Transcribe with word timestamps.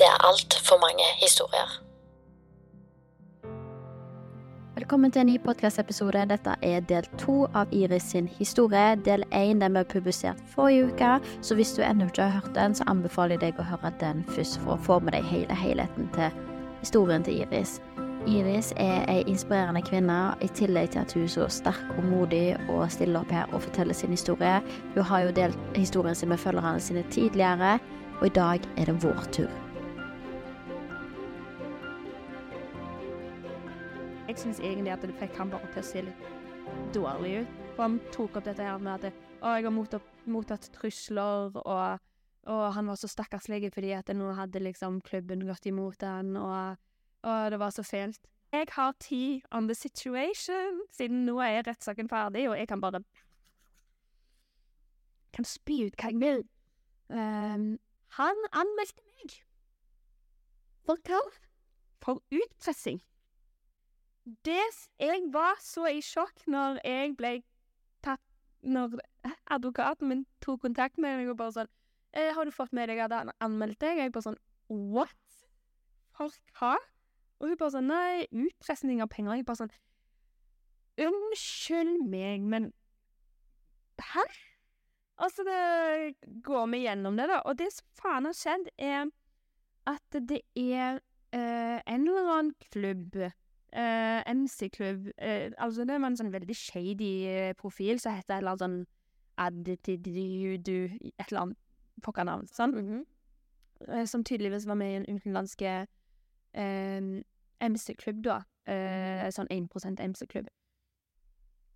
Det 0.00 0.06
er 0.08 0.26
altfor 0.26 0.76
mange 0.80 1.04
historier. 1.20 1.68
Velkommen 4.74 5.12
til 5.12 5.20
en 5.20 5.26
ny 5.26 5.34
podkastepisode. 5.44 6.22
Dette 6.30 6.54
er 6.62 6.80
del 6.88 7.04
to 7.20 7.34
av 7.54 7.68
Iris 7.72 8.06
sin 8.14 8.30
historie. 8.38 8.96
Del 9.04 9.26
én 9.36 9.60
ble 9.60 9.84
publisert 9.84 10.40
forrige 10.54 10.86
uke, 10.88 11.10
så 11.44 11.54
hvis 11.54 11.74
du 11.76 11.82
ennå 11.84 12.08
ikke 12.08 12.22
har 12.22 12.40
hørt 12.40 12.56
den, 12.56 12.74
så 12.74 12.88
anbefaler 12.88 13.36
jeg 13.36 13.42
deg 13.42 13.60
å 13.60 13.68
høre 13.74 13.92
den 14.00 14.24
først 14.32 14.56
for 14.64 14.78
å 14.78 14.80
få 14.88 15.00
med 15.04 15.18
deg 15.18 15.28
hele 15.34 15.60
helheten 15.66 16.08
til 16.16 16.32
historien 16.80 17.28
til 17.28 17.44
Iris. 17.44 17.76
Iris 18.24 18.72
er 18.80 19.04
ei 19.04 19.20
inspirerende 19.28 19.84
kvinne, 19.84 20.20
i 20.40 20.48
tillegg 20.48 20.94
til 20.94 21.04
at 21.04 21.12
hun 21.12 21.28
er 21.28 21.34
så 21.36 21.52
sterk 21.60 21.96
og 21.98 22.04
modig 22.08 22.56
og 22.70 22.86
stiller 22.88 23.20
opp 23.20 23.36
her 23.36 23.52
og 23.52 23.68
forteller 23.68 23.92
sin 23.92 24.16
historie. 24.16 24.62
Hun 24.96 25.10
har 25.12 25.28
jo 25.28 25.40
delt 25.44 25.76
historien 25.76 26.16
sin 26.16 26.32
med 26.32 26.40
følgerne 26.40 26.80
sine 26.80 27.04
tidligere, 27.12 27.76
og 28.20 28.30
i 28.32 28.38
dag 28.40 28.70
er 28.78 28.88
det 28.88 29.02
vår 29.04 29.28
tur. 29.36 29.69
Jeg 34.30 34.38
syns 34.38 34.60
egentlig 34.62 34.92
at 34.94 35.02
det 35.02 35.16
fikk 35.18 35.32
han 35.40 35.48
bare 35.50 35.66
til 35.74 35.80
å 35.80 35.86
se 35.88 36.00
litt 36.06 36.26
dårlig 36.94 37.32
ut. 37.40 37.54
For 37.74 37.82
han 37.82 37.96
tok 38.14 38.36
opp 38.38 38.44
dette 38.46 38.62
her 38.62 38.76
med 38.78 39.08
at 39.08 39.16
å, 39.42 39.56
jeg 39.56 39.66
har 39.66 39.74
mottatt, 39.74 40.20
mottatt 40.30 40.68
trusler, 40.76 41.56
og, 41.58 42.04
og 42.46 42.62
han 42.76 42.92
var 42.92 43.00
så 43.00 43.10
stakkarslig 43.10 43.72
fordi 43.74 43.90
at 43.96 44.12
nå 44.14 44.28
hadde 44.38 44.62
liksom 44.62 45.00
klubben 45.08 45.42
gått 45.48 45.66
imot 45.66 46.06
han, 46.06 46.36
og, 46.38 46.78
og 47.26 47.50
det 47.50 47.58
var 47.58 47.74
så 47.74 47.82
fælt. 47.82 48.22
Jeg 48.54 48.70
har 48.76 48.94
tid 49.02 49.50
on 49.50 49.66
the 49.66 49.74
situation, 49.74 50.78
siden 50.94 51.26
nå 51.26 51.40
er 51.42 51.66
rettssaken 51.66 52.06
ferdig, 52.14 52.46
og 52.52 52.58
jeg 52.58 52.70
kan 52.70 52.86
bare 52.86 53.02
kan 55.34 55.46
spy 55.46 55.88
ut 55.88 55.98
hva 55.98 56.14
jeg 56.14 56.22
vil. 56.22 56.42
Um, 57.10 57.68
han 58.14 58.48
anmeldte 58.54 59.02
meg. 59.02 59.40
For 60.86 61.02
hva? 61.02 61.24
For 61.98 62.22
utpressing. 62.30 63.02
Det 64.24 64.88
Jeg 65.00 65.22
var 65.32 65.58
så 65.64 65.86
i 65.88 66.02
sjokk 66.04 66.44
når 66.46 66.80
jeg 66.84 67.14
ble 67.16 67.32
tatt 68.04 68.22
Når 68.62 68.98
advokaten 69.50 70.08
min 70.08 70.26
tok 70.44 70.60
kontakt 70.66 70.98
med 70.98 71.16
meg 71.18 71.30
og 71.32 71.38
bare 71.40 71.54
sånn 71.56 71.70
eh, 72.12 72.32
'Har 72.34 72.44
du 72.44 72.52
fått 72.52 72.72
med 72.76 72.88
deg 72.88 72.98
at 72.98 73.12
han 73.12 73.32
anmeldte 73.40 73.86
deg?' 73.86 73.98
Jeg 73.98 74.12
bare 74.12 74.28
sånn 74.28 74.40
'What?' 74.68 75.46
For 76.12 76.28
hva? 76.58 76.76
Og 77.40 77.48
hun 77.48 77.56
bare 77.56 77.74
sånn 77.76 77.88
'Nei, 77.88 78.26
utpressing 78.32 79.00
av 79.00 79.08
penger.' 79.08 79.40
Jeg 79.40 79.46
bare 79.46 79.62
sånn 79.64 79.76
Unnskyld 81.00 82.04
meg, 82.04 82.40
men 82.44 82.72
Hæ? 84.00 84.24
Altså, 85.20 85.44
det 85.44 86.14
går 86.42 86.66
vi 86.72 86.78
gjennom 86.86 87.16
det, 87.16 87.28
da. 87.28 87.40
Og 87.44 87.58
det 87.58 87.68
som 87.72 87.86
faen 87.92 88.24
har 88.24 88.32
skjedd, 88.32 88.70
er 88.78 89.10
at 89.86 90.20
det 90.28 90.40
er 90.56 91.00
eh, 91.36 91.80
en 91.86 92.08
eller 92.08 92.30
annen 92.32 92.54
klubb 92.70 93.18
Uh, 93.76 94.22
MC-klubb 94.26 95.06
uh, 95.22 95.50
Altså, 95.58 95.84
det 95.84 95.94
var 95.94 96.08
en 96.08 96.16
sånn 96.18 96.32
veldig 96.34 96.54
shady 96.58 97.10
uh, 97.30 97.50
profil 97.54 98.00
som 98.02 98.16
heter 98.16 98.34
et 98.34 98.42
eller 98.42 98.56
annet 98.56 98.64
sånn 98.64 98.80
Addididu 99.38 100.88
Et 100.90 101.28
eller 101.28 101.40
annet 101.44 101.58
pokkernavn, 102.02 102.48
sånn. 102.50 103.04
Eh, 103.86 104.04
som 104.08 104.24
tydeligvis 104.24 104.66
var 104.68 104.76
med 104.80 104.90
i 104.90 104.96
en 104.98 105.06
utenlandsk 105.16 105.62
MC-klubb, 107.60 108.22
da. 108.24 108.38
sånn 109.32 109.50
1% 109.52 110.00
MC-klubb. 110.00 110.48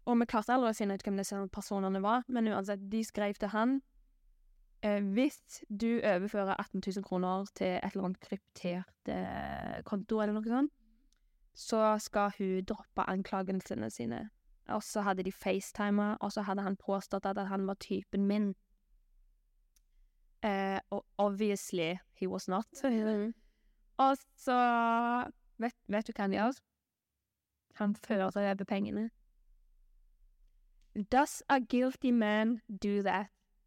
Og 0.09 0.21
vi 0.21 0.29
klarte 0.29 0.57
aldri 0.57 0.73
å 0.73 0.77
finne 0.77 0.97
ut 0.97 1.05
hvem 1.05 1.21
disse 1.21 1.41
personene 1.53 2.01
var, 2.05 2.25
men 2.29 2.49
uansett, 2.53 2.85
de 2.93 3.05
skrev 3.05 3.37
til 3.41 3.53
han 3.53 3.79
hvis 4.81 5.41
du 5.69 6.01
overfører 6.01 6.57
18 6.57 6.81
000 6.85 7.05
kroner 7.05 7.49
til 7.57 7.79
et 7.79 7.93
eller 7.93 8.11
annet 8.11 8.25
kryptert 8.25 9.13
konto, 9.89 10.21
eller 10.21 10.37
noe 10.37 10.49
sånt, 10.49 10.73
så 11.55 11.99
skal 11.99 12.33
hun 12.39 12.65
droppe 12.65 13.03
anklagelsene 13.11 13.91
sine. 13.91 14.31
Og 14.69 14.83
så 14.83 15.01
hadde 15.01 15.23
de 15.23 15.33
facetima, 15.33 16.17
og 16.21 16.33
så 16.33 16.43
hadde 16.43 16.63
han 16.63 16.77
påstått 16.77 17.27
at 17.27 17.47
han 17.49 17.67
var 17.67 17.75
typen 17.75 18.27
min. 18.27 18.55
Eh, 20.43 20.81
og 20.91 21.07
obviously 21.19 21.95
he 22.15 22.29
was 22.29 22.49
not. 22.49 22.67
og 23.97 24.17
så 24.37 24.59
vet, 25.59 25.75
vet 25.87 26.07
du 26.07 26.13
hva 26.13 26.23
han 26.23 26.33
gjør? 26.33 26.59
Han 27.75 27.97
fører 27.97 28.25
over 28.25 28.65
pengene. 28.65 29.11
Does 31.13 31.43
a 31.49 31.59
guilty 31.59 32.11
man 32.11 32.61
do 32.83 33.03
that? 33.03 33.27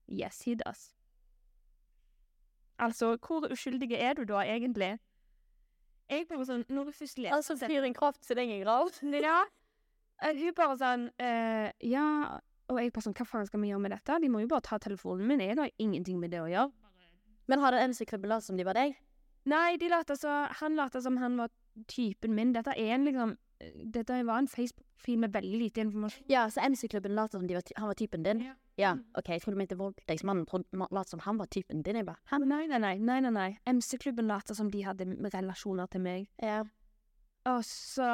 Yes, 0.10 0.42
he 0.42 0.56
does. 0.56 0.94
Altså, 2.80 3.18
hvor 3.28 3.52
uskyldig 3.52 3.92
er 3.92 4.14
du 4.14 4.24
da, 4.24 4.34
egentlig? 4.34 5.00
Jeg 6.08 6.28
bare 6.30 6.46
sånn, 6.48 6.64
når 6.72 6.90
du 6.90 6.96
først 6.96 7.20
leser 7.20 7.36
Altså 7.36 7.58
fyr 7.60 7.84
en 7.84 7.96
kraft 7.96 8.24
sin 8.26 8.40
egen 8.40 8.62
grav? 8.64 8.92
Ja. 9.12 9.42
Eh, 10.24 10.38
Hun 10.40 10.54
bare 10.58 10.78
sånn 10.80 11.08
uh, 11.22 11.70
Ja. 11.84 12.06
Og 12.68 12.80
jeg 12.82 12.92
bare 12.96 13.06
sånn, 13.06 13.16
hva 13.16 13.28
faen 13.28 13.48
skal 13.48 13.62
vi 13.64 13.70
gjøre 13.72 13.84
med 13.86 13.94
dette? 13.96 14.18
De 14.20 14.30
må 14.32 14.42
jo 14.44 14.50
bare 14.52 14.66
ta 14.66 14.80
telefonen 14.84 15.28
min. 15.30 15.40
Jeg 15.40 15.56
har 15.56 15.70
ingenting 15.80 16.18
med 16.20 16.34
det 16.36 16.42
å 16.44 16.50
gjøre. 16.52 16.72
Men 17.48 17.62
har 17.64 17.72
den 17.72 17.94
MC-klubben 17.94 18.28
latt 18.28 18.44
som 18.44 18.58
de 18.60 18.66
var 18.68 18.76
deg? 18.76 18.98
Nei, 19.48 19.78
de 19.80 19.88
later 19.88 20.20
så, 20.20 20.34
han 20.60 20.76
later 20.76 21.00
som 21.00 21.16
han 21.22 21.38
var 21.40 21.54
typen 21.88 22.36
min. 22.36 22.52
Dette 22.52 22.76
er 22.76 22.98
en 22.98 23.08
liksom 23.08 23.38
Dette 23.96 24.20
var 24.28 24.44
en 24.44 24.50
Facebook-profil 24.52 25.22
med 25.24 25.32
veldig 25.34 25.60
lite 25.64 25.82
informasjon. 25.82 26.28
Ja, 26.30 26.44
så 26.52 26.62
MC-klubben 26.68 27.16
lot 27.16 27.32
som 27.32 27.48
var 27.48 27.64
han 27.80 27.88
var 27.88 27.96
typen 27.98 28.28
din? 28.28 28.44
Ja. 28.52 28.58
OK, 29.18 29.30
jeg 29.34 29.42
trodde 29.42 29.58
du 29.58 29.62
mente 29.64 29.78
voldtektsmannen 29.78 30.46
lot 30.94 31.10
som 31.10 31.22
han 31.26 31.40
var 31.40 31.50
typen 31.50 31.82
din. 31.82 31.98
Jeg 31.98 32.06
bare 32.06 32.22
Han, 32.30 32.46
nei, 32.48 32.68
nei, 32.70 32.78
nei. 32.78 32.98
nei, 32.98 33.20
nei, 33.26 33.32
nei. 33.34 33.52
MC-klubben 33.66 34.28
lot 34.30 34.54
som 34.54 34.70
de 34.72 34.84
hadde 34.86 35.08
relasjoner 35.34 35.90
til 35.90 36.02
meg. 36.02 36.28
Ja. 36.42 36.64
Og 37.48 37.64
så 37.66 38.08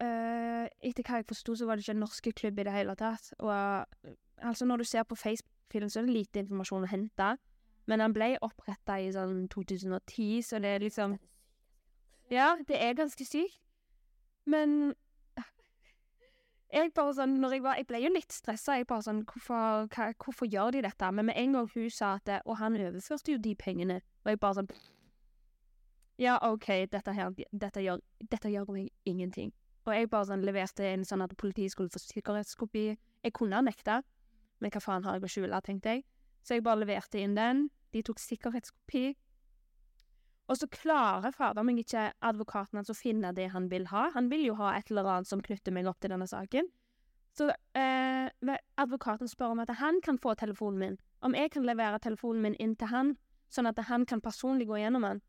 eh, 0.00 0.66
Etter 0.82 1.04
hva 1.06 1.20
jeg 1.20 1.28
forsto, 1.28 1.54
så 1.54 1.66
var 1.68 1.76
det 1.76 1.84
ikke 1.84 1.94
en 1.94 2.02
norske 2.02 2.32
klubb 2.32 2.58
i 2.58 2.66
det 2.66 2.74
hele 2.74 2.96
tatt. 2.98 3.30
Og 3.38 3.52
eh, 3.52 4.14
altså, 4.42 4.66
når 4.66 4.82
du 4.82 4.84
ser 4.88 5.06
på 5.06 5.18
Facebook-filen, 5.20 5.90
så 5.90 6.00
er 6.00 6.08
det 6.08 6.16
lite 6.16 6.42
informasjon 6.42 6.86
å 6.88 6.90
hente. 6.90 7.34
Men 7.86 8.00
han 8.00 8.14
ble 8.16 8.34
oppretta 8.42 8.96
i 8.98 9.10
sånn 9.12 9.44
2010, 9.52 10.42
så 10.48 10.58
det 10.64 10.74
er 10.74 10.86
liksom 10.86 11.18
Ja, 12.32 12.54
det 12.66 12.80
er 12.80 12.96
ganske 12.96 13.26
sykt. 13.28 13.60
Men 14.48 14.94
jeg 16.74 16.92
bare 16.94 17.14
sånn, 17.14 17.36
når 17.38 17.52
jeg 17.54 17.62
var 17.62 17.76
Jeg 17.78 17.86
ble 17.86 18.00
jo 18.02 18.10
litt 18.14 18.32
stressa. 18.34 18.78
Jeg 18.78 18.88
bare 18.90 19.04
sånn 19.06 19.22
hvorfor, 19.28 19.86
hva, 19.94 20.08
hvorfor 20.18 20.48
gjør 20.50 20.74
de 20.74 20.82
dette? 20.86 21.10
Men 21.14 21.28
med 21.30 21.38
en 21.38 21.52
gang 21.58 21.68
hun 21.74 21.90
sa 21.90 22.14
at 22.18 22.24
det, 22.26 22.40
Og 22.46 22.58
han 22.58 22.76
overførte 22.76 23.32
jo 23.32 23.38
de 23.38 23.54
pengene. 23.54 24.00
Og 24.24 24.32
jeg 24.32 24.40
bare 24.42 24.58
sånn 24.60 24.70
Ja, 26.18 26.38
OK, 26.42 26.68
dette 26.90 27.14
her 27.14 27.34
Dette 27.52 27.82
gjør, 27.82 28.00
dette 28.30 28.50
gjør 28.50 28.72
meg 28.72 28.90
ingenting. 29.04 29.52
Og 29.84 29.92
jeg 29.92 30.08
bare 30.10 30.28
sånn 30.30 30.44
leverte 30.46 30.86
inn 30.88 31.04
sånn 31.04 31.22
at 31.24 31.36
politiet 31.36 31.74
skulle 31.74 31.92
få 31.92 32.00
sikkerhetskopi. 32.00 32.84
Jeg 33.24 33.32
kunne 33.36 33.58
ha 33.58 33.64
nekta, 33.64 34.00
men 34.60 34.72
hva 34.72 34.80
faen 34.80 35.04
har 35.04 35.18
jeg 35.18 35.26
å 35.26 35.32
skjule, 35.34 35.60
tenkte 35.60 35.92
jeg. 35.92 36.04
Så 36.44 36.56
jeg 36.56 36.64
bare 36.64 36.80
leverte 36.80 37.20
inn 37.20 37.36
den. 37.36 37.66
De 37.92 38.02
tok 38.02 38.18
sikkerhetskopi. 38.22 39.12
Og 40.48 40.58
så 40.60 40.68
klarer 40.68 41.32
fader 41.32 41.64
meg 41.64 41.78
ikke 41.80 42.10
advokaten 42.20 42.76
hans 42.76 42.92
å 42.92 42.96
finne 42.96 43.32
det 43.36 43.48
han 43.54 43.70
vil 43.72 43.86
ha. 43.88 44.10
Han 44.12 44.28
vil 44.32 44.44
jo 44.50 44.56
ha 44.58 44.74
et 44.76 44.90
eller 44.92 45.08
annet 45.08 45.30
som 45.30 45.40
knytter 45.44 45.72
meg 45.72 45.88
opp 45.88 46.02
til 46.04 46.12
denne 46.12 46.28
saken. 46.28 46.68
Så 47.34 47.48
eh, 47.74 48.56
advokaten 48.78 49.30
spør 49.30 49.54
om 49.54 49.62
at 49.64 49.72
han 49.80 50.02
kan 50.04 50.20
få 50.20 50.36
telefonen 50.38 50.82
min. 50.82 50.98
Om 51.24 51.34
jeg 51.34 51.54
kan 51.54 51.64
levere 51.64 51.98
telefonen 51.98 52.44
min 52.44 52.58
inn 52.60 52.76
til 52.76 52.92
han, 52.92 53.14
sånn 53.50 53.70
at 53.70 53.80
han 53.88 54.04
kan 54.06 54.20
personlig 54.22 54.68
gå 54.68 54.78
gjennom 54.82 55.06
den. 55.08 55.24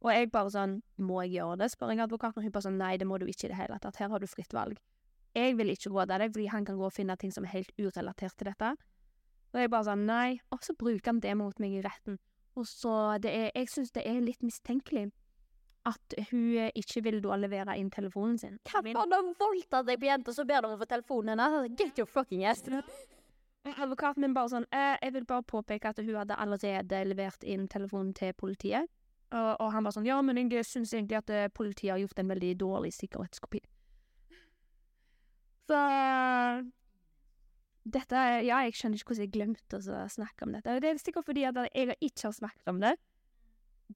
Og 0.00 0.12
jeg 0.14 0.30
bare 0.32 0.52
sånn 0.52 0.78
Må 0.96 1.20
jeg 1.24 1.40
gjøre 1.40 1.58
det? 1.60 1.72
spør 1.72 1.92
jeg 1.92 2.04
advokaten. 2.04 2.40
Og 2.40 2.46
hun 2.46 2.52
bare 2.54 2.68
sånn 2.68 2.78
Nei, 2.80 2.94
det 3.00 3.08
må 3.08 3.18
du 3.20 3.26
ikke 3.28 3.48
i 3.48 3.52
det 3.52 3.58
hele 3.58 3.80
tatt. 3.80 3.98
Her 4.00 4.12
har 4.12 4.20
du 4.20 4.28
fritt 4.28 4.54
valg. 4.56 4.78
Jeg 5.36 5.56
vil 5.58 5.72
ikke 5.72 5.92
råde 5.92 6.16
deg, 6.18 6.32
fordi 6.34 6.48
han 6.50 6.64
kan 6.66 6.78
gå 6.78 6.86
og 6.88 6.94
finne 6.94 7.16
ting 7.16 7.32
som 7.32 7.44
er 7.46 7.54
helt 7.54 7.72
urelatert 7.78 8.36
til 8.36 8.50
dette. 8.50 8.72
Og 9.52 9.60
jeg 9.60 9.70
bare 9.72 9.88
sånn 9.90 10.06
Nei. 10.08 10.40
Og 10.52 10.64
så 10.64 10.76
bruker 10.76 11.12
han 11.12 11.20
det 11.24 11.36
mot 11.38 11.60
meg 11.62 11.78
i 11.78 11.84
retten. 11.84 12.18
Og 12.60 12.68
så 12.68 12.94
det 13.22 13.32
er 13.32 13.50
Jeg 13.54 13.72
syns 13.72 13.92
det 13.96 14.04
er 14.06 14.20
litt 14.20 14.44
mistenkelig 14.44 15.08
at 15.88 16.14
hun 16.30 16.56
eh, 16.60 16.72
ikke 16.76 17.02
vil 17.06 17.22
da 17.24 17.38
levere 17.40 17.76
inn 17.80 17.88
telefonen 17.92 18.36
sin. 18.38 18.58
Hva 18.68 18.82
faen, 18.84 19.14
har 19.14 19.30
voldtatt 19.40 19.88
deg 19.88 20.00
på 20.00 20.10
jenta, 20.10 20.34
så 20.36 20.44
ber 20.48 20.60
du 20.60 20.68
om 20.68 20.76
å 20.76 20.80
få 20.82 20.88
telefonen 20.90 21.40
hennes? 21.40 21.72
Get 21.78 21.98
your 21.98 22.10
fucking 22.10 22.44
ass. 22.44 22.66
Advokaten 23.70 24.24
min 24.24 24.36
bare 24.36 24.48
sånn 24.48 24.66
eh, 24.72 24.96
Jeg 25.02 25.14
vil 25.18 25.26
bare 25.28 25.44
påpeke 25.44 25.90
at 25.92 26.00
hun 26.00 26.14
hadde 26.16 26.36
allerede 26.40 27.02
levert 27.08 27.44
inn 27.44 27.66
telefonen 27.68 28.12
til 28.16 28.32
politiet. 28.36 28.88
Og, 29.30 29.50
og 29.60 29.68
han 29.74 29.86
var 29.86 29.94
sånn 29.94 30.08
Ja, 30.08 30.20
men 30.24 30.40
jeg 30.50 30.66
syns 30.68 30.94
egentlig 30.94 31.20
at 31.20 31.32
eh, 31.32 31.48
politiet 31.52 31.94
har 31.94 32.02
gjort 32.02 32.20
en 32.20 32.32
veldig 32.32 32.54
dårlig 32.60 32.92
sikkerhetskopi. 32.96 33.62
Så 35.70 35.80
dette 37.84 38.20
Ja, 38.44 38.60
jeg 38.66 38.76
skjønner 38.76 39.00
ikke 39.00 39.14
hvordan 39.14 39.24
jeg 39.24 39.32
glemte 39.34 39.80
å 39.80 40.04
snakke 40.12 40.46
om 40.46 40.52
dette. 40.56 40.76
Det 40.82 40.90
er 40.90 41.00
sikkert 41.00 41.28
fordi 41.28 41.46
at 41.48 41.58
jeg 41.72 41.96
ikke 42.00 42.28
har 42.28 42.36
snakket 42.36 42.72
om 42.72 42.80
det 42.82 42.94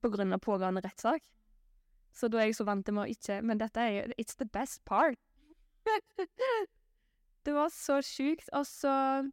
på 0.02 0.10
grunn 0.10 0.34
av 0.34 0.42
pågående 0.42 0.82
rettssak. 0.84 1.22
Så 2.14 2.30
da 2.30 2.40
er 2.40 2.48
jeg 2.48 2.58
så 2.58 2.66
vant 2.66 2.84
til 2.86 2.94
med 2.94 3.08
å 3.08 3.10
ikke 3.10 3.40
Men 3.42 3.58
dette 3.58 3.82
er 3.82 4.12
It's 4.18 4.38
the 4.38 4.46
best 4.46 4.84
part. 4.86 5.18
det 7.44 7.54
var 7.54 7.72
så 7.74 8.00
sjukt. 8.02 8.48
Og 8.52 8.66
så 8.66 9.30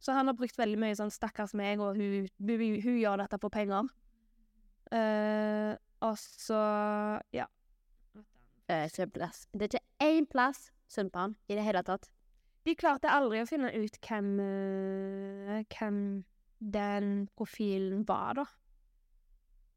Så 0.00 0.12
han 0.16 0.30
har 0.30 0.34
brukt 0.34 0.56
veldig 0.56 0.78
mye 0.80 0.96
sånn 0.96 1.10
'stakkars 1.12 1.52
meg', 1.52 1.80
og 1.80 1.96
hun, 1.96 2.28
hun, 2.40 2.80
hun 2.80 2.96
gjør 2.96 3.20
dette 3.20 3.38
for 3.38 3.52
penger. 3.52 3.84
Uh, 4.90 5.76
og 6.00 6.16
så 6.16 7.20
Ja. 7.32 7.44
Eh, 8.70 8.88
Det 8.88 9.62
er 9.62 9.68
ikke 9.68 9.84
én 10.00 10.26
plass 10.26 10.70
synd 10.88 11.10
i 11.48 11.54
det 11.54 11.64
hele 11.64 11.82
tatt. 11.82 12.08
De 12.66 12.74
klarte 12.76 13.08
aldri 13.08 13.40
å 13.40 13.46
finne 13.48 13.70
ut 13.72 13.96
hvem 14.04 14.32
eh, 14.44 15.60
Hvem 15.72 16.00
den 16.60 17.28
profilen 17.38 18.02
var, 18.08 18.34
da. 18.36 18.44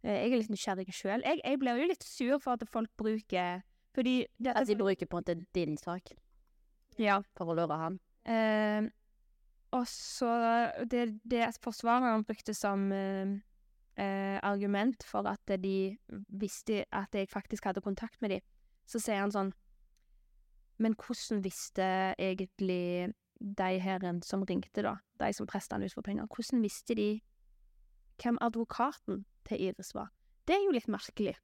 Eh, 0.04 0.18
Jeg 0.26 0.34
er 0.34 0.42
litt 0.42 0.52
nysgjerrig 0.52 0.90
sjøl. 0.92 1.24
Jeg, 1.24 1.40
jeg 1.46 1.60
blir 1.62 1.80
jo 1.80 1.88
litt 1.94 2.04
sur 2.04 2.42
for 2.44 2.58
at 2.58 2.66
folk 2.70 2.92
bruker 3.00 3.62
Fordi 3.96 4.18
At 4.52 4.68
de 4.68 4.76
bruker 4.76 5.08
på 5.08 5.20
en 5.20 5.24
måte 5.24 5.38
din 5.56 5.78
sak 5.78 6.12
Ja. 7.00 7.22
for 7.38 7.54
å 7.54 7.56
lure 7.58 7.78
han. 7.80 8.00
Eh, 8.26 8.90
og 9.74 9.88
så 9.90 10.30
det, 10.86 11.20
det 11.26 11.48
forsvareren 11.64 12.22
brukte 12.28 12.54
som 12.54 12.92
eh, 12.94 13.32
eh, 13.98 14.38
argument 14.46 15.02
for 15.08 15.26
at 15.28 15.56
de 15.64 15.98
visste 16.30 16.84
at 16.94 17.16
jeg 17.18 17.30
faktisk 17.32 17.66
hadde 17.66 17.82
kontakt 17.82 18.22
med 18.22 18.36
dem, 18.36 18.44
så 18.86 19.00
sier 19.02 19.24
han 19.24 19.32
sånn 19.34 19.54
Men 20.78 20.96
hvordan 20.98 21.44
visste 21.44 22.16
egentlig 22.18 23.14
de 23.40 23.80
her 23.80 24.04
som 24.24 24.44
ringte, 24.44 24.82
da, 24.82 24.98
de 25.20 25.34
som 25.34 25.48
presset 25.48 25.76
han 25.76 25.84
ut 25.84 25.94
for 25.94 26.06
penger, 26.06 26.28
hvordan 26.28 26.64
visste 26.64 26.96
de 26.96 27.22
hvem 28.22 28.38
advokaten 28.42 29.26
til 29.48 29.62
Iris 29.62 29.94
var? 29.96 30.12
Det 30.48 30.56
er 30.56 30.64
jo 30.66 30.76
litt 30.76 30.88
merkelig. 30.92 31.36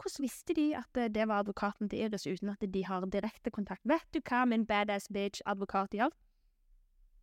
Hvordan 0.00 0.24
visste 0.24 0.54
de 0.56 0.66
at 0.76 0.96
eh, 0.98 1.10
det 1.12 1.28
var 1.28 1.44
advokaten 1.44 1.88
til 1.88 2.06
Iris 2.06 2.26
uten 2.26 2.48
at 2.50 2.64
de 2.74 2.84
har 2.84 3.06
direkte 3.06 3.50
kontakt? 3.50 3.82
Vet 3.84 4.06
du 4.14 4.20
hva 4.20 4.44
min 4.48 4.66
badass 4.66 5.08
bitch-advokat 5.12 5.94
hjalp? 5.94 6.16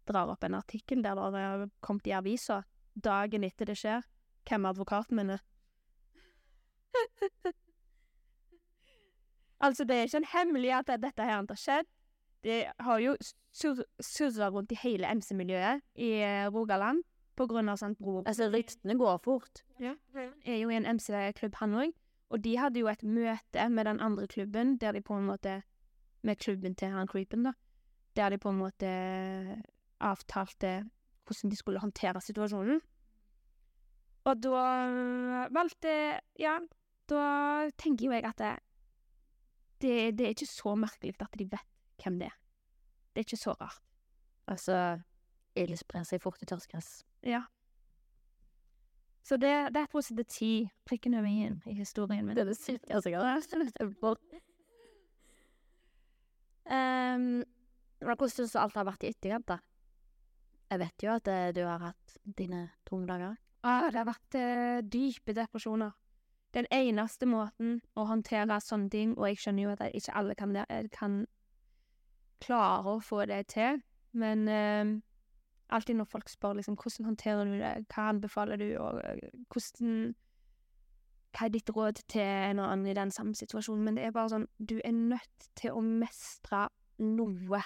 Drar 0.07 0.31
opp 0.33 0.43
en 0.43 0.55
artikkel 0.57 1.03
der 1.03 1.15
det 1.15 1.43
har 1.43 1.69
kommet 1.81 2.07
i 2.07 2.15
avisa 2.15 2.63
dagen 2.95 3.43
etter 3.43 3.65
det 3.65 3.77
skjer. 3.77 4.05
Hvem 4.47 4.65
advokaten 4.65 5.15
min 5.19 5.35
er? 5.35 5.43
altså, 9.61 9.85
det 9.87 9.95
er 9.95 10.09
ikke 10.09 10.21
en 10.21 10.31
hemmelighet 10.33 10.89
at 10.89 11.03
dette 11.03 11.23
her 11.23 11.39
har 11.39 11.59
skjedd. 11.59 11.89
Det 12.43 12.65
har 12.79 12.99
jo 12.99 13.15
sur 13.53 13.83
surra 14.01 14.49
rundt 14.49 14.71
i 14.73 14.79
hele 14.81 15.09
MC-miljøet 15.15 15.81
i 15.95 16.11
eh, 16.25 16.47
Rogaland 16.49 17.03
på 17.37 17.45
grunn 17.47 17.69
av 17.69 17.77
sånt 17.77 17.99
bror... 18.01 18.23
Altså, 18.25 18.49
ryktene 18.53 18.97
går 18.97 19.19
fort. 19.23 19.63
Ja. 19.79 19.93
Er 20.17 20.57
jo 20.57 20.71
i 20.71 20.77
en 20.77 20.87
MC-klubb, 20.97 21.59
han 21.61 21.77
òg. 21.77 21.93
Og 22.31 22.41
de 22.43 22.55
hadde 22.57 22.79
jo 22.79 22.87
et 22.87 23.03
møte 23.03 23.67
med 23.69 23.85
den 23.85 23.99
andre 23.99 24.27
klubben, 24.27 24.77
der 24.81 24.95
de 24.95 25.01
på 25.01 25.17
en 25.17 25.27
måte 25.27 25.61
Med 26.23 26.37
klubben 26.37 26.75
til 26.75 26.87
han 26.93 27.07
creepen, 27.07 27.43
da. 27.43 27.51
Der 28.15 28.29
de 28.29 28.37
på 28.37 28.49
en 28.49 28.59
måte 28.59 28.89
avtalte 29.99 30.83
hvordan 31.25 31.50
de 31.51 31.55
skulle 31.55 31.79
håndtere 31.79 32.21
situasjonen. 32.21 32.81
Og 34.24 34.43
da 34.43 34.65
valgte 35.50 36.19
Ja, 36.39 36.59
da 37.09 37.69
tenker 37.77 38.05
jo 38.05 38.12
jeg 38.12 38.25
at 38.25 38.38
det, 38.38 38.51
det, 39.81 39.95
det 40.17 40.25
er 40.25 40.35
ikke 40.35 40.50
så 40.50 40.75
merkelig 40.79 41.15
at 41.19 41.39
de 41.39 41.47
vet 41.51 42.03
hvem 42.03 42.19
det 42.21 42.29
er. 42.31 42.38
Det 43.11 43.21
er 43.21 43.27
ikke 43.27 43.38
så 43.38 43.55
rart. 43.59 43.81
Altså, 44.47 44.77
ild 45.55 45.77
sprer 45.79 46.05
seg 46.07 46.21
fort 46.23 46.41
i 46.41 46.47
tørrgress. 46.50 47.01
Ja. 47.27 47.43
Så 49.23 49.38
det, 49.38 49.73
that 49.75 49.93
was 49.93 50.09
the 50.09 50.23
ti. 50.23 50.69
Prikken 50.85 51.13
over 51.13 51.29
i-en 51.29 51.61
i 51.65 51.73
historien 51.77 52.25
min. 52.25 52.35
Det 52.35 52.41
er 52.45 52.50
det 52.50 52.57
sykeste 52.57 53.09
jeg 53.09 53.19
har 53.19 53.39
hørt. 54.01 54.39
Um, 56.71 57.43
hvordan 58.01 58.29
syns 58.31 58.55
du 58.55 58.59
alt 58.61 58.77
har 58.79 58.88
vært 58.88 59.03
i 59.03 59.11
etterkant, 59.11 59.47
da? 59.50 59.59
Jeg 60.71 60.79
vet 60.79 61.03
jo 61.03 61.11
at 61.11 61.27
eh, 61.27 61.50
du 61.51 61.65
har 61.67 61.81
hatt 61.83 62.13
dine 62.23 62.69
tunge 62.88 63.09
dager. 63.09 63.35
Ah, 63.67 63.89
det 63.91 64.00
har 64.00 64.07
vært 64.07 64.38
eh, 64.39 64.79
dype 64.88 65.35
depresjoner. 65.35 65.91
Den 66.53 66.67
eneste 66.72 67.25
måten 67.29 67.79
å 67.96 68.05
håndtere 68.10 68.60
sånne 68.60 68.89
ting, 68.91 69.13
og 69.17 69.29
jeg 69.29 69.39
skjønner 69.39 69.63
jo 69.63 69.75
at 69.75 69.96
ikke 69.96 70.15
alle 70.20 70.36
kan, 70.36 70.58
kan 70.91 71.22
klare 72.43 72.98
å 72.98 73.03
få 73.03 73.24
det 73.29 73.46
til, 73.53 73.79
men 74.12 74.48
eh, 74.51 74.91
alltid 75.72 75.96
når 75.96 76.10
folk 76.12 76.29
spør 76.29 76.58
liksom 76.60 76.75
hvordan 76.75 77.08
håndterer 77.12 77.48
du 77.48 77.55
det, 77.60 77.72
hva 77.93 78.10
anbefaler 78.12 78.60
du, 78.60 78.67
og 78.81 79.00
eh, 79.05 79.29
hvordan 79.53 80.13
Hva 81.31 81.46
er 81.48 81.51
ditt 81.53 81.70
råd 81.72 82.01
til 82.12 82.27
en 82.27 82.60
og 82.60 82.65
annen 82.67 82.89
i 82.91 82.93
den 82.98 83.12
samme 83.15 83.31
situasjonen? 83.39 83.86
Men 83.86 83.96
det 83.96 84.03
er 84.03 84.12
bare 84.12 84.34
sånn, 84.34 84.50
du 84.60 84.81
er 84.84 84.91
nødt 84.91 85.46
til 85.55 85.72
å 85.72 85.79
mestre 85.79 86.65
noe 87.00 87.62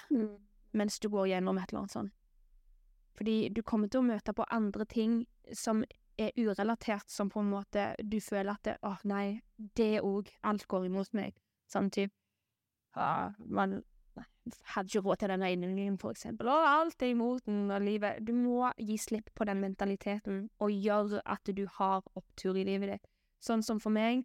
mens 0.77 0.99
du 1.01 1.07
går 1.09 1.31
gjennom 1.31 1.57
et 1.57 1.71
eller 1.71 1.81
annet 1.81 1.95
sånt. 1.95 2.13
Fordi 3.17 3.49
du 3.49 3.63
kommer 3.63 3.89
til 3.89 4.03
å 4.03 4.05
møte 4.05 4.35
på 4.37 4.45
andre 4.53 4.85
ting 4.85 5.23
som 5.53 5.81
er 6.17 6.35
urelatert, 6.37 7.09
som 7.11 7.29
på 7.29 7.41
en 7.41 7.49
måte 7.51 7.93
du 8.03 8.19
føler 8.23 8.53
at 8.55 8.63
det, 8.67 8.77
åh, 8.85 9.01
nei, 9.07 9.41
det 9.77 9.99
òg, 10.03 10.29
alt 10.43 10.67
går 10.71 10.87
imot 10.87 11.11
meg. 11.17 11.35
Sånn 11.71 11.89
type 11.93 12.13
ja, 12.95 13.33
man 13.37 13.81
hadde 14.71 14.87
ikke 14.87 15.01
råd 15.03 15.19
til 15.19 15.31
den 15.33 15.43
regningen, 15.43 15.97
for 15.99 16.15
eksempel, 16.15 16.47
og 16.47 16.67
alt 16.69 17.01
er 17.03 17.11
imot 17.11 17.45
den, 17.47 17.65
og 17.71 17.81
livet 17.83 18.21
Du 18.23 18.31
må 18.37 18.69
gi 18.77 18.97
slipp 19.01 19.33
på 19.35 19.47
den 19.49 19.59
mentaliteten, 19.59 20.45
og 20.59 20.71
gjøre 20.71 21.21
at 21.25 21.51
du 21.57 21.65
har 21.79 22.05
opptur 22.15 22.55
i 22.55 22.63
livet 22.67 22.93
ditt. 22.93 23.09
Sånn 23.43 23.63
som 23.65 23.81
for 23.83 23.93
meg, 23.93 24.23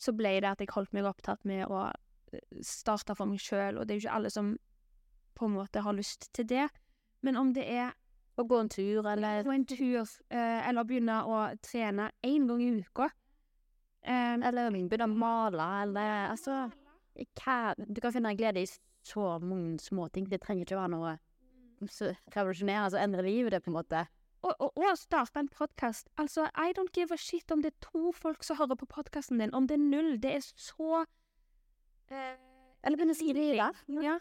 så 0.00 0.12
ble 0.12 0.40
det 0.40 0.50
at 0.50 0.60
jeg 0.60 0.72
holdt 0.74 0.92
meg 0.96 1.06
opptatt 1.08 1.44
med 1.48 1.68
å 1.70 1.86
starte 2.64 3.14
for 3.16 3.28
meg 3.30 3.40
sjøl, 3.40 3.78
og 3.78 3.86
det 3.86 3.94
er 3.94 4.00
jo 4.00 4.06
ikke 4.06 4.16
alle 4.18 4.32
som 4.32 4.56
på 5.36 5.46
en 5.46 5.56
måte 5.56 5.84
har 5.84 5.96
lyst 5.96 6.30
til 6.36 6.48
det. 6.48 6.66
Men 7.24 7.36
om 7.36 7.52
det 7.56 7.64
er 7.68 7.94
Å 8.36 8.44
gå 8.44 8.58
en 8.60 8.68
tur, 8.68 9.06
eller 9.08 9.46
gå 9.46 9.52
en 9.54 9.64
tur, 9.64 10.02
eh, 10.28 10.68
eller 10.68 10.84
begynne 10.84 11.22
å 11.24 11.38
trene 11.64 12.10
én 12.26 12.48
gang 12.48 12.60
i 12.60 12.74
uka 12.80 13.10
Um, 14.06 14.42
Eller 14.46 14.70
begynne 14.70 15.08
å 15.08 15.18
male, 15.18 15.64
eller 15.82 16.28
altså 16.30 16.68
hva, 17.16 17.74
Du 17.74 17.98
kan 18.00 18.12
finne 18.14 18.36
glede 18.38 18.62
i 18.62 18.68
så 19.06 19.38
mange 19.42 19.80
små 19.82 20.06
ting. 20.14 20.28
Det 20.30 20.38
trenger 20.44 20.62
ikke 20.66 20.78
være 20.78 20.92
noe 20.94 21.16
revolusjonerende 21.82 22.84
altså, 22.84 22.96
som 22.96 23.02
endrer 23.02 23.26
livet, 23.26 23.52
det, 23.52 23.62
på 23.64 23.72
en 23.72 23.76
måte. 23.76 24.04
Og, 24.46 24.52
og, 24.62 24.78
og 24.78 24.98
starte 25.00 25.42
en 25.42 25.50
podkast. 25.50 26.08
Altså, 26.22 26.46
I 26.54 26.70
don't 26.76 26.94
give 26.94 27.14
a 27.14 27.18
shit 27.18 27.50
om 27.50 27.64
det 27.64 27.72
er 27.74 27.88
to 27.88 28.12
folk 28.14 28.46
som 28.46 28.60
hører 28.60 28.78
på 28.78 28.88
podkasten 28.94 29.42
din. 29.42 29.54
Om 29.54 29.66
det 29.66 29.74
er 29.74 29.82
null. 29.82 30.12
Det 30.22 30.36
er 30.36 30.46
så 30.46 31.02
uh, 31.02 32.16
Eller 32.86 32.96
begynne 32.96 33.16
å 33.16 33.18
si 33.18 33.34
det, 33.34 33.48
ja. 33.58 33.72
Ja. 34.02 34.20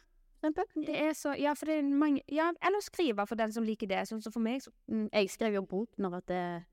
Det 0.53 0.95
er 1.01 1.13
så 1.13 1.33
Ja, 1.39 1.53
for 1.53 1.65
det 1.65 1.77
er 1.79 1.81
mange 1.83 2.21
Ja, 2.31 2.51
eller 2.61 2.81
skrive 2.81 3.27
for 3.27 3.35
den 3.35 3.51
som 3.51 3.63
liker 3.63 3.87
det. 3.87 4.07
Sånn 4.07 4.21
som 4.21 4.31
for 4.31 4.39
meg, 4.39 4.61
så 4.61 4.71
Mm, 4.87 5.09
Jeg 5.13 5.29
skrev 5.29 5.53
jo 5.53 5.61
bok 5.61 5.89
når 5.97 6.17
at 6.17 6.27
det 6.27 6.65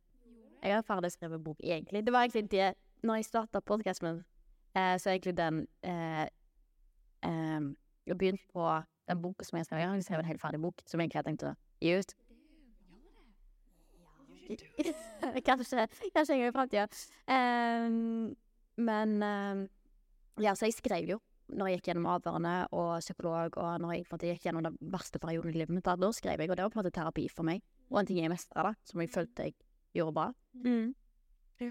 Jeg 0.62 0.75
har 0.75 0.83
ferdig 0.83 1.12
skrevet 1.12 1.45
bok, 1.45 1.57
egentlig. 1.62 2.05
Det 2.05 2.12
var 2.12 2.23
egentlig 2.23 2.50
det 2.50 2.75
Når 3.02 3.14
jeg 3.14 3.25
starta 3.25 3.61
podkasten, 3.61 4.25
eh, 4.75 4.99
så 4.99 5.11
egentlig 5.11 5.37
den 5.37 5.67
eh, 5.83 6.26
eh, 7.23 7.61
Jeg 8.07 8.19
begynte 8.19 8.45
på 8.52 8.83
den 9.09 9.23
boka 9.23 9.45
som 9.45 9.57
jeg 9.57 9.67
skrev. 9.67 9.79
Jeg 9.79 9.88
har 9.88 10.00
skrevet 10.00 10.23
en 10.23 10.26
helt 10.26 10.41
ferdig 10.41 10.61
bok 10.61 10.75
som 10.87 11.00
jeg 11.00 11.05
egentlig 11.05 11.19
har 11.19 11.23
tenkt 11.23 11.43
å 11.43 11.55
gi 11.81 11.99
ut. 11.99 12.14
kanskje, 15.47 15.88
kanskje 16.14 16.35
en 16.35 16.41
gang 16.41 16.49
i 16.49 16.52
framtida. 16.52 16.87
Um, 17.26 18.37
men 18.76 19.23
um, 19.23 19.69
Ja, 20.41 20.55
så 20.55 20.67
jeg 20.67 20.75
skrev 20.75 21.09
jo 21.09 21.19
når 21.53 21.69
jeg 21.69 21.79
gikk 21.81 21.91
gjennom 21.91 22.07
avhørene 22.15 22.55
og 22.73 22.99
psykolog, 23.01 23.57
og 23.61 23.81
når 23.83 23.93
jeg 23.97 24.05
på 24.07 24.13
en 24.13 24.17
måte 24.19 24.31
gikk 24.33 24.47
gjennom 24.49 24.65
den 24.67 24.79
verste 24.93 25.19
perioden 25.23 25.51
i 25.53 25.59
livet 25.61 25.75
mitt, 25.77 25.85
da, 25.85 26.11
skrev 26.13 26.41
jeg, 26.41 26.51
og 26.51 26.57
det 26.57 26.65
var 26.65 26.71
på 26.73 26.79
en 26.81 26.85
måte 26.85 26.95
terapi 26.97 27.29
for 27.31 27.45
meg. 27.49 27.63
Og 27.91 28.01
en 28.01 28.07
ting 28.09 28.19
jeg 28.23 28.33
mestra, 28.33 28.63
da, 28.71 28.75
som 28.89 29.01
jeg 29.05 29.11
følte 29.13 29.47
jeg 29.51 29.55
gjorde 29.95 30.15
bra. 30.17 30.27
Mm. 30.65 30.95
Ja. 31.61 31.71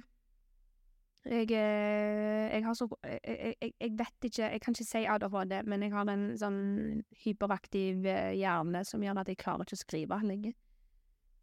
Jeg, 1.26 1.52
eh, 1.52 2.48
jeg 2.56 2.64
har 2.66 2.74
så 2.74 2.88
jeg, 3.04 3.20
jeg, 3.26 3.56
jeg- 3.62 3.74
jeg 3.80 3.92
vet 4.00 4.26
ikke 4.26 4.50
Jeg 4.52 4.62
kan 4.62 4.74
ikke 4.74 4.86
si 4.86 5.06
ADHD, 5.06 5.64
men 5.66 5.82
jeg 5.84 5.92
har 5.92 6.10
en 6.10 6.24
sånn 6.38 7.04
hyperaktiv 7.24 8.06
eh, 8.06 8.32
hjerne 8.40 8.82
som 8.86 9.02
gjør 9.02 9.20
at 9.22 9.28
jeg 9.28 9.38
klarer 9.38 9.62
ikke 9.66 9.78
å 9.78 9.84
skrive 9.86 10.22
lenger. 10.24 10.54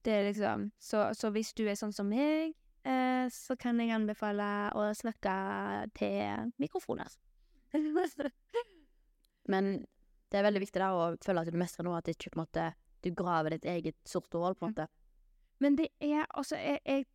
Det 0.04 0.12
er 0.12 0.24
liksom 0.32 0.70
Så, 0.78 1.12
så 1.14 1.30
hvis 1.30 1.52
du 1.54 1.64
er 1.68 1.74
sånn 1.78 1.92
som 1.94 2.08
meg, 2.10 2.54
eh, 2.84 3.28
så 3.30 3.56
kan 3.58 3.78
jeg 3.78 3.90
anbefale 3.94 4.70
å 4.74 4.88
snakke 4.94 5.90
til 5.94 6.52
mikrofoner. 6.58 7.06
Men 9.48 9.72
det 10.28 10.38
er 10.38 10.44
veldig 10.44 10.62
viktig 10.62 10.80
der 10.80 10.94
å 10.94 11.10
føle 11.24 11.42
at 11.42 11.50
du 11.52 11.58
mestrer 11.60 11.86
noe, 11.86 11.98
at 12.00 12.10
ikke 12.12 12.34
måte 12.38 12.70
du 13.04 13.10
graver 13.16 13.54
ditt 13.54 13.68
eget 13.68 13.96
sorte 14.08 14.40
hull, 14.40 14.56
på. 14.58 14.70
Men 15.62 15.76
det 15.78 15.88
er 16.04 16.26
altså 16.38 16.58
jeg, 16.58 16.78
jeg 16.86 17.06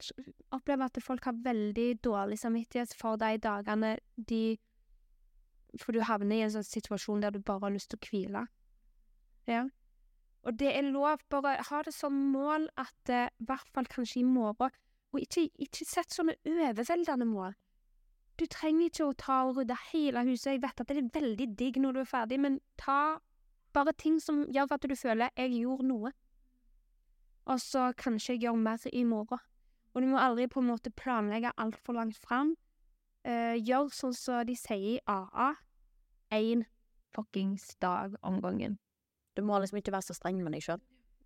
opplever 0.52 0.90
at 0.90 1.00
folk 1.04 1.28
har 1.30 1.38
veldig 1.46 1.88
dårlig 2.04 2.40
samvittighet 2.42 2.96
for 3.00 3.20
de 3.20 3.38
dagene 3.44 3.96
de 4.16 4.58
For 5.80 5.96
du 5.96 6.04
havner 6.06 6.36
i 6.38 6.44
en 6.46 6.52
sånn 6.54 6.68
situasjon 6.68 7.24
der 7.24 7.34
du 7.34 7.40
bare 7.42 7.66
har 7.66 7.74
lyst 7.74 7.90
til 7.90 7.98
å 7.98 8.10
hvile. 8.10 8.44
Ja. 9.50 9.64
Og 10.44 10.60
det 10.60 10.70
er 10.76 10.86
lov. 10.86 11.24
Bare 11.32 11.56
ha 11.70 11.80
det 11.88 11.96
som 11.96 12.14
mål 12.34 12.68
at 12.78 13.10
eh, 13.10 13.32
i 13.32 13.48
hvert 13.48 13.72
fall 13.74 13.88
kanskje 13.90 14.22
i 14.22 14.28
morgen 14.28 14.70
Og 15.14 15.20
ikke, 15.24 15.48
ikke 15.62 15.86
sett 15.86 16.14
sånne 16.14 16.36
overveldende 16.46 17.26
mål. 17.30 17.56
Du 18.40 18.46
trenger 18.50 18.90
ikke 18.90 19.06
å 19.06 19.14
ta 19.18 19.44
og 19.46 19.60
rydde 19.60 19.78
hele 19.92 20.24
huset. 20.26 20.56
Jeg 20.56 20.64
vet 20.64 20.82
at 20.82 20.90
det 20.90 20.98
er 20.98 21.14
veldig 21.14 21.48
digg 21.60 21.78
når 21.82 21.94
du 21.94 22.00
er 22.02 22.10
ferdig, 22.10 22.40
men 22.40 22.60
ta 22.82 23.20
bare 23.74 23.94
ting 23.98 24.20
som 24.22 24.44
gjør 24.54 24.74
at 24.74 24.86
du 24.90 24.96
føler 24.96 25.30
'jeg 25.36 25.62
gjorde 25.62 25.88
noe' 25.88 26.14
og 27.46 27.60
så 27.60 27.92
kanskje 28.00 28.34
jeg 28.34 28.46
gjør 28.46 28.56
mer 28.56 28.88
i 28.94 29.04
morgen. 29.04 29.40
Og 29.94 30.02
du 30.02 30.08
må 30.08 30.18
aldri 30.18 30.48
på 30.48 30.62
en 30.62 30.72
måte 30.72 30.92
planlegge 30.92 31.52
altfor 31.58 31.94
langt 31.94 32.18
fram. 32.18 32.56
Uh, 33.28 33.56
gjør 33.60 33.92
sånn 33.94 34.16
som 34.16 34.46
de 34.48 34.56
sier 34.58 34.96
i 34.96 35.02
AA. 35.08 35.54
Én 36.34 36.64
fuckings 37.14 37.76
dag 37.82 38.16
om 38.24 38.40
gangen. 38.42 38.80
Du 39.38 39.44
må 39.46 39.60
liksom 39.60 39.78
ikke 39.78 39.94
være 39.94 40.08
så 40.10 40.18
streng 40.18 40.42
med 40.44 40.56
deg 40.56 40.66
sjøl. 40.66 40.82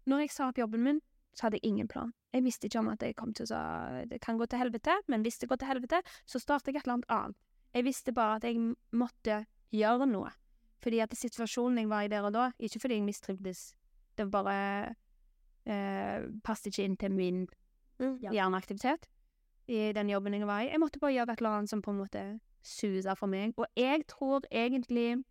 Når 0.08 0.26
jeg 0.26 0.34
sa 0.34 0.50
opp 0.50 0.60
jobben 0.60 0.84
min, 0.84 1.00
så 1.38 1.46
hadde 1.46 1.60
jeg 1.60 1.70
ingen 1.70 1.88
plan. 1.88 2.14
Jeg 2.34 2.44
visste 2.44 2.68
ikke 2.68 2.82
om 2.82 2.90
at 2.90 3.04
jeg 3.06 3.16
kom 3.18 3.34
til 3.38 3.52
å 3.54 3.62
det 4.10 4.20
kan 4.24 4.40
gå 4.40 4.48
til 4.50 4.62
helvete, 4.62 4.96
men 5.08 5.22
hvis 5.22 5.38
det 5.38 5.50
går 5.52 5.62
til 5.62 5.70
helvete, 5.70 6.02
så 6.26 6.42
starter 6.42 6.74
jeg 6.74 6.82
et 6.82 6.88
eller 6.88 6.98
annet 6.98 7.14
annet. 7.14 7.38
Jeg 7.78 7.86
visste 7.86 8.14
bare 8.16 8.40
at 8.40 8.48
jeg 8.48 8.74
måtte 8.98 9.44
gjøre 9.76 10.08
noe. 10.10 10.32
Fordi 10.82 11.02
at 11.04 11.14
situasjonen 11.18 11.84
jeg 11.84 11.90
var 11.92 12.06
i 12.06 12.10
der 12.12 12.26
og 12.26 12.34
da, 12.34 12.50
ikke 12.60 12.82
fordi 12.82 12.98
jeg 12.98 13.06
mistrivdes, 13.06 13.62
det 14.18 14.26
var 14.32 14.44
bare 14.44 14.96
eh, 15.70 16.26
passet 16.46 16.72
ikke 16.72 16.88
inn 16.88 16.98
til 16.98 17.14
min 17.14 17.46
hjerneaktivitet 18.00 19.08
i 19.68 19.92
den 19.94 20.10
jobben 20.10 20.34
jeg 20.34 20.48
var 20.48 20.62
i. 20.64 20.70
Jeg 20.72 20.82
måtte 20.82 21.00
bare 21.00 21.14
gjøre 21.14 21.34
et 21.34 21.42
eller 21.42 21.58
annet 21.58 21.70
som 21.70 21.82
på 21.82 21.92
en 21.92 22.02
måte 22.02 22.24
susa 22.64 23.16
for 23.18 23.30
meg. 23.30 23.54
Og 23.58 23.66
jeg 23.78 24.06
tror 24.08 24.46
egentlig 24.52 25.24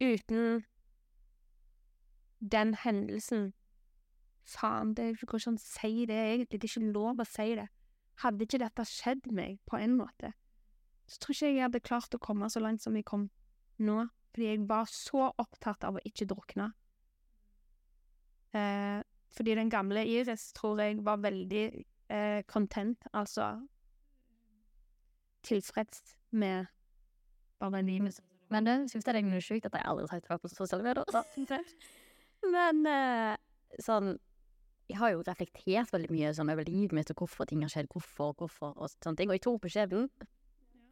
uten 0.00 0.64
den 2.38 2.74
hendelsen 2.74 3.52
Faen, 4.48 4.94
det 4.96 5.12
går 5.20 5.38
ikke 5.38 5.50
an 5.52 5.58
å 5.60 5.62
si 5.62 6.06
det 6.08 6.16
egentlig. 6.16 6.60
Det 6.60 6.68
er 6.68 6.72
ikke 6.72 6.92
lov 6.94 7.20
å 7.20 7.26
si 7.28 7.48
det. 7.58 7.66
Hadde 8.22 8.46
ikke 8.46 8.62
dette 8.62 8.86
skjedd 8.88 9.28
meg 9.34 9.58
på 9.68 9.78
en 9.78 9.96
måte, 9.98 10.32
så 11.08 11.20
tror 11.22 11.34
ikke 11.34 11.46
jeg 11.46 11.56
jeg 11.56 11.64
hadde 11.66 11.84
klart 11.84 12.16
å 12.16 12.20
komme 12.20 12.48
så 12.50 12.60
langt 12.60 12.82
som 12.82 12.96
jeg 12.96 13.06
kom 13.08 13.28
nå. 13.80 14.06
Fordi 14.32 14.48
jeg 14.50 14.64
var 14.68 14.88
så 14.92 15.30
opptatt 15.40 15.86
av 15.88 15.96
å 15.96 16.02
ikke 16.06 16.26
drukne. 16.28 16.68
Eh, 18.56 19.00
fordi 19.32 19.54
den 19.56 19.70
gamle 19.72 20.04
Iris 20.06 20.52
tror 20.56 20.80
jeg 20.82 21.00
var 21.04 21.22
veldig 21.22 21.64
eh, 22.12 22.42
content, 22.48 23.08
altså 23.12 23.54
tilfreds 25.48 26.16
med 26.30 26.66
bare 27.60 27.82
livet. 27.82 28.20
Men 28.50 28.66
det 28.66 28.76
synes 28.90 29.06
jeg 29.06 29.14
det 29.14 29.22
er 29.22 29.28
noe 29.28 29.44
sjukt 29.44 29.66
at 29.68 29.76
jeg 29.76 29.84
aldri 29.84 30.06
har 30.06 30.12
sagt 30.12 30.28
det 30.28 30.40
på 30.42 30.52
sosiale 30.52 30.84
medier. 30.84 31.74
Men 32.54 32.86
eh, 32.86 33.36
sånn 33.84 34.16
Jeg 34.88 34.96
har 35.02 35.12
jo 35.12 35.22
reflektert 35.26 35.92
veldig 35.92 36.08
mye 36.14 36.32
sånn 36.36 36.48
over 36.52 36.64
livet 36.68 36.96
mitt 36.96 37.10
og 37.12 37.22
hvorfor 37.22 37.48
ting 37.48 37.60
har 37.64 37.72
skjedd, 37.72 37.90
hvorfor 37.92 38.32
hvorfor 38.38 38.72
og 38.72 38.88
sånne 38.94 39.20
ting. 39.20 39.28
Og 39.28 39.36
jeg 39.36 39.44
tror 39.44 39.58
på 39.60 39.72
skjebnen. 39.72 40.08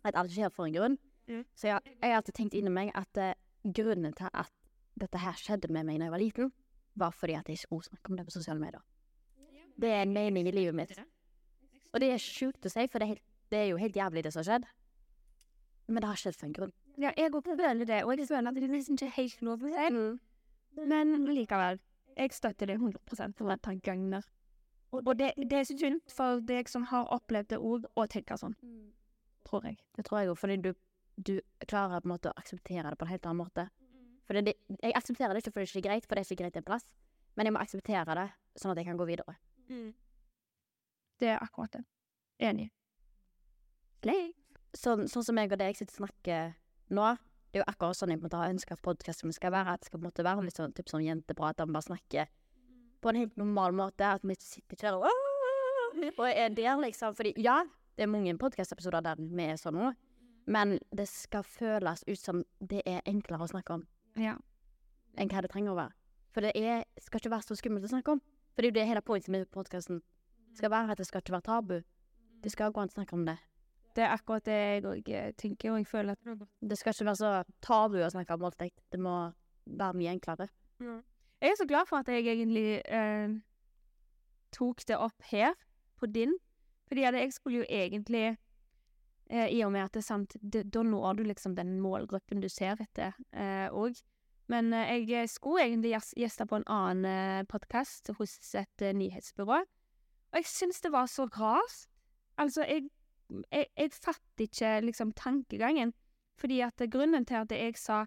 At 0.07 0.19
alt 0.21 0.35
skjer 0.35 0.53
for 0.53 0.69
en 0.69 0.76
grunn. 0.76 0.99
Mm. 1.26 1.43
Så 1.57 1.71
jeg, 1.71 1.97
jeg 1.97 2.12
har 2.12 2.21
alltid 2.21 2.37
tenkt 2.37 2.55
inni 2.55 2.71
meg 2.71 2.93
at 2.95 3.19
uh, 3.19 3.33
grunnen 3.65 4.12
til 4.15 4.29
at 4.31 4.53
dette 5.00 5.21
her 5.21 5.41
skjedde 5.41 5.73
med 5.73 5.88
meg 5.88 5.99
da 5.99 6.07
jeg 6.07 6.15
var 6.15 6.23
liten, 6.23 6.53
var 6.97 7.17
fordi 7.17 7.35
at 7.37 7.49
jeg 7.49 7.59
ikke 7.61 7.83
snakket 7.88 8.12
om 8.12 8.21
det 8.21 8.26
på 8.29 8.37
sosiale 8.37 8.61
medier. 8.61 8.85
Det 9.76 9.91
er 9.93 10.05
en 10.05 10.15
mening 10.15 10.49
i 10.49 10.55
livet 10.55 10.76
mitt. 10.76 10.95
Og 11.93 12.00
det 12.00 12.12
er 12.12 12.23
sjukt 12.23 12.65
å 12.65 12.73
si, 12.73 12.87
for 12.88 13.00
det 13.00 13.07
er, 13.07 13.12
helt, 13.17 13.25
det 13.53 13.59
er 13.59 13.67
jo 13.73 13.81
helt 13.81 13.97
jævlig 13.97 14.25
det 14.25 14.33
som 14.33 14.41
har 14.41 14.49
skjedd. 14.50 14.69
Men 15.88 16.03
det 16.03 16.11
har 16.11 16.21
skjedd 16.21 16.37
for 16.38 16.49
en 16.49 16.57
grunn. 16.57 16.73
Ja, 16.97 17.12
jeg 17.17 17.33
òg 17.33 17.45
føler 17.45 17.85
det, 17.85 18.00
og 18.05 18.17
jeg 18.17 18.29
føler 18.29 18.49
at 18.50 18.57
det 18.57 18.65
er 18.65 18.73
liksom 18.73 18.97
ikke 18.97 19.12
helt 19.19 19.45
lov 19.45 19.67
å 19.67 19.73
si. 19.75 20.07
Men 20.87 21.12
likevel, 21.29 21.81
jeg 22.16 22.32
støtter 22.32 22.66
det 22.66 22.78
100 22.80 23.35
for 23.37 23.50
at 23.52 23.66
han 23.66 24.11
der. 24.11 24.26
Og 24.92 25.18
det, 25.18 25.32
det 25.37 25.58
er 25.58 25.64
så 25.64 25.76
sunt 25.78 26.12
for 26.12 26.40
deg 26.40 26.68
som 26.68 26.87
har 26.88 27.08
opplevd 27.12 27.50
det 27.52 27.58
òg, 27.58 27.87
å 27.96 28.06
tenke 28.06 28.37
sånn. 28.40 28.54
Tror 29.44 29.66
jeg. 29.66 29.76
Det 29.96 30.04
tror 30.06 30.20
jeg 30.20 30.30
jo, 30.30 30.35
fordi 30.35 30.56
du, 30.56 30.70
du 31.16 31.35
klarer 31.68 32.00
på 32.00 32.08
en 32.08 32.14
måte 32.14 32.30
å 32.30 32.38
akseptere 32.38 32.90
det 32.90 32.99
på 32.99 33.04
en 33.04 33.12
helt 33.12 33.26
annen 33.26 33.42
måte. 33.42 33.66
For 34.26 34.40
det, 34.42 34.56
jeg 34.82 34.94
aksepterer 34.96 35.35
det 35.35 35.44
ikke 35.44 35.52
fordi 35.54 35.66
det 35.66 35.70
ikke 35.76 35.82
er 35.82 35.88
greit, 35.90 36.06
for 36.06 36.16
det 36.16 36.23
er 36.25 36.30
ikke 36.30 36.42
greit 36.42 36.56
en 36.56 36.66
plass. 36.66 36.87
Men 37.37 37.46
jeg 37.46 37.54
må 37.54 37.61
akseptere 37.61 38.16
det, 38.16 38.26
sånn 38.56 38.73
at 38.73 38.80
jeg 38.80 38.88
kan 38.88 38.99
gå 38.99 39.06
videre. 39.06 39.37
Det 41.20 41.28
er 41.35 41.42
akkurat 41.44 41.76
det. 41.76 41.85
Enig. 42.49 42.70
Sånn, 44.76 45.06
sånn 45.08 45.25
som 45.25 45.38
jeg 45.40 45.52
og 45.52 45.61
deg 45.61 45.76
sitter 45.76 45.92
og 45.94 46.00
snakker 46.06 46.56
nå, 46.96 47.12
det 47.53 47.61
er 47.61 47.65
jo 47.65 47.69
akkurat 47.73 47.97
sånn 47.97 48.11
jeg 48.12 48.21
måtte 48.23 48.37
ha 48.41 48.49
ønska 48.53 48.76
podkasten 48.83 49.33
skal 49.33 49.53
være. 49.55 49.75
At 49.76 49.81
det 49.85 49.91
skal 49.91 50.03
måtte 50.03 50.25
være 50.26 50.45
litt 50.45 50.57
sånn 50.59 50.75
typ 50.76 50.88
sånn 50.91 51.05
jenteprat, 51.07 51.61
at 51.61 51.69
vi 51.69 51.73
bare 51.76 51.87
snakker 51.88 52.26
på 53.00 53.09
en 53.12 53.21
helt 53.23 53.37
normal 53.41 53.73
måte. 53.76 54.05
At 54.17 54.23
vi 54.26 54.35
sitter 54.41 54.76
ikke 54.76 54.91
der 54.91 54.99
og 55.00 55.23
og 56.19 56.26
er 56.29 56.50
der, 56.53 56.76
liksom. 56.83 57.15
Fordi 57.17 57.33
ja, 57.41 57.62
det 57.97 58.05
er 58.05 58.11
mange 58.12 58.35
podkastepisoder 58.37 59.00
der 59.00 59.17
vi 59.17 59.47
er 59.49 59.57
sånn 59.57 59.79
nå, 59.79 59.93
men 60.47 60.76
det 60.95 61.07
skal 61.09 61.43
føles 61.43 62.05
ut 62.07 62.19
som 62.21 62.43
det 62.61 62.83
er 62.87 63.00
enklere 63.09 63.47
å 63.47 63.49
snakke 63.49 63.79
om 63.79 63.87
Ja. 64.21 64.37
enn 65.17 65.29
hva 65.33 65.41
det 65.43 65.50
trenger 65.50 65.73
å 65.73 65.79
være. 65.79 65.95
For 66.35 66.45
det 66.45 66.53
er, 66.55 66.85
skal 67.00 67.21
ikke 67.21 67.33
være 67.33 67.47
så 67.49 67.57
skummelt 67.57 67.85
å 67.88 67.88
snakke 67.88 68.12
om. 68.12 68.21
For 68.53 68.61
det 68.61 68.69
er 68.69 68.73
jo 68.73 68.76
det 68.76 68.87
hele 68.91 69.00
poenget 69.00 69.29
med 69.33 69.50
podkasten 69.50 70.03
skal 70.55 70.71
være, 70.71 70.91
at 70.93 70.99
det 70.99 71.07
skal 71.07 71.23
ikke 71.23 71.33
være 71.33 71.49
tabu. 71.49 71.81
Det 72.43 72.53
skal 72.53 72.73
gå 72.73 72.81
an 72.83 72.88
å 72.93 72.93
snakke 72.93 73.17
om 73.17 73.25
det. 73.25 73.38
Det 73.97 74.05
er 74.05 74.12
akkurat 74.12 74.45
det 74.45 74.57
jeg 74.57 74.85
òg 74.85 75.11
tenker, 75.41 75.73
og 75.73 75.81
jeg 75.81 75.88
føler 75.88 76.17
at 76.17 76.47
Det 76.61 76.79
skal 76.79 76.93
ikke 76.93 77.09
være 77.09 77.21
så 77.23 77.33
tabu 77.65 77.99
å 78.05 78.12
snakke 78.12 78.37
om 78.37 78.43
voldtekt. 78.45 78.81
Det 78.93 79.00
må 79.00 79.17
være 79.67 79.97
mye 79.97 80.12
enklere. 80.12 80.49
Jeg 81.41 81.53
er 81.53 81.57
så 81.59 81.67
glad 81.69 81.88
for 81.88 82.05
at 82.05 82.09
jeg 82.12 82.26
egentlig 82.29 82.83
eh, 82.85 83.38
tok 84.53 84.85
det 84.88 84.99
opp 85.00 85.31
her, 85.31 85.55
på 85.97 86.07
din. 86.12 86.35
Fordi 86.88 87.07
jeg 87.09 87.33
skulle 87.33 87.65
jo 87.65 87.71
egentlig 87.73 88.37
Eh, 89.26 89.49
I 89.59 89.62
og 89.67 89.73
med 89.75 89.83
at 89.83 89.95
det 89.95 90.05
er 90.05 90.07
sant, 90.07 90.37
det, 90.38 90.69
da 90.71 90.85
når 90.87 91.19
du 91.19 91.25
liksom 91.26 91.57
den 91.57 91.81
målgruppen 91.83 92.38
du 92.38 92.49
ser 92.49 92.79
etter 92.79 93.17
òg. 93.75 93.99
Men 94.47 94.71
eh, 94.73 95.03
jeg 95.11 95.31
skulle 95.31 95.65
egentlig 95.65 95.97
gjeste 96.17 96.47
på 96.47 96.61
en 96.61 96.69
annen 96.71 97.09
eh, 97.11 97.47
podkast 97.50 98.12
hos 98.19 98.38
et 98.55 98.83
eh, 98.83 98.95
nyhetsbyrå, 98.95 99.65
og 100.31 100.38
jeg 100.38 100.47
syns 100.47 100.81
det 100.85 100.93
var 100.95 101.11
så 101.11 101.26
rart. 101.35 101.87
Altså, 102.38 102.62
jeg, 102.69 102.91
jeg, 103.28 103.66
jeg 103.76 103.92
fatter 103.92 104.47
ikke 104.47 104.80
liksom 104.87 105.12
tankegangen, 105.12 105.92
fordi 106.38 106.61
at 106.61 106.83
grunnen 106.90 107.26
til 107.26 107.42
at 107.42 107.52
jeg 107.52 107.76
sa 107.80 108.04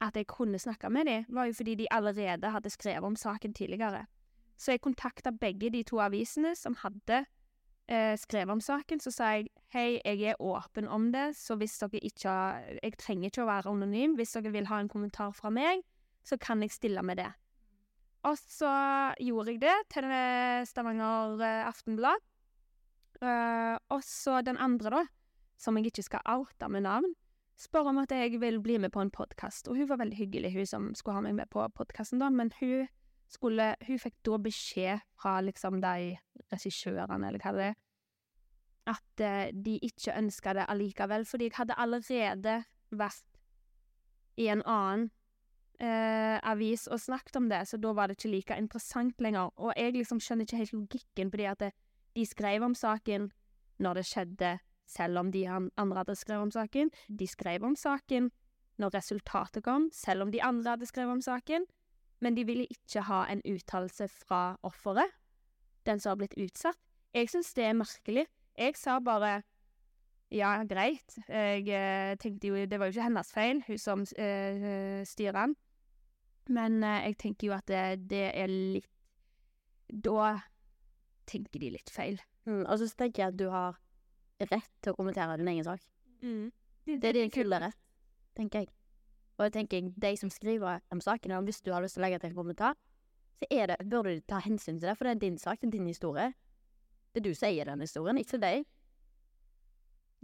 at 0.00 0.16
jeg 0.16 0.28
kunne 0.28 0.58
snakke 0.58 0.90
med 0.92 1.08
dem, 1.08 1.24
var 1.28 1.48
jo 1.48 1.56
fordi 1.56 1.74
de 1.74 1.86
allerede 1.90 2.50
hadde 2.50 2.70
skrevet 2.70 3.04
om 3.04 3.16
saken 3.16 3.54
tidligere. 3.54 4.04
Så 4.56 4.72
jeg 4.72 4.80
kontakta 4.80 5.30
begge 5.30 5.70
de 5.70 5.82
to 5.82 6.00
avisene 6.00 6.54
som 6.56 6.76
hadde 6.80 7.24
eh, 7.88 8.16
skrevet 8.18 8.52
om 8.52 8.60
saken. 8.60 9.00
Så 9.00 9.12
sa 9.12 9.30
jeg 9.36 9.48
hei, 9.72 10.00
jeg 10.04 10.22
er 10.32 10.40
åpen 10.40 10.88
om 10.88 11.10
det, 11.12 11.30
så 11.36 11.56
hvis 11.56 11.78
dere 11.78 12.00
ikke 12.02 12.28
har 12.28 12.62
Jeg 12.82 12.98
trenger 12.98 13.30
ikke 13.30 13.44
å 13.44 13.50
være 13.50 13.72
anonym. 13.72 14.16
Hvis 14.16 14.36
dere 14.36 14.52
vil 14.52 14.68
ha 14.68 14.80
en 14.80 14.88
kommentar 14.92 15.32
fra 15.36 15.50
meg, 15.50 15.84
så 16.24 16.36
kan 16.36 16.62
jeg 16.62 16.72
stille 16.72 17.02
med 17.02 17.16
det. 17.16 17.32
Og 18.26 18.38
så 18.38 18.72
gjorde 19.22 19.52
jeg 19.52 19.60
det 19.60 19.76
til 19.92 20.08
Stavanger 20.66 21.40
eh, 21.40 21.66
Aftenblad. 21.68 22.24
Eh, 23.22 23.76
og 23.88 24.02
så 24.04 24.40
den 24.44 24.58
andre, 24.60 24.90
da, 24.92 25.04
som 25.60 25.76
jeg 25.78 25.90
ikke 25.90 26.04
skal 26.04 26.26
oute 26.28 26.68
med 26.68 26.84
navn, 26.84 27.14
spør 27.56 27.90
om 27.92 28.02
at 28.02 28.12
jeg 28.12 28.40
vil 28.40 28.60
bli 28.60 28.76
med 28.78 28.92
på 28.92 29.00
en 29.00 29.10
podkast. 29.10 29.68
Og 29.68 29.76
hun 29.76 29.88
var 29.88 30.00
veldig 30.02 30.18
hyggelig, 30.18 30.52
hun 30.52 30.68
som 30.68 30.92
skulle 30.94 31.16
ha 31.16 31.24
meg 31.24 31.38
med 31.38 31.50
på 31.52 31.64
podkasten, 31.74 32.20
da, 32.20 32.30
men 32.30 32.52
hun 32.60 32.86
skulle 33.26 33.74
Hun 33.82 33.98
fikk 33.98 34.14
da 34.22 34.36
beskjed 34.38 35.00
fra 35.18 35.40
liksom 35.42 35.80
de 35.82 36.14
regissørene, 36.52 37.26
eller 37.26 37.42
hva 37.42 37.52
det 37.56 37.64
er, 37.64 37.74
at 38.86 39.22
uh, 39.26 39.48
de 39.50 39.72
ikke 39.82 40.14
ønska 40.14 40.52
det 40.54 40.66
allikevel, 40.70 41.24
fordi 41.26 41.48
jeg 41.48 41.56
hadde 41.56 41.74
allerede 41.74 42.54
vært 42.94 43.40
i 44.38 44.46
en 44.46 44.62
annen 44.62 45.08
uh, 45.82 46.38
avis 46.52 46.86
og 46.86 47.02
snakket 47.02 47.40
om 47.40 47.50
det, 47.50 47.64
så 47.66 47.80
da 47.82 47.96
var 47.98 48.06
det 48.06 48.20
ikke 48.20 48.30
like 48.30 48.60
interessant 48.62 49.18
lenger. 49.20 49.50
Og 49.58 49.74
jeg 49.74 49.98
liksom 49.98 50.22
skjønner 50.22 50.46
ikke 50.46 50.62
helt 50.62 50.76
logikken, 50.78 51.30
på 51.34 51.42
det 51.42 51.50
at 51.50 51.64
det, 51.64 51.72
de 52.16 52.24
skrev 52.26 52.64
om 52.64 52.74
saken 52.74 53.30
når 53.82 54.00
det 54.00 54.06
skjedde, 54.08 54.56
selv 54.86 55.18
om 55.18 55.30
de 55.32 55.44
andre 55.50 56.02
hadde 56.02 56.16
skrevet 56.16 56.48
om 56.48 56.52
saken. 56.54 56.90
De 57.08 57.26
skrev 57.26 57.64
om 57.66 57.76
saken 57.76 58.30
når 58.80 58.94
resultatet 58.94 59.64
kom, 59.64 59.90
selv 59.92 60.26
om 60.26 60.32
de 60.32 60.42
andre 60.42 60.76
hadde 60.76 60.88
skrevet 60.88 61.18
om 61.18 61.24
saken. 61.24 61.66
Men 62.20 62.36
de 62.36 62.46
ville 62.48 62.68
ikke 62.72 63.04
ha 63.08 63.24
en 63.28 63.42
uttalelse 63.44 64.08
fra 64.08 64.56
offeret, 64.64 65.12
den 65.86 66.00
som 66.00 66.14
har 66.14 66.22
blitt 66.22 66.38
utsatt. 66.40 66.78
Jeg 67.14 67.28
syns 67.32 67.52
det 67.56 67.64
er 67.64 67.76
merkelig. 67.76 68.26
Jeg 68.56 68.76
sa 68.76 68.98
bare 69.00 69.42
ja, 70.32 70.56
greit. 70.68 71.18
Jeg 71.28 71.68
eh, 71.68 72.16
tenkte 72.18 72.48
jo 72.48 72.66
Det 72.66 72.78
var 72.80 72.88
jo 72.88 72.96
ikke 72.96 73.06
hennes 73.06 73.32
feil, 73.32 73.62
hun 73.66 73.78
som 73.78 74.02
eh, 74.18 75.04
styrer 75.04 75.38
den. 75.38 75.56
Men 76.48 76.82
eh, 76.82 77.06
jeg 77.10 77.18
tenker 77.18 77.46
jo 77.48 77.54
at 77.56 77.68
det, 77.68 78.10
det 78.10 78.26
er 78.34 78.50
litt 78.50 78.90
Da 79.86 80.40
tenker 81.26 81.62
de 81.62 81.72
litt 81.74 81.90
feil. 81.92 82.20
Mm, 82.46 82.64
og 82.64 82.78
så 82.80 82.88
tenker 82.94 83.22
jeg 83.22 83.34
at 83.34 83.38
du 83.38 83.48
har 83.52 83.78
rett 84.40 84.72
til 84.82 84.92
å 84.92 84.98
kommentere 84.98 85.38
din 85.40 85.50
egen 85.54 85.66
sak. 85.66 85.82
Mm. 86.22 86.50
Det 86.86 87.10
er 87.10 87.18
din 87.18 87.32
fulle 87.34 87.60
rett, 87.62 87.78
tenker 88.38 88.64
jeg. 88.64 88.72
Og 89.36 89.48
jeg 89.48 89.52
tenker, 89.52 89.90
de 90.00 90.12
som 90.16 90.32
skriver 90.32 90.80
om 90.94 91.00
saken, 91.02 91.34
og 91.36 91.48
hvis 91.48 91.60
du 91.64 91.72
har 91.74 91.84
lyst 91.84 91.98
til 91.98 92.04
å 92.04 92.06
legge 92.06 92.22
til 92.22 92.30
en 92.30 92.38
kommentar, 92.38 92.76
så 93.36 93.48
er 93.52 93.72
det, 93.72 93.76
bør 93.90 94.08
du 94.08 94.20
ta 94.24 94.40
hensyn 94.40 94.78
til 94.78 94.88
det, 94.88 94.96
for 94.96 95.08
det 95.08 95.16
er 95.16 95.22
din 95.26 95.38
sak, 95.38 95.60
det 95.60 95.68
er 95.68 95.76
din 95.76 95.90
historie. 95.90 96.30
Det 97.12 97.20
er 97.20 97.26
du 97.26 97.34
som 97.36 97.48
eier 97.50 97.68
den 97.68 97.84
historien, 97.84 98.20
ikke 98.20 98.40
deg. 98.40 98.64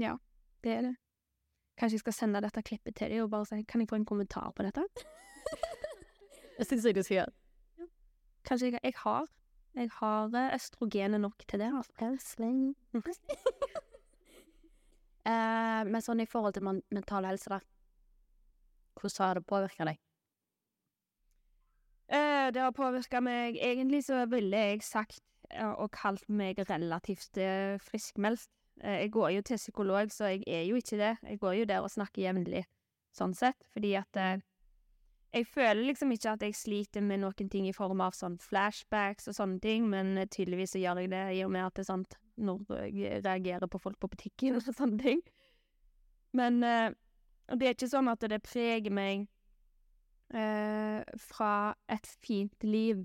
Ja, 0.00 0.16
det 0.64 0.72
er 0.72 0.86
det. 0.86 0.94
Kanskje 1.76 1.98
jeg 1.98 2.04
skal 2.06 2.16
sende 2.16 2.40
dette 2.44 2.62
klippet 2.64 2.96
til 2.96 3.12
dem 3.12 3.24
og 3.24 3.30
bare 3.32 3.48
si 3.48 3.62
kan 3.68 3.80
jeg 3.80 3.88
få 3.90 3.98
en 4.00 4.08
kommentar 4.08 4.52
på 4.56 4.64
dette? 4.64 4.84
Det 6.58 6.66
syns 6.68 6.84
jeg 6.84 6.94
du 6.94 7.02
skal 7.02 7.16
gjøre. 7.16 7.88
Kanskje 8.44 8.68
jeg, 8.68 8.80
jeg 8.84 8.94
har 9.02 9.24
Jeg 9.74 9.88
har 9.98 10.34
eh, 10.36 10.54
østrogenet 10.56 11.20
nok 11.20 11.44
til 11.48 11.64
det. 11.64 11.72
Altså. 11.72 12.44
Eh, 15.22 15.82
men 15.86 16.02
sånn 16.02 16.18
i 16.18 16.26
forhold 16.26 16.56
til 16.56 16.64
mental 16.66 17.28
helse, 17.28 17.46
da. 17.46 17.60
Hvordan 18.98 19.22
har 19.22 19.38
det 19.38 19.44
påvirka 19.46 19.86
deg? 19.86 20.00
Eh, 22.10 22.48
det 22.50 22.58
har 22.58 22.74
påvirka 22.74 23.20
meg 23.22 23.54
Egentlig 23.54 24.00
så 24.08 24.24
ville 24.26 24.64
jeg 24.66 24.82
sagt 24.82 25.22
og 25.60 25.92
kalt 25.94 26.26
meg 26.26 26.58
relativt 26.68 27.38
eh, 27.40 27.78
friskmeldt. 27.82 28.48
Eh, 28.80 29.04
jeg 29.04 29.12
går 29.12 29.28
jo 29.36 29.42
til 29.42 29.60
psykolog, 29.60 30.12
så 30.12 30.32
jeg 30.32 30.44
er 30.46 30.64
jo 30.68 30.78
ikke 30.80 30.98
det. 30.98 31.16
Jeg 31.22 31.40
går 31.40 31.52
jo 31.60 31.68
der 31.68 31.84
og 31.84 31.92
snakker 31.92 32.24
jevnlig, 32.24 32.64
sånn 33.14 33.34
sett, 33.36 33.58
fordi 33.74 33.94
at 34.00 34.20
eh, 34.20 34.40
jeg 35.32 35.46
føler 35.48 35.86
liksom 35.86 36.12
ikke 36.12 36.34
at 36.34 36.42
jeg 36.44 36.56
sliter 36.56 37.04
med 37.04 37.22
noen 37.22 37.48
ting 37.50 37.68
i 37.68 37.74
form 37.76 38.02
av 38.04 38.16
sånn 38.16 38.36
flashbacks 38.42 39.30
og 39.30 39.36
sånne 39.38 39.60
ting, 39.64 39.86
men 39.88 40.16
eh, 40.20 40.28
tydeligvis 40.28 40.74
så 40.74 40.82
gjør 40.82 41.02
jeg 41.02 41.12
det 41.12 41.22
i 41.38 41.40
og 41.46 41.52
med 41.54 41.66
at 41.66 41.76
det 41.76 41.84
er 41.86 41.88
sant 41.88 42.18
når 42.42 42.64
jeg 42.88 43.22
reagerer 43.24 43.70
på 43.70 43.80
folk 43.80 43.98
på 44.00 44.10
butikken 44.12 44.58
og 44.58 44.66
sånne 44.80 45.00
ting. 45.00 45.22
Men 46.36 46.62
uh, 46.64 46.88
det 47.52 47.66
er 47.68 47.74
ikke 47.76 47.90
sånn 47.92 48.08
at 48.08 48.24
det 48.24 48.38
preger 48.44 48.92
meg 48.94 49.26
uh, 50.32 51.04
fra 51.20 51.74
et 51.92 52.08
fint 52.24 52.64
liv. 52.64 53.04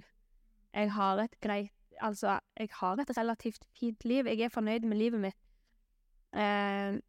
Jeg 0.76 0.94
har 0.96 1.24
et 1.26 1.42
greit 1.44 1.74
Altså, 1.98 2.36
jeg 2.54 2.70
har 2.78 3.00
et 3.02 3.10
relativt 3.18 3.63
fint 3.74 4.04
liv. 4.06 4.28
Jeg 4.30 4.46
er 4.46 4.52
fornøyd 4.54 4.84
med 4.86 5.00
livet 5.00 5.18
mitt. 5.24 5.38
Uh, 6.30 7.00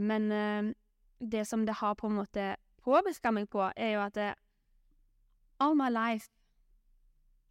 men 0.00 0.32
eh, 0.32 0.72
det 1.18 1.44
som 1.46 1.66
det 1.66 1.74
har 1.80 1.94
på 1.94 2.06
en 2.06 2.18
måte 2.18 2.56
påvirka 2.86 3.34
meg 3.34 3.50
på, 3.52 3.66
er 3.74 3.96
jo 3.96 4.02
at 4.06 4.18
det, 4.18 4.32
All 5.58 5.74
my 5.74 5.88
life 5.88 6.28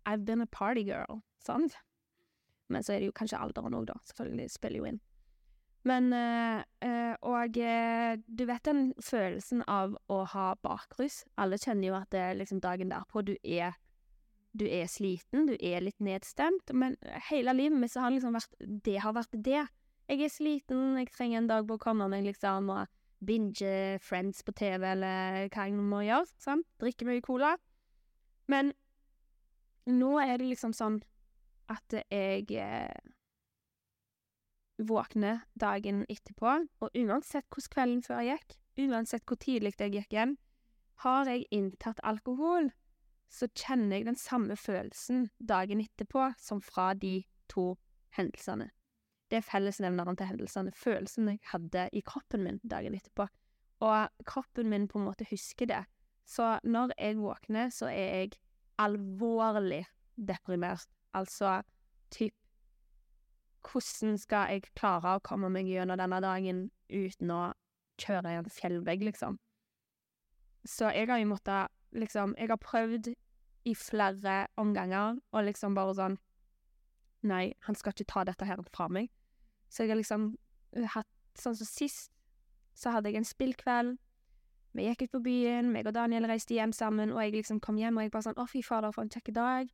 I've 0.06 0.26
been 0.26 0.41
a 0.41 0.45
party 0.45 0.84
girl, 0.86 1.21
sant? 1.41 1.76
Men 2.69 2.84
så 2.84 2.93
er 2.93 3.02
det 3.02 3.10
jo 3.10 3.17
kanskje 3.17 3.39
alderen 3.41 3.76
òg, 3.78 3.88
da. 3.89 3.98
Selvfølgelig 4.06 4.54
spiller 4.54 4.82
jo 4.82 4.89
inn. 4.89 5.00
Men 5.86 6.10
øh, 6.13 7.15
Og 7.21 7.58
eh, 7.62 8.17
du 8.26 8.45
vet 8.50 8.65
den 8.65 8.88
følelsen 9.02 9.62
av 9.69 9.93
å 10.10 10.24
ha 10.34 10.54
bakrus? 10.65 11.24
Alle 11.38 11.60
kjenner 11.62 11.91
jo 11.91 11.98
at 12.00 12.10
det 12.13 12.21
er 12.21 12.39
liksom 12.39 12.62
dagen 12.62 12.93
derpå 12.93 13.21
du 13.26 13.36
er 13.43 13.78
Du 14.56 14.65
er 14.65 14.88
sliten, 14.88 15.50
du 15.50 15.58
er 15.60 15.84
litt 15.84 16.00
nedstemt, 16.00 16.71
men 16.71 16.95
hele 17.30 17.54
livet 17.54 17.76
mitt 17.78 17.91
så 17.91 18.06
har 18.06 18.13
liksom 18.15 18.38
vært 18.38 18.54
Det 18.62 19.02
har 19.04 19.13
vært 19.13 19.36
det. 19.36 19.65
Jeg 20.08 20.21
er 20.21 20.32
sliten, 20.32 20.95
jeg 20.98 21.12
trenger 21.12 21.41
en 21.41 21.50
dag 21.50 21.67
på 21.67 21.76
å 21.76 21.82
komme 21.82 22.08
meg, 22.08 22.24
liksom, 22.24 22.69
og 22.69 22.88
binge 23.23 23.99
Friends 24.04 24.43
på 24.43 24.54
TV, 24.56 24.84
eller 24.91 25.47
hva 25.49 25.67
jeg 25.67 25.75
må 25.80 26.01
gjøre, 26.06 26.30
sant? 26.41 26.67
Drikke 26.82 27.08
mye 27.08 27.23
cola. 27.25 27.56
Men 28.51 28.73
nå 29.89 30.15
er 30.21 30.38
det 30.38 30.49
liksom 30.51 30.73
sånn 30.75 30.99
at 31.71 31.95
jeg 32.12 32.45
eh, 32.62 33.12
våkner 34.78 35.45
dagen 35.60 36.04
etterpå, 36.10 36.58
og 36.82 36.97
uansett 36.97 37.47
hvordan 37.49 37.73
kvelden 37.75 38.04
før 38.06 38.21
jeg 38.21 38.39
gikk, 38.39 38.58
uansett 38.86 39.25
hvor 39.25 39.39
tidlig 39.41 39.73
jeg 39.80 39.95
gikk 39.95 40.17
hjem, 40.17 40.36
har 41.04 41.30
jeg 41.30 41.47
inntatt 41.51 42.01
alkohol, 42.04 42.69
så 43.32 43.49
kjenner 43.58 43.97
jeg 43.97 44.08
den 44.08 44.19
samme 44.19 44.56
følelsen 44.56 45.30
dagen 45.39 45.82
etterpå 45.84 46.32
som 46.39 46.62
fra 46.63 46.93
de 46.93 47.23
to 47.51 47.73
hendelsene. 48.15 48.69
Det 49.31 49.39
er 49.39 49.45
fellesnevneren 49.45 50.17
til 50.17 50.29
hendelsene, 50.29 50.71
følelsen 50.77 51.31
jeg 51.31 51.39
hadde 51.49 51.89
i 51.93 52.01
kroppen 52.05 52.43
min 52.45 52.59
dagen 52.63 52.95
etterpå. 52.97 53.27
Og 53.85 54.25
kroppen 54.25 54.69
min 54.69 54.88
på 54.88 54.99
en 54.99 55.07
måte 55.07 55.27
husker 55.29 55.69
det. 55.69 55.83
Så 56.25 56.59
når 56.63 56.93
jeg 56.97 57.17
våkner, 57.17 57.69
så 57.69 57.89
er 57.89 58.17
jeg 58.19 58.31
alvorlig 58.77 59.85
deprimert. 60.15 60.88
Altså 61.13 61.61
typ 62.11 62.33
Hvordan 63.65 64.17
skal 64.21 64.51
jeg 64.53 64.67
klare 64.77 65.15
å 65.15 65.21
komme 65.25 65.49
meg 65.49 65.65
gjennom 65.65 65.97
denne 65.97 66.19
dagen 66.21 66.67
uten 66.93 67.31
å 67.33 67.39
kjøre 67.97 68.33
i 68.35 68.38
en 68.38 68.49
fjellvegg, 68.51 69.01
liksom? 69.07 69.39
Så 70.65 70.91
jeg 70.93 71.09
har 71.09 71.17
jo 71.17 71.31
måttet 71.31 71.73
liksom 71.95 72.35
Jeg 72.38 72.51
har 72.51 72.61
prøvd 72.61 73.09
i 73.65 73.73
flere 73.73 74.47
omganger 74.61 75.17
og 75.31 75.47
liksom 75.47 75.73
bare 75.73 75.95
sånn 75.97 76.17
Nei, 77.25 77.53
han 77.65 77.77
skal 77.77 77.95
ikke 77.95 78.11
ta 78.11 78.23
dette 78.27 78.47
her 78.47 78.61
fra 78.69 78.88
meg. 78.91 79.09
Så 79.69 79.83
jeg 79.83 79.93
har 79.93 80.01
liksom 80.01 80.33
hatt 80.95 81.11
Sånn 81.35 81.51
som 81.59 81.67
sist, 81.67 82.13
så 82.79 82.93
hadde 82.95 83.09
jeg 83.11 83.19
en 83.19 83.27
spillkveld. 83.27 83.97
Vi 84.71 84.85
gikk 84.85 85.01
ut 85.01 85.15
på 85.17 85.19
byen, 85.25 85.67
meg 85.73 85.88
og 85.89 85.97
Daniel 85.97 86.27
reiste 86.31 86.55
hjem 86.55 86.71
sammen, 86.71 87.11
og 87.11 87.19
jeg 87.19 87.33
liksom 87.33 87.59
kom 87.59 87.75
hjem, 87.75 87.97
og 87.99 88.05
jeg 88.05 88.13
bare 88.13 88.23
sånn 88.29 88.39
Å, 88.39 88.45
fy 88.47 88.61
fader, 88.63 88.95
for 88.95 89.03
en 89.03 89.11
kjekk 89.11 89.33
dag. 89.35 89.73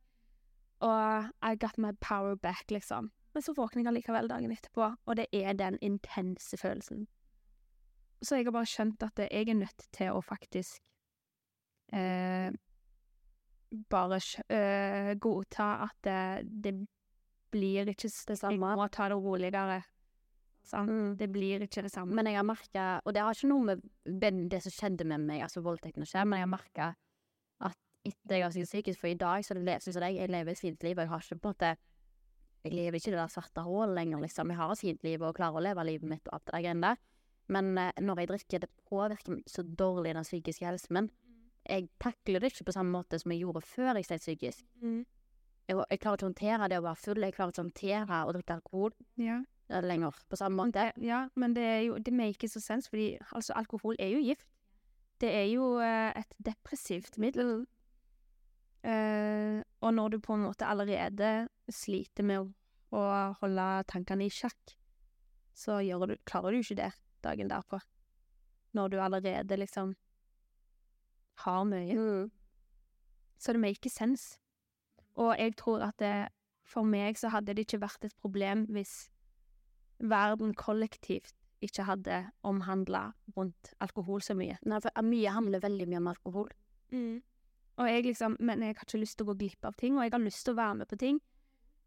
Og 0.82 1.30
I 1.38 1.52
got 1.62 1.78
my 1.78 1.92
power 2.02 2.34
back, 2.34 2.64
liksom. 2.74 3.12
Men 3.34 3.44
så 3.46 3.54
våkner 3.54 3.84
jeg 3.84 3.92
allikevel 3.92 4.30
dagen 4.30 4.52
etterpå, 4.54 4.88
og 5.06 5.18
det 5.18 5.28
er 5.30 5.54
den 5.54 5.78
intense 5.80 6.58
følelsen. 6.58 7.06
Så 8.22 8.38
jeg 8.38 8.46
har 8.46 8.54
bare 8.54 8.70
skjønt 8.70 9.02
at 9.06 9.22
jeg 9.22 9.48
er 9.48 9.58
nødt 9.58 9.86
til 9.94 10.14
å 10.14 10.20
faktisk 10.22 10.82
eh, 11.94 12.50
bare 13.90 14.18
eh, 14.52 15.14
godta 15.18 15.68
at 15.88 15.96
det, 16.06 16.18
det 16.66 16.74
blir 17.52 17.90
ikke 17.92 18.08
det 18.08 18.38
samme. 18.40 18.56
Jeg 18.72 18.80
må 18.80 18.88
ta 18.92 19.08
det 19.12 19.18
roligere. 19.20 19.82
Mm. 20.72 21.16
Det 21.18 21.26
blir 21.34 21.64
ikke 21.66 21.82
det 21.82 21.90
samme. 21.92 22.14
Men 22.14 22.28
jeg 22.30 22.36
har 22.38 22.44
merka 22.46 22.82
Og 23.04 23.12
det 23.14 23.22
har 23.24 23.34
ikke 23.34 23.48
noe 23.50 23.64
med 23.76 24.50
det 24.52 24.60
som 24.62 24.70
skjedde 24.72 25.04
med 25.10 25.24
meg, 25.26 25.40
altså 25.42 25.60
voldtekten, 25.64 26.04
å 26.04 26.08
skje, 26.08 26.22
men 26.24 26.38
jeg 26.38 26.46
har 26.46 26.52
merka 26.52 26.86
at 27.66 27.78
etter 28.06 28.36
jeg 28.36 28.44
har 28.44 28.52
sikkert 28.54 28.70
psykisk 28.70 29.00
For 29.00 29.10
i 29.10 29.14
dag 29.18 29.42
så 29.46 29.54
le- 29.58 29.78
synes 29.82 29.98
jeg 30.00 30.16
jeg 30.20 30.30
lever 30.30 30.52
et 30.52 30.58
fint 30.62 30.82
liv, 30.86 30.96
og 30.96 31.02
jeg 31.02 31.10
har 31.10 31.24
ikke 31.26 31.40
på 31.42 31.48
en 31.48 31.54
måte 31.54 31.72
Jeg 32.64 32.72
lever 32.78 32.94
ikke 32.98 33.08
i 33.10 33.14
det 33.16 33.18
der 33.24 33.32
svarte 33.34 33.64
hullet 33.66 33.94
lenger, 33.98 34.20
liksom. 34.22 34.48
Jeg 34.54 34.56
har 34.56 34.70
et 34.72 34.78
fint 34.78 35.02
liv 35.04 35.22
og 35.22 35.34
klarer 35.34 35.58
å 35.58 35.64
leve 35.66 35.84
livet 35.84 36.08
mitt 36.08 36.28
og 36.28 36.34
alt 36.38 36.44
det 36.46 36.54
der 36.54 36.62
greiene 36.62 36.86
der. 36.92 36.96
Men 37.48 37.72
eh, 37.78 37.90
når 37.98 38.20
jeg 38.22 38.28
drikker, 38.30 38.58
det 38.62 38.70
påvirker 38.88 39.40
så 39.50 39.64
dårlig 39.66 40.14
den 40.14 40.22
psykiske 40.22 40.64
helsen 40.64 40.94
min. 40.94 41.10
Jeg 41.68 41.88
takler 41.98 42.38
det 42.40 42.52
ikke 42.52 42.68
på 42.70 42.74
samme 42.76 42.94
måte 42.94 43.18
som 43.18 43.32
jeg 43.34 43.42
gjorde 43.42 43.60
før 43.66 43.98
jeg 43.98 44.06
steg 44.06 44.22
psykisk. 44.22 44.62
Mm. 44.80 45.02
Jeg, 45.68 45.78
jeg 45.78 46.00
klarer 46.02 46.18
ikke 46.18 46.26
å 46.26 46.30
håndtere 46.30 46.68
det 46.68 46.78
å 46.80 46.84
være 46.84 47.00
full, 47.00 47.22
jeg 47.22 47.34
klarer 47.36 47.52
ikke 47.52 47.60
å 47.60 47.64
håndtere 47.64 48.22
å 48.26 48.32
drikke 48.34 48.56
alkohol 48.58 48.94
Ja. 49.20 49.42
eh, 49.70 49.82
lenger 49.82 50.16
på 50.28 50.36
samme 50.36 50.58
måte. 50.58 50.92
ja, 51.00 51.28
men 51.34 51.54
det 51.54 51.62
er 51.62 51.80
jo 51.86 51.98
Det 51.98 52.12
maker 52.12 52.48
så 52.48 52.60
sens, 52.60 52.88
fordi 52.88 53.18
altså, 53.32 53.52
alkohol 53.54 53.96
er 53.98 54.08
jo 54.08 54.18
gift. 54.18 54.48
Det 55.20 55.30
er 55.30 55.46
jo 55.52 55.78
uh, 55.78 56.10
et 56.18 56.34
depressivt 56.42 57.18
middel. 57.18 57.66
Uh, 58.82 59.62
og 59.80 59.94
når 59.94 60.08
du 60.08 60.18
på 60.18 60.34
en 60.34 60.42
måte 60.42 60.66
allerede 60.66 61.48
sliter 61.70 62.26
med 62.26 62.40
å, 62.40 62.48
å 62.98 63.02
holde 63.38 63.84
tankene 63.86 64.26
i 64.26 64.30
sjakk, 64.34 64.74
så 65.54 65.78
du, 65.78 66.16
klarer 66.26 66.50
du 66.50 66.58
ikke 66.58 66.80
det 66.80 66.90
dagen 67.22 67.48
derpå. 67.48 67.78
Når 68.74 68.88
du 68.88 68.98
allerede 68.98 69.56
liksom 69.56 69.94
har 71.44 71.64
mye. 71.64 72.30
Så 73.38 73.52
det 73.52 73.62
maker 73.62 73.90
sense. 73.90 74.41
Og 75.20 75.34
jeg 75.38 75.56
tror 75.60 75.84
at 75.88 75.98
det, 76.00 76.28
for 76.64 76.86
meg 76.88 77.18
så 77.18 77.32
hadde 77.32 77.54
det 77.54 77.66
ikke 77.66 77.82
vært 77.82 78.04
et 78.08 78.16
problem 78.22 78.66
hvis 78.72 79.10
verden 80.02 80.54
kollektivt 80.58 81.34
ikke 81.62 81.84
hadde 81.86 82.24
omhandla 82.42 83.12
rundt 83.36 83.74
alkohol 83.80 84.22
så 84.24 84.34
mye. 84.34 84.56
Nei, 84.66 84.80
for 84.82 85.06
mye 85.06 85.34
handler 85.34 85.62
veldig 85.62 85.86
mye 85.90 86.00
om 86.00 86.08
alkohol. 86.10 86.48
Og 87.80 87.88
jeg 87.88 88.04
liksom, 88.04 88.36
men 88.40 88.62
jeg 88.62 88.74
har 88.76 88.86
ikke 88.86 89.00
lyst 89.00 89.16
til 89.18 89.26
å 89.26 89.32
gå 89.32 89.38
glipp 89.44 89.68
av 89.68 89.76
ting, 89.78 89.96
og 89.96 90.04
jeg 90.04 90.12
har 90.12 90.24
lyst 90.24 90.44
til 90.44 90.56
å 90.56 90.58
være 90.58 90.80
med 90.80 90.90
på 90.90 90.98
ting. 91.00 91.20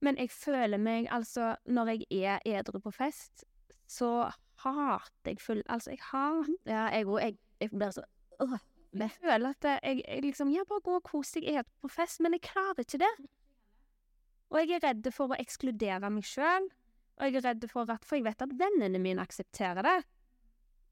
Men 0.02 0.18
jeg 0.18 0.32
føler 0.34 0.82
meg, 0.82 1.10
altså, 1.12 1.56
når 1.66 1.92
jeg 1.94 2.24
er 2.24 2.40
edru 2.46 2.80
på 2.84 2.92
fest, 2.96 3.46
så 3.88 4.30
hater 4.64 5.30
jeg 5.30 5.42
full 5.42 5.62
Altså, 5.70 5.92
jeg 5.92 6.00
har 6.12 6.48
Ja, 6.66 6.88
jeg 6.90 7.06
òg. 7.06 7.20
Jeg, 7.22 7.38
jeg 7.62 7.70
blir 7.70 7.92
så 7.92 8.04
øh, 8.42 8.58
Jeg 8.95 9.12
føler 9.19 9.51
at 9.51 9.67
jeg, 9.84 10.03
jeg 10.08 10.23
liksom 10.23 10.51
Ja, 10.53 10.63
bare 10.69 10.84
gå 10.86 10.95
og 10.99 11.03
kos 11.03 11.34
deg 11.36 11.47
edru 11.51 11.71
på 11.84 11.91
fest, 11.91 12.21
men 12.23 12.36
jeg 12.38 12.45
klarer 12.47 12.86
ikke 12.86 13.01
det. 13.03 13.13
Og 14.53 14.60
jeg 14.62 14.77
er 14.77 14.84
redd 14.88 15.08
for 15.13 15.34
å 15.34 15.39
ekskludere 15.39 16.12
meg 16.13 16.27
sjøl, 16.27 16.69
og 17.15 17.25
jeg 17.27 17.39
er 17.39 17.47
redd 17.49 17.65
for 17.71 17.91
at 17.91 18.05
For 18.08 18.19
jeg 18.19 18.27
vet 18.27 18.45
at 18.45 18.53
vennene 18.60 19.01
mine 19.01 19.23
aksepterer 19.23 19.84
det. 19.84 19.97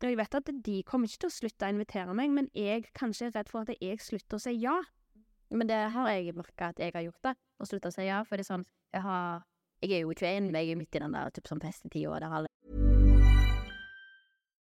Og 0.04 0.10
jeg 0.10 0.20
vet 0.20 0.36
at 0.36 0.52
de 0.66 0.82
kommer 0.84 1.08
ikke 1.08 1.24
til 1.24 1.32
å 1.32 1.38
slutte 1.38 1.68
å 1.68 1.72
invitere 1.72 2.16
meg, 2.18 2.34
men 2.36 2.50
jeg 2.58 2.90
kanskje 2.98 3.30
er 3.30 3.38
redd 3.38 3.52
for 3.52 3.64
at 3.64 3.72
jeg 3.80 4.04
slutter 4.04 4.40
å 4.40 4.44
si 4.44 4.58
ja. 4.60 4.76
Men 5.54 5.70
det 5.70 5.80
har 5.94 6.10
jeg 6.12 6.36
merka 6.36 6.74
at 6.74 6.80
jeg 6.82 6.96
har 6.96 7.08
gjort, 7.08 7.24
det. 7.24 7.36
Å 7.62 7.70
slutte 7.70 7.92
å 7.92 7.96
si 7.96 8.08
ja. 8.10 8.24
For 8.28 8.36
det 8.36 8.48
er 8.48 8.52
sånn 8.52 8.68
Jeg 8.94 9.06
har 9.06 9.44
Jeg 9.84 9.92
er 9.92 10.06
jo 10.06 10.14
21, 10.16 10.52
men 10.52 10.60
jeg 10.60 10.72
er 10.72 10.80
midt 10.80 10.96
i 10.96 11.04
den 11.04 11.16
der 11.16 11.32
typ 11.36 11.48
sånn 11.48 11.64
festetida 11.64 12.20
der 12.20 12.40
alle 12.40 12.83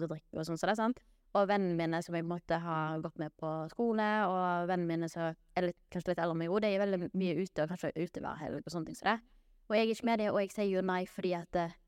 Til 0.00 0.08
å 0.08 0.14
drikke 0.14 0.40
og 0.40 0.48
sånn, 0.48 0.58
så 0.60 0.70
det 0.70 0.76
sant. 0.78 1.02
Og 1.34 1.48
vennene 1.50 1.74
mine 1.78 2.00
som 2.06 2.14
jeg 2.14 2.26
måte 2.26 2.60
har 2.62 3.00
gått 3.02 3.18
med 3.18 3.32
på 3.40 3.50
skole, 3.72 4.08
og 4.30 4.68
vennene 4.70 4.90
mine 4.90 5.08
som 5.10 5.34
er 5.58 5.68
litt, 5.68 5.78
kanskje 5.90 6.12
litt 6.12 6.20
eldre 6.22 6.36
enn 6.36 6.42
meg, 6.44 6.50
jo, 6.50 6.60
de 6.62 6.70
er 6.70 6.82
veldig 6.84 7.00
mye 7.10 7.38
ute, 7.40 7.64
og 7.64 7.72
kanskje 7.72 7.92
ute 7.96 8.22
hver 8.22 8.42
helg 8.42 8.60
og 8.62 8.74
sånne 8.74 8.90
ting 8.90 8.98
som 8.98 9.10
det. 9.10 9.16
Og 9.64 9.76
jeg 9.76 9.86
er 9.86 9.94
ikke 9.94 10.08
med 10.10 10.20
det, 10.22 10.28
og 10.30 10.40
jeg 10.42 10.52
sier 10.54 10.70
jo 10.70 10.84
nei 10.84 11.04
fordi 11.08 11.32
at 11.38 11.56
eh, 11.56 11.78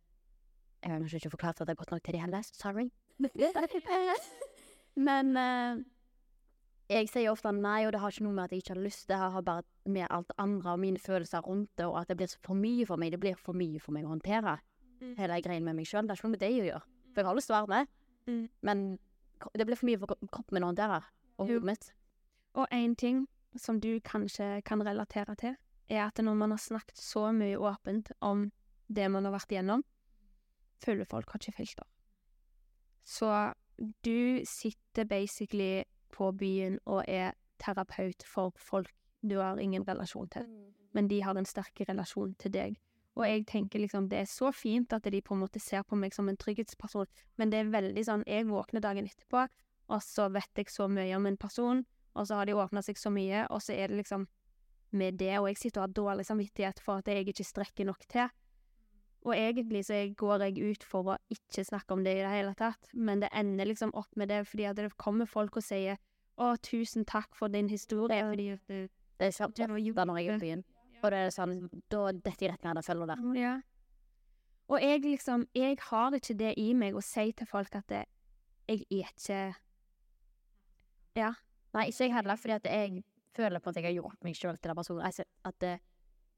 Jeg 0.83 0.93
har 0.93 1.03
kanskje 1.03 1.19
ikke 1.21 1.35
forklart 1.35 1.61
at 1.61 1.69
det 1.69 1.75
er 1.75 1.79
godt 1.81 1.93
nok 1.95 2.03
til 2.05 2.15
de 2.15 2.23
heller, 2.23 2.49
sorry. 2.55 2.89
Men 5.09 5.31
uh, 5.37 5.81
jeg 6.93 7.09
sier 7.11 7.33
ofte 7.33 7.51
nei, 7.55 7.81
og 7.87 7.95
det 7.95 8.01
har 8.03 8.13
ikke 8.13 8.27
noe 8.27 8.37
med 8.37 8.45
at 8.45 8.55
jeg 8.55 8.63
ikke 8.63 8.75
har 8.77 8.83
lyst, 8.85 9.09
det 9.09 9.19
har 9.19 9.43
bare 9.43 9.65
med 9.91 10.07
alt 10.11 10.29
det 10.31 10.37
andre 10.43 10.75
og 10.77 10.83
mine 10.83 11.01
følelser 11.03 11.43
rundt 11.43 11.71
det, 11.79 11.87
og 11.87 11.99
at 12.01 12.13
det 12.13 12.19
blir 12.21 12.35
for 12.45 12.55
mye 12.59 12.87
for 12.87 13.01
meg. 13.01 13.15
Det 13.15 13.21
blir 13.21 13.39
for 13.41 13.59
mye 13.59 13.81
for 13.83 13.97
meg 13.97 14.07
å 14.07 14.13
håndtere 14.15 14.59
hele 15.19 15.41
greien 15.43 15.65
med 15.65 15.77
meg 15.77 15.89
sjøl. 15.89 16.07
Det 16.07 16.15
er 16.15 16.21
ikke 16.21 16.29
noe 16.29 16.37
med 16.37 16.45
det 16.45 16.53
å 16.53 16.69
gjøre. 16.69 16.85
For 17.13 17.23
jeg 17.23 17.29
har 17.29 17.39
lyst 17.39 17.51
til 17.51 17.57
å 17.57 17.59
være 17.59 17.73
med, 17.73 17.96
men 18.27 18.99
det 19.55 19.67
blir 19.67 19.77
for 19.77 19.89
mye 19.89 20.01
for 20.01 20.17
kroppen 20.33 20.57
min 20.57 20.67
å 20.67 20.71
håndtere. 20.73 21.03
Og 21.37 21.51
hodet 21.51 21.69
mitt. 21.69 21.91
Og 22.57 22.67
en 22.73 22.95
ting 22.97 23.27
som 23.57 23.81
du 23.81 23.99
kanskje 24.05 24.61
kan 24.65 24.83
relatere 24.85 25.37
til, 25.37 25.57
er 25.89 26.07
at 26.07 26.19
når 26.19 26.35
man 26.35 26.51
har 26.51 26.61
snakket 26.61 26.99
så 26.99 27.31
mye 27.33 27.59
åpent 27.59 28.11
om 28.21 28.51
det 28.89 29.11
man 29.11 29.25
har 29.25 29.37
vært 29.37 29.53
igjennom, 29.53 29.85
føler 30.83 31.09
folk 31.09 31.31
har 31.31 31.41
ikke 31.41 31.57
filter. 31.61 31.87
Så 33.05 33.31
du 34.05 34.43
sitter 34.45 35.05
basically 35.05 35.85
på 36.13 36.33
byen 36.33 36.79
og 36.85 37.05
er 37.09 37.37
terapeut 37.63 38.25
for 38.27 38.53
folk 38.59 38.93
du 39.23 39.39
har 39.39 39.59
ingen 39.59 39.85
relasjon 39.89 40.29
til, 40.29 40.47
men 40.93 41.09
de 41.09 41.23
har 41.23 41.37
en 41.37 41.49
sterk 41.49 41.81
relasjon 41.89 42.35
til 42.41 42.53
deg. 42.53 42.77
Og 43.17 43.25
jeg 43.25 43.47
tenker 43.49 43.81
liksom, 43.81 44.11
det 44.13 44.19
er 44.21 44.29
så 44.29 44.51
fint 44.53 44.93
at 44.93 45.07
de 45.09 45.21
på 45.25 45.35
en 45.35 45.41
måte 45.41 45.61
ser 45.63 45.85
på 45.89 45.97
meg 45.97 46.15
som 46.15 46.29
en 46.29 46.37
trygghetsperson, 46.37 47.09
men 47.41 47.53
det 47.53 47.63
er 47.63 47.73
veldig 47.73 48.05
sånn, 48.05 48.25
jeg 48.29 48.49
våkner 48.49 48.85
dagen 48.85 49.09
etterpå, 49.09 49.47
og 49.89 50.03
så 50.05 50.29
vet 50.35 50.61
jeg 50.61 50.73
så 50.73 50.89
mye 50.91 51.17
om 51.17 51.29
en 51.31 51.39
person, 51.41 51.85
og 52.17 52.27
så 52.29 52.41
har 52.41 52.49
de 52.49 52.57
åpnet 52.57 52.85
seg 52.85 53.01
så 53.01 53.13
mye, 53.13 53.47
og 53.49 53.63
så 53.65 53.77
er 53.77 53.89
det 53.89 54.03
liksom 54.03 54.27
med 54.97 55.17
det, 55.21 55.33
og 55.39 55.49
jeg 55.51 55.61
sitter 55.61 55.81
og 55.81 55.87
har 55.87 55.95
dårlig 55.97 56.27
samvittighet 56.29 56.83
for 56.85 57.01
at 57.01 57.09
jeg 57.09 57.25
ikke 57.29 57.45
strekker 57.45 57.89
nok 57.89 58.05
til. 58.13 58.29
Og 59.27 59.35
egentlig 59.35 59.83
så 59.89 59.99
går 60.17 60.45
jeg 60.47 60.71
ut 60.71 60.85
for 60.87 61.15
å 61.15 61.17
ikke 61.33 61.65
snakke 61.67 61.97
om 61.97 62.05
det 62.07 62.19
i 62.19 62.23
det 62.23 62.31
hele 62.31 62.53
tatt, 62.59 62.93
men 62.93 63.25
det 63.25 63.33
ender 63.35 63.73
liksom 63.73 63.95
opp 63.99 64.13
med 64.17 64.31
det 64.31 64.45
fordi 64.47 64.69
at 64.69 64.79
det 64.79 64.93
kommer 65.01 65.27
folk 65.27 65.59
og 65.59 65.67
sier 65.67 65.99
å, 66.37 66.53
tusen 66.61 67.07
takk 67.09 67.35
for 67.35 67.51
din 67.51 67.71
historie, 67.73 68.23
fordi 68.29 68.53
at 68.55 68.69
du 68.69 68.89
Det 69.17 69.31
er 69.31 69.33
svært 69.33 69.57
ofte 69.57 69.67
når 69.73 69.79
jeg 70.19 70.27
er 70.29 70.35
på 70.37 70.41
byen. 70.43 70.63
Og 71.03 71.11
det 71.13 71.23
er 71.27 71.35
sånn, 71.35 71.57
da 71.93 72.05
detter 72.13 72.47
jeg 72.47 72.53
rett 72.55 72.67
ned 72.67 72.79
den 72.79 72.87
fella 72.87 73.09
der. 73.11 73.25
Ja. 73.37 73.55
Og 74.67 74.83
jeg 74.83 75.03
liksom, 75.05 75.47
jeg 75.55 75.79
har 75.89 76.15
ikke 76.17 76.35
det 76.39 76.55
i 76.59 76.71
meg 76.75 76.97
å 76.97 77.03
si 77.05 77.29
til 77.37 77.47
folk 77.47 77.75
at 77.79 77.87
det, 77.93 78.05
jeg 78.67 78.87
er 78.91 79.13
ikke 79.13 79.43
Ja. 81.17 81.35
Nei, 81.77 81.89
ikke 81.91 82.09
jeg 82.09 82.15
heller, 82.17 82.41
fordi 82.41 82.57
at 82.57 82.67
jeg 82.67 83.05
føler 83.37 83.61
på 83.61 83.71
at 83.71 83.79
jeg 83.79 83.85
har 83.85 83.95
gjort 83.99 84.25
meg 84.25 84.37
sjøl 84.37 84.57
til 84.57 84.71
den 84.71 84.79
personen. 84.79 85.05
Altså, 85.05 85.27
at 85.45 85.59
det, 85.61 85.77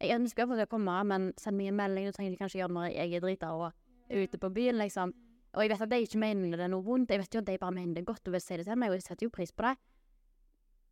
jeg 0.03 0.19
ønsker 0.19 0.51
at 0.51 0.63
jeg 0.65 0.71
kommer, 0.71 1.07
men 1.07 1.33
send 1.39 1.57
meg 1.59 1.71
en 1.71 1.79
melding. 1.79 2.09
Du 2.09 2.17
trenger 2.17 2.35
det 2.35 2.41
kanskje 2.43 2.61
gjøre 2.61 2.75
når 2.75 2.91
jeg 2.91 3.15
er 3.15 3.25
drita 3.25 3.53
og 3.55 3.69
er 4.09 4.25
ute 4.27 4.41
på 4.43 4.51
byen, 4.55 4.79
liksom. 4.83 5.15
Og 5.55 5.65
jeg 5.65 5.73
vet 5.73 5.85
at 5.87 5.91
de 5.91 6.01
ikke 6.05 6.21
mener 6.21 6.59
det 6.59 6.67
er 6.67 6.73
noe 6.73 6.85
vondt. 6.85 7.11
Jeg 7.15 7.23
vet 7.23 7.35
jo 7.35 7.41
at 7.43 7.49
de 7.49 7.59
bare 7.59 7.75
mener 7.75 7.99
det 7.99 8.07
godt 8.07 8.29
og 8.29 8.35
vil 8.37 8.43
si 8.45 8.59
det 8.61 8.67
til 8.69 8.79
meg, 8.79 8.93
og 8.93 8.99
jeg 8.99 9.07
setter 9.07 9.27
jo 9.27 9.35
pris 9.35 9.55
på 9.55 9.65
det. 9.65 9.75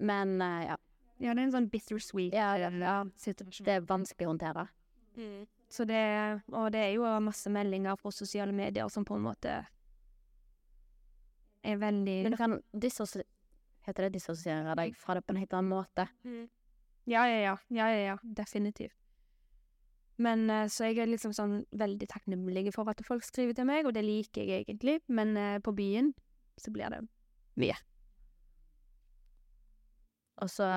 Men 0.07 0.37
eh, 0.43 0.63
ja. 0.71 0.77
Ja, 1.19 1.33
det 1.33 1.41
er 1.41 1.47
en 1.47 1.55
sånn 1.55 1.71
bittersweet 1.73 2.35
Ja, 2.37 2.51
ja, 2.61 2.69
ja. 2.71 2.97
situasjon. 3.17 3.65
Det 3.65 3.79
er 3.79 3.87
vanskelig 3.89 4.27
å 4.27 4.33
håndtere. 4.35 4.67
Så 5.73 5.87
det, 5.89 6.03
og 6.53 6.69
det 6.75 6.83
er 6.83 6.93
jo 6.95 7.09
masse 7.25 7.51
meldinger 7.51 7.97
fra 7.97 8.13
sosiale 8.13 8.53
medier 8.53 8.89
som 8.93 9.05
på 9.05 9.17
en 9.17 9.25
måte 9.25 9.55
er 11.67 11.81
veldig 11.81 12.19
Men 12.27 12.37
du 12.37 12.39
kan 12.39 12.61
Heter 13.87 14.07
det 14.07 14.17
dissosiere 14.19 14.75
deg 14.75 14.97
fra 14.99 15.15
det 15.15 15.23
på 15.23 15.33
en 15.33 15.39
helt 15.41 15.53
annen 15.55 15.71
måte? 15.71 16.09
Ja, 17.07 17.23
ja, 17.31 17.39
ja. 17.39 17.57
Ja, 17.71 17.87
ja, 17.95 18.01
ja. 18.03 18.17
Definitivt. 18.23 18.97
Men 20.19 20.51
eh, 20.51 20.67
så 20.67 20.89
jeg 20.89 20.99
er 20.99 21.11
liksom 21.11 21.35
sånn 21.37 21.61
veldig 21.77 22.09
takknemlig 22.11 22.73
for 22.75 22.89
at 22.91 23.03
folk 23.07 23.23
skriver 23.23 23.55
til 23.55 23.69
meg, 23.69 23.87
og 23.87 23.95
det 23.95 24.03
liker 24.03 24.43
jeg 24.43 24.65
egentlig, 24.65 24.97
men 25.07 25.37
eh, 25.39 25.59
på 25.63 25.75
byen 25.77 26.11
så 26.59 26.73
blir 26.75 26.91
det 26.91 27.03
mye. 27.61 27.77
Og 30.43 30.51
så 30.51 30.71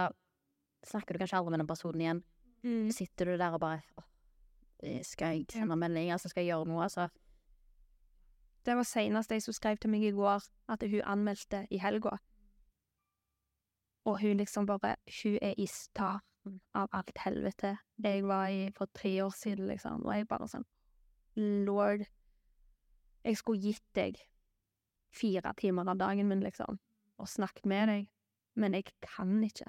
snakker 0.85 1.13
du 1.13 1.21
kanskje 1.21 1.39
aldri 1.39 1.53
med 1.55 1.63
den 1.63 1.69
personen 1.69 2.01
igjen. 2.01 2.21
Mm. 2.63 2.91
Sitter 2.91 3.25
du 3.25 3.37
der 3.37 3.55
og 3.55 3.61
bare 3.63 3.81
åh, 3.97 4.07
eh, 4.83 5.03
Skal 5.03 5.37
jeg 5.37 5.45
sende 5.51 5.75
melding? 5.75 6.11
Altså, 6.11 6.29
skal 6.29 6.43
jeg 6.43 6.53
gjøre 6.53 6.67
noe? 6.67 6.83
Altså. 6.83 7.07
Det 8.65 8.75
var 8.75 8.83
senest 8.83 9.31
ei 9.31 9.39
som 9.39 9.55
skrev 9.55 9.77
til 9.79 9.89
meg 9.89 10.03
i 10.03 10.15
går 10.15 10.43
at 10.69 10.83
hun 10.83 11.05
anmeldte 11.05 11.65
i 11.71 11.79
helga. 11.79 12.17
Og 14.05 14.19
hun 14.21 14.37
liksom 14.37 14.65
bare 14.65 14.95
Hun 15.23 15.37
er 15.41 15.53
i 15.57 15.67
starten 15.67 16.61
av 16.73 16.87
alt 16.93 17.17
helvete 17.17 17.77
jeg 18.03 18.23
var 18.23 18.47
i 18.47 18.71
for 18.75 18.87
tre 18.95 19.23
år 19.23 19.29
siden, 19.35 19.67
liksom. 19.67 20.05
Og 20.05 20.15
jeg 20.15 20.27
bare 20.27 20.47
sånn 20.47 20.65
Lord. 21.35 22.05
Jeg 23.23 23.37
skulle 23.37 23.61
gitt 23.61 23.85
deg 23.95 24.17
fire 25.11 25.53
timer 25.57 25.89
av 25.89 25.99
dagen 25.99 26.29
min, 26.29 26.43
liksom, 26.43 26.79
og 27.19 27.27
snakket 27.27 27.65
med 27.65 27.87
deg, 27.91 28.07
men 28.55 28.73
jeg 28.77 28.87
kan 29.03 29.43
ikke. 29.43 29.67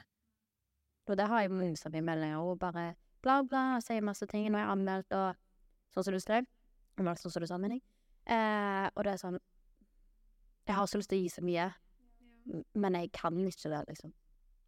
Og 1.11 1.19
det 1.19 1.27
har 1.27 1.43
jeg 1.43 1.77
som 1.79 1.95
i 1.95 2.01
meldinger, 2.01 2.39
og 2.39 2.59
bare 2.59 2.95
bla, 3.23 3.43
bla, 3.43 3.77
og 3.77 3.83
sier 3.83 4.05
masse 4.07 4.27
ting. 4.31 4.47
Nå 4.47 4.59
er 4.59 4.65
jeg 4.65 4.75
anmeldt, 4.77 5.15
og 5.17 5.95
sånn 5.95 6.07
som 6.07 6.15
du 6.15 6.23
skrev. 6.23 6.47
Var 7.01 7.19
sånn 7.19 7.33
som 7.35 7.43
du 7.43 7.49
sa, 7.51 7.59
mener 7.59 7.81
jeg. 7.81 7.85
Eh, 8.31 8.87
og 8.95 9.05
det 9.07 9.15
er 9.15 9.19
sånn 9.19 9.39
Jeg 10.69 10.77
har 10.77 10.87
så 10.87 11.01
lyst 11.01 11.11
til 11.11 11.19
å 11.19 11.23
gi 11.25 11.31
så 11.33 11.43
mye, 11.43 11.65
men 12.79 12.95
jeg 12.95 13.11
kan 13.17 13.39
ikke 13.43 13.73
det, 13.73 13.81
liksom. 13.89 14.13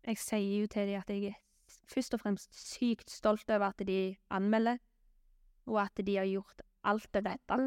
Jeg 0.03 0.19
sier 0.19 0.63
jo 0.65 0.71
til 0.73 0.89
dem 0.89 0.99
at 0.99 1.11
jeg 1.13 1.29
er 1.29 1.37
først 1.93 2.17
og 2.17 2.23
fremst 2.25 2.57
sykt 2.59 3.13
stolt 3.13 3.51
over 3.53 3.69
at 3.69 3.85
de 3.87 4.17
anmelder, 4.35 4.81
og 5.71 5.79
at 5.85 6.03
de 6.03 6.17
har 6.17 6.27
gjort 6.27 6.65
alt 6.83 7.07
det 7.15 7.23
rette. 7.29 7.61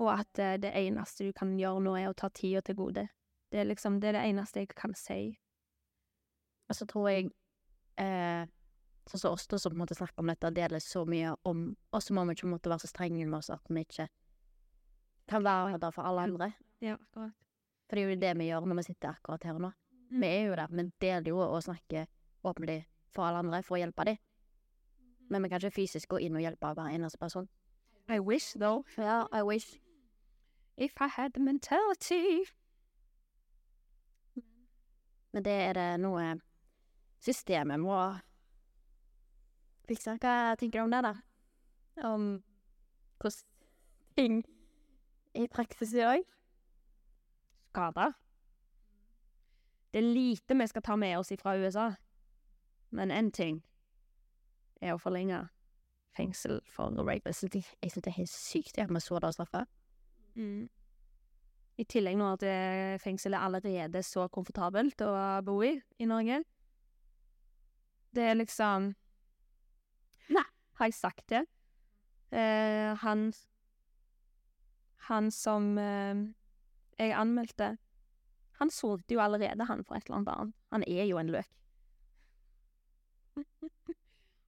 Og 0.00 0.10
at 0.14 0.40
eh, 0.40 0.56
det 0.62 0.72
eneste 0.80 1.28
du 1.28 1.36
kan 1.36 1.52
gjøre 1.58 1.84
nå, 1.84 1.96
er 1.98 2.08
å 2.08 2.16
ta 2.16 2.32
tida 2.32 2.64
til 2.64 2.78
gode. 2.78 3.08
Det 3.52 3.60
er 3.60 3.68
liksom 3.68 4.00
det, 4.00 4.14
er 4.14 4.18
det 4.18 4.24
eneste 4.30 4.64
jeg 4.64 4.72
kan 4.74 4.96
si. 4.96 5.36
Og 6.68 6.76
så 6.78 6.86
tror 6.88 7.08
jeg 7.10 7.30
eh, 8.00 8.44
Sånn 9.04 9.20
som 9.20 9.34
oss 9.36 9.44
da, 9.50 9.58
som 9.60 9.74
på 9.74 9.76
en 9.76 9.82
måte 9.82 9.96
snakker 9.98 10.22
om 10.22 10.30
dette, 10.32 10.48
deler 10.56 10.80
så 10.80 11.02
mye 11.04 11.34
om 11.44 11.66
Og 11.92 12.00
så 12.00 12.14
må 12.16 12.22
vi 12.24 12.38
ikke 12.38 12.48
måtte 12.48 12.70
være 12.72 12.86
så 12.86 12.88
strenge 12.88 13.26
med 13.26 13.36
oss 13.36 13.50
at 13.52 13.68
vi 13.68 13.82
ikke 13.84 14.08
kan 15.28 15.44
være 15.44 15.78
der 15.80 15.92
for 15.92 16.04
alle 16.04 16.20
andre. 16.20 16.50
Ja, 16.84 16.94
akkurat. 16.94 17.32
For 17.88 17.96
det 17.96 18.02
er 18.02 18.10
jo 18.10 18.20
det 18.20 18.32
vi 18.36 18.48
gjør 18.50 18.66
når 18.68 18.76
vi 18.76 18.82
sitter 18.82 19.08
akkurat 19.08 19.44
her 19.44 19.56
og 19.56 19.62
nå. 19.64 19.70
Vi 20.10 20.26
er 20.26 20.42
jo 20.48 20.56
der, 20.58 20.68
vi 20.68 20.84
deler 21.00 21.28
jo 21.30 21.38
og 21.40 21.62
snakker 21.64 22.06
åpentlig 22.44 22.84
for 23.08 23.24
alle 23.24 23.40
andre 23.40 23.62
for 23.64 23.78
å 23.78 23.80
hjelpe 23.80 24.04
dem. 24.08 24.18
Men 25.32 25.42
vi 25.42 25.48
kan 25.48 25.62
ikke 25.62 25.78
fysisk 25.78 26.12
gå 26.12 26.20
inn 26.26 26.36
og 26.36 26.44
hjelpe 26.44 26.74
hver 26.76 26.92
eneste 26.92 27.18
person. 27.18 27.48
I 28.08 28.20
wish, 28.20 28.52
though. 28.52 28.84
Ja, 28.98 29.26
I 29.32 29.42
wish. 29.42 29.80
If 30.76 31.00
I 31.00 31.08
had 31.08 31.32
the 31.32 31.40
mentality. 31.40 32.44
Men 35.32 35.42
det 35.42 35.52
er 35.52 35.72
det 35.72 35.88
noe 36.00 36.34
systemet 37.24 37.80
må 37.80 37.96
fikse. 39.88 40.18
Hva 40.20 40.54
tenker 40.60 40.80
du 40.80 40.84
om 40.84 40.94
det, 40.94 41.02
da? 41.06 41.14
Om 42.10 42.28
hvordan 43.18 43.50
ting 44.14 44.44
i 45.34 45.48
praksis 45.50 45.94
i 45.96 46.04
dag? 46.04 46.24
skader. 47.74 48.12
Det 49.92 49.98
er 49.98 50.14
lite 50.14 50.54
vi 50.54 50.66
skal 50.66 50.82
ta 50.82 50.96
med 50.96 51.18
oss 51.18 51.32
fra 51.42 51.56
USA, 51.58 51.90
men 52.90 53.10
én 53.10 53.30
ting 53.30 53.62
er 54.82 54.94
å 54.94 54.98
forlenge 54.98 55.48
fengsel 56.14 56.60
for 56.70 56.94
rape. 57.06 57.30
Jeg 57.30 57.34
synes 57.34 58.02
det 58.02 58.06
er 58.06 58.18
helt 58.18 58.30
sykt 58.30 58.78
at 58.78 58.90
vi 58.90 59.00
så 59.00 59.18
det 59.18 59.34
straffa. 59.34 59.64
Mm. 60.34 60.68
I 61.78 61.84
tillegg 61.84 62.18
nå 62.18 62.32
at 62.36 62.44
fengselet 63.02 63.38
allerede 63.38 63.98
er 63.98 64.06
så 64.06 64.28
komfortabelt 64.28 65.00
å 65.02 65.42
bo 65.42 65.62
i 65.62 65.80
i 65.98 66.06
Norge. 66.06 66.42
Det 68.14 68.22
er 68.22 68.38
liksom 68.38 68.92
Nei, 70.34 70.44
har 70.78 70.88
jeg 70.88 70.96
sagt 70.96 71.26
det? 71.32 71.42
Eh, 72.34 72.94
han 73.02 73.32
Han 75.08 75.30
som 75.34 75.74
eh, 75.78 76.22
jeg 76.98 77.14
anmeldte 77.18 77.74
Han 78.60 78.70
solgte 78.70 79.16
jo 79.16 79.22
allerede, 79.22 79.66
han, 79.66 79.82
for 79.84 79.98
et 79.98 80.06
eller 80.06 80.20
annet 80.20 80.30
barn. 80.30 80.52
Han 80.70 80.84
er 80.86 81.04
jo 81.08 81.18
en 81.18 81.32
løk. 81.34 81.50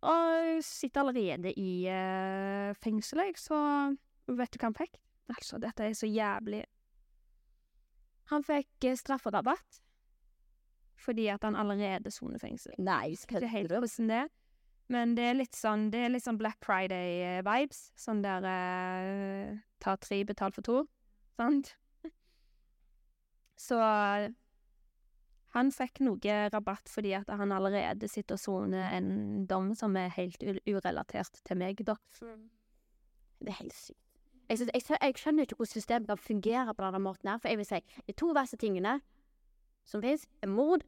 Og 0.06 0.62
sitter 0.62 1.02
allerede 1.02 1.50
i 1.58 1.88
eh, 1.90 2.70
fengsel, 2.78 3.24
jeg, 3.26 3.34
så 3.42 3.58
vet 4.30 4.54
du 4.54 4.60
hva 4.60 4.70
han 4.70 4.78
fikk? 4.78 4.94
Altså, 5.34 5.58
dette 5.58 5.88
er 5.88 5.96
så 5.98 6.06
jævlig 6.06 6.62
Han 8.30 8.46
fikk 8.46 8.86
eh, 8.86 8.94
strafferabatt 8.94 9.80
fordi 11.00 11.28
at 11.32 11.44
han 11.44 11.56
allerede 11.58 12.10
soner 12.10 12.40
fengsel. 12.42 12.74
Nei, 12.78 13.10
Det 13.10 13.36
Ikke 13.42 13.52
helt 13.52 13.72
hvordan 13.72 14.10
det 14.10 14.20
er. 14.24 14.28
Men 14.88 15.16
det 15.16 15.24
er 15.26 15.34
litt 15.34 15.56
sånn, 15.58 15.88
det 15.90 16.04
er 16.04 16.12
litt 16.14 16.24
sånn 16.24 16.38
Black 16.38 16.62
Friday-vibes. 16.62 17.90
Sånn 17.98 18.22
der 18.22 18.46
eh, 18.46 19.56
ta 19.82 19.96
tre, 19.98 20.22
betal 20.24 20.54
for 20.54 20.62
to. 20.62 20.82
Sant? 21.36 21.74
Så 23.58 23.80
han 25.56 25.72
fikk 25.72 26.02
noe 26.04 26.38
rabatt 26.52 26.90
fordi 26.92 27.14
at 27.16 27.30
han 27.32 27.54
allerede 27.56 28.08
sitter 28.12 28.36
og 28.36 28.42
soner 28.42 28.90
en 28.92 29.46
dom 29.48 29.72
som 29.74 29.96
er 29.96 30.12
helt 30.18 30.42
u 30.44 30.52
urelatert 30.68 31.40
til 31.48 31.58
meg, 31.58 31.80
da. 31.86 31.96
Det 33.40 33.52
er 33.52 33.62
helt 33.62 33.76
sykt. 33.76 34.02
Jeg, 34.46 34.68
jeg, 34.70 34.82
jeg 35.02 35.18
skjønner 35.18 35.46
ikke 35.46 35.56
hvordan 35.58 35.72
systemet 35.72 36.10
kan 36.12 36.20
fungere 36.22 36.74
på 36.76 36.84
denne 36.84 37.00
måten 37.02 37.32
her, 37.32 37.40
for 37.42 37.50
jeg 37.50 37.58
vil 37.58 37.66
si 37.66 37.80
de 38.06 38.14
to 38.14 38.28
verste 38.36 38.60
tingene 38.62 39.00
som 39.86 40.02
fins, 40.02 40.26
er 40.42 40.50
mord 40.50 40.82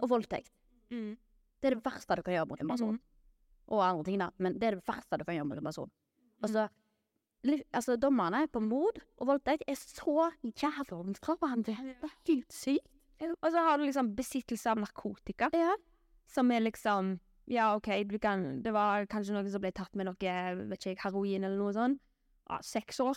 og 0.00 0.08
voldtekt. 0.12 0.52
Mm. 0.92 1.14
Det 1.60 1.68
er 1.70 1.76
det 1.76 1.84
verste 1.84 2.16
du 2.16 2.22
kan 2.26 2.34
gjøre 2.36 2.48
mot 2.50 2.60
en 2.62 2.68
person. 2.72 2.98
Og 3.70 3.82
andre 3.86 4.04
ting, 4.08 4.18
da, 4.22 4.30
men 4.42 4.56
det 4.58 4.66
er 4.70 4.76
det 4.78 4.84
verste 4.88 5.18
du 5.20 5.24
kan 5.24 5.36
gjøre 5.36 5.48
mot 5.50 5.58
en 5.60 5.68
person. 5.68 5.90
Altså, 6.42 6.68
li- 7.46 7.64
altså 7.76 7.96
dommerne 8.00 8.46
på 8.50 8.60
mord 8.64 8.98
og 9.18 9.26
voldtekt 9.28 9.62
er 9.68 9.76
så 9.78 10.30
jævla 10.42 11.14
fra 11.20 11.36
hverandre. 11.36 11.76
Det 12.00 12.08
er 12.08 12.16
helt 12.32 12.52
sykt. 12.52 12.88
Og 13.42 13.50
så 13.52 13.60
har 13.66 13.76
du 13.76 13.84
liksom 13.84 14.14
besittelse 14.16 14.70
av 14.72 14.78
narkotika, 14.80 15.50
som 16.26 16.50
er 16.50 16.60
liksom 16.64 17.18
Ja, 17.50 17.74
OK, 17.74 17.88
kan 18.22 18.62
Det 18.62 18.72
var 18.72 19.06
kanskje 19.10 19.32
noen 19.34 19.50
som 19.50 19.60
ble 19.60 19.72
tatt 19.72 19.92
med 19.98 20.06
noe, 20.06 20.16
vet 20.70 20.86
ikke 20.86 21.02
heroin 21.02 21.42
eller 21.44 21.58
noe 21.58 21.72
sånt. 21.74 22.00
Ja, 22.48 22.58
seks 22.62 23.00
år. 23.00 23.16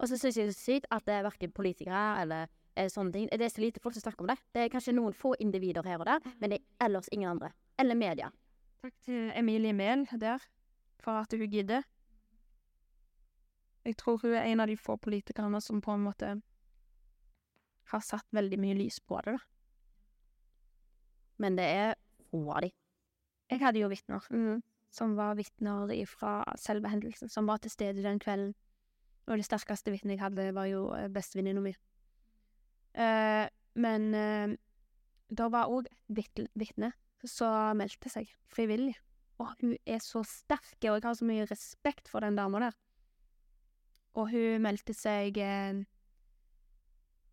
Og 0.00 0.08
så 0.08 0.16
syns 0.16 0.36
jeg 0.38 0.46
det 0.48 0.54
er 0.54 0.58
sykt 0.60 0.86
at 0.90 1.04
det 1.04 1.14
er 1.18 1.26
verken 1.26 1.52
politikere 1.52 2.20
eller 2.22 2.46
sånne 2.90 3.12
ting 3.12 3.28
Det 3.28 3.44
er 3.44 3.52
så 3.52 3.60
lite 3.60 3.80
folk 3.80 3.94
som 3.94 4.04
snakker 4.04 4.24
om 4.24 4.30
det. 4.30 4.38
Det 4.54 4.62
er 4.62 4.72
kanskje 4.72 4.94
noen 4.94 5.16
få 5.16 5.34
individer 5.40 5.86
her 5.86 5.98
og 6.00 6.06
der, 6.06 6.20
men 6.40 6.50
det 6.50 6.60
er 6.60 6.86
ellers 6.86 7.08
ingen 7.12 7.30
andre. 7.30 7.52
Eller 7.78 7.94
media. 7.94 8.30
Takk 8.80 8.94
til 9.04 9.32
Emilie 9.36 9.72
Mehl 9.72 10.06
der, 10.20 10.38
for 11.00 11.20
at 11.20 11.32
hun 11.32 11.50
gidder. 11.50 11.82
Jeg 13.84 13.96
tror 13.96 14.20
hun 14.22 14.34
er 14.34 14.48
en 14.48 14.60
av 14.60 14.68
de 14.68 14.76
få 14.76 14.96
politikerne 14.96 15.60
som 15.60 15.80
på 15.80 15.92
en 15.92 16.04
måte 16.04 16.34
har 17.90 18.02
satt 18.04 18.26
veldig 18.32 18.58
mye 18.60 18.76
lys 18.78 19.00
på 19.00 19.20
det, 19.24 19.34
da. 19.34 19.38
Men 21.40 21.56
det 21.56 21.64
er 21.64 21.94
få 22.30 22.42
av 22.52 22.62
de. 22.64 22.70
Jeg 23.50 23.62
hadde 23.64 23.80
jo 23.80 23.88
vitner, 23.90 24.26
som 24.94 25.14
var 25.18 25.34
vitner 25.38 25.92
fra 26.06 26.42
selve 26.60 26.88
hendelsen, 26.92 27.28
som 27.28 27.48
var 27.48 27.58
til 27.58 27.72
stede 27.72 28.04
den 28.04 28.20
kvelden. 28.22 28.54
Og 29.26 29.38
det 29.38 29.46
sterkeste 29.46 29.92
vitnet 29.92 30.16
jeg 30.16 30.24
hadde, 30.24 30.50
var 30.54 30.66
jo 30.66 30.90
eh, 30.96 31.08
bestevenninna 31.12 31.62
mi. 31.62 31.74
Eh, 32.94 33.46
men 33.80 34.14
eh, 34.14 34.56
det 35.30 35.48
var 35.52 35.70
òg 35.70 35.86
et 35.90 36.42
vitne 36.58 36.92
som 37.24 37.78
meldte 37.78 38.10
seg 38.12 38.30
frivillig. 38.50 38.96
Og 39.40 39.54
hun 39.60 39.76
er 39.88 40.00
så 40.04 40.22
sterk, 40.26 40.76
og 40.82 40.98
jeg 40.98 41.04
har 41.06 41.16
så 41.16 41.28
mye 41.28 41.48
respekt 41.48 42.10
for 42.12 42.24
den 42.24 42.36
dama 42.36 42.66
der. 42.66 42.76
Og 44.18 44.32
hun 44.32 44.64
meldte 44.64 44.94
seg 44.96 45.38
eh, 45.40 45.84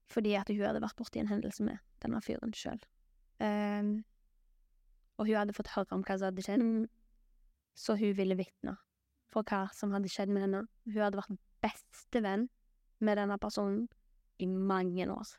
fordi 0.07 0.37
at 0.39 0.47
hun 0.47 0.63
hadde 0.63 0.83
vært 0.83 0.99
borti 0.99 1.19
en 1.19 1.31
hendelse 1.31 1.65
med 1.67 1.81
denne 2.03 2.21
fyren 2.23 2.53
sjøl. 2.55 2.79
Og 5.17 5.25
hun 5.27 5.35
hadde 5.35 5.55
fått 5.57 5.73
høre 5.73 5.97
om 5.97 6.03
hva 6.05 6.15
som 6.15 6.29
hadde 6.29 6.45
skjedd, 6.45 6.63
så 7.75 7.97
hun 7.99 8.13
ville 8.15 8.37
vitne 8.39 8.77
for 9.33 9.43
hva 9.43 9.65
som 9.75 9.91
hadde 9.91 10.07
skjedd 10.11 10.31
med 10.31 10.45
henne. 10.45 10.61
Hun 10.87 11.01
hadde 11.01 11.19
vært 11.19 11.35
bestevenn 11.65 12.47
med 13.03 13.19
denne 13.19 13.35
personen 13.41 13.83
i 14.39 14.47
mange 14.47 15.09
år. 15.11 15.33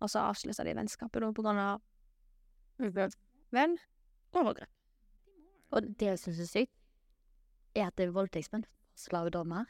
Og 0.00 0.10
så 0.12 0.24
avslutta 0.28 0.64
de 0.66 0.74
vennskapet 0.76 1.22
da 1.22 1.30
på 1.32 1.44
grunn 1.44 1.60
av 1.62 1.84
Vel, 2.76 3.78
overgrep. 4.36 4.68
Og 5.72 5.86
det 5.96 6.10
jeg 6.10 6.20
syns 6.20 6.42
er 6.44 6.50
sykt, 6.50 6.74
er 7.76 7.88
at 7.88 7.96
det 7.96 8.06
er 8.06 8.12
voldtektsmenn, 8.12 8.66
slavedommer, 8.98 9.64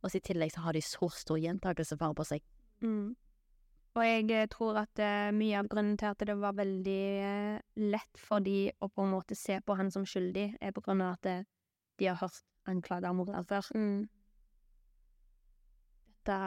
og 0.00 0.14
i 0.16 0.20
tillegg 0.24 0.52
så 0.52 0.64
har 0.66 0.76
de 0.76 0.82
så 0.84 1.08
stor 1.12 1.40
gjentakelsesfare 1.40 2.16
på 2.16 2.26
seg. 2.28 2.44
Mm. 2.84 3.16
Og 3.98 4.04
jeg 4.06 4.28
eh, 4.30 4.46
tror 4.52 4.78
at 4.84 5.02
uh, 5.02 5.30
mye 5.34 5.58
av 5.58 5.68
grunnen 5.70 5.96
til 5.98 6.12
at 6.12 6.22
det 6.22 6.36
var 6.38 6.54
veldig 6.58 7.00
uh, 7.26 7.56
lett 7.90 8.20
for 8.22 8.44
de 8.44 8.70
å 8.78 8.88
på 8.88 9.04
en 9.04 9.14
måte 9.16 9.36
se 9.38 9.58
på 9.66 9.76
han 9.76 9.90
som 9.90 10.06
skyldig, 10.06 10.46
er 10.62 10.74
på 10.76 10.84
grunn 10.84 11.02
av 11.04 11.16
at 11.18 11.30
uh, 11.42 11.48
de 11.98 12.06
har 12.06 12.20
hørt 12.20 12.44
anklager 12.70 13.10
om 13.10 13.24
han 13.26 13.48
før. 13.48 13.72
Dette 16.20 16.38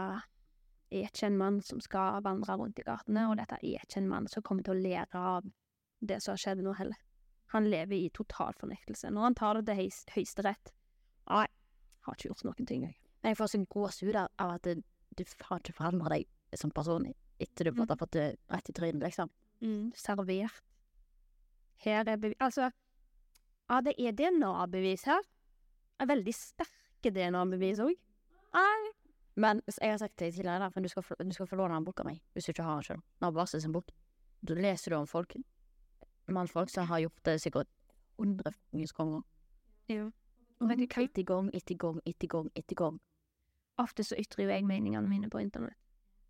er 0.94 1.10
ikke 1.10 1.28
en 1.28 1.40
mann 1.40 1.60
som 1.66 1.82
skal 1.84 2.22
vandre 2.26 2.56
rundt 2.60 2.80
i 2.80 2.86
gatene, 2.86 3.26
og 3.30 3.38
dette 3.40 3.60
er 3.60 3.82
ikke 3.84 4.00
en 4.02 4.12
mann 4.12 4.30
som 4.32 4.46
kommer 4.46 4.66
til 4.66 4.76
å 4.76 4.84
lære 4.84 5.26
av 5.34 5.50
det 6.04 6.20
som 6.24 6.34
har 6.34 6.42
skjedd 6.44 6.64
nå 6.64 6.76
heller. 6.78 7.00
Han 7.54 7.70
lever 7.70 7.96
i 7.96 8.12
total 8.14 8.56
fornektelse. 8.60 9.12
Når 9.14 9.28
han 9.28 9.38
tar 9.38 9.60
det 9.60 9.68
til 9.70 10.16
Høyesterett 10.16 10.74
Nei, 11.30 11.46
har 12.04 12.18
ikke 12.18 12.32
gjort 12.32 12.44
noen 12.44 12.68
ting, 12.68 12.82
jeg. 12.84 12.98
Men 13.22 13.32
jeg 13.32 13.40
får 13.40 13.52
sånn 13.54 13.70
gåsehud 13.72 14.18
av 14.20 14.32
av 14.44 14.58
at 14.58 14.68
du 14.68 15.24
har 15.48 15.62
ikke 15.62 15.76
forandra 15.78 16.18
deg 16.18 16.58
som 16.60 16.74
person 16.74 17.06
etter 17.42 17.70
du 17.70 17.78
mm. 17.78 17.86
har 17.88 18.00
fått 18.00 18.16
det 18.18 18.26
rett 18.52 18.70
i 18.70 18.76
trynet, 18.76 19.04
liksom. 19.06 19.32
Mm, 19.64 19.94
servert. 19.96 20.60
Her 21.84 22.10
er 22.10 22.20
bevis 22.20 22.40
Altså, 22.44 22.70
ja, 23.70 23.80
det 23.86 23.96
er 23.98 24.16
DNA-bevis 24.18 25.06
her. 25.08 25.24
Er 26.00 26.10
veldig 26.10 26.34
sterke 26.36 27.14
DNA-bevis 27.16 27.82
òg. 27.84 27.96
Nei. 28.58 28.92
Men 29.36 29.62
jeg 29.66 29.92
har 29.92 29.98
sagt 29.98 30.20
deg 30.22 30.34
tidligere, 30.34 30.70
for 30.72 30.86
du 30.86 30.90
skal, 30.92 31.04
få, 31.04 31.16
du 31.20 31.32
skal 31.34 31.48
få 31.50 31.58
låne 31.58 31.78
den 31.78 31.86
boka 31.86 32.06
mi, 32.06 32.20
hvis 32.34 32.46
du 32.46 32.54
ikke 32.54 32.66
har 32.68 32.80
den 32.80 32.88
sjøl. 32.88 33.04
Nabovarsel 33.24 33.62
sin 33.62 33.74
bok. 33.74 33.90
Da 34.46 34.58
leser 34.58 34.94
du 34.94 34.98
om 35.00 35.08
folk, 35.08 35.36
mannfolk 36.28 36.70
som 36.70 36.88
har 36.88 37.00
gjort 37.00 37.24
det 37.26 37.40
sikkert 37.42 37.70
hundre 38.18 38.52
fuckings 38.52 38.94
ganger. 38.94 39.24
Ja. 39.90 40.10
Etter 40.64 41.24
gang, 41.24 41.50
etter 41.54 41.76
gang, 41.76 42.00
etter 42.06 42.28
gang, 42.28 42.52
etter 42.56 42.76
gang. 42.76 43.00
Ofte 43.78 44.04
så 44.04 44.16
ytrer 44.20 44.46
jo 44.46 44.52
jeg 44.54 44.68
meningene 44.70 45.10
mine 45.10 45.30
på 45.30 45.42
internett. 45.42 45.80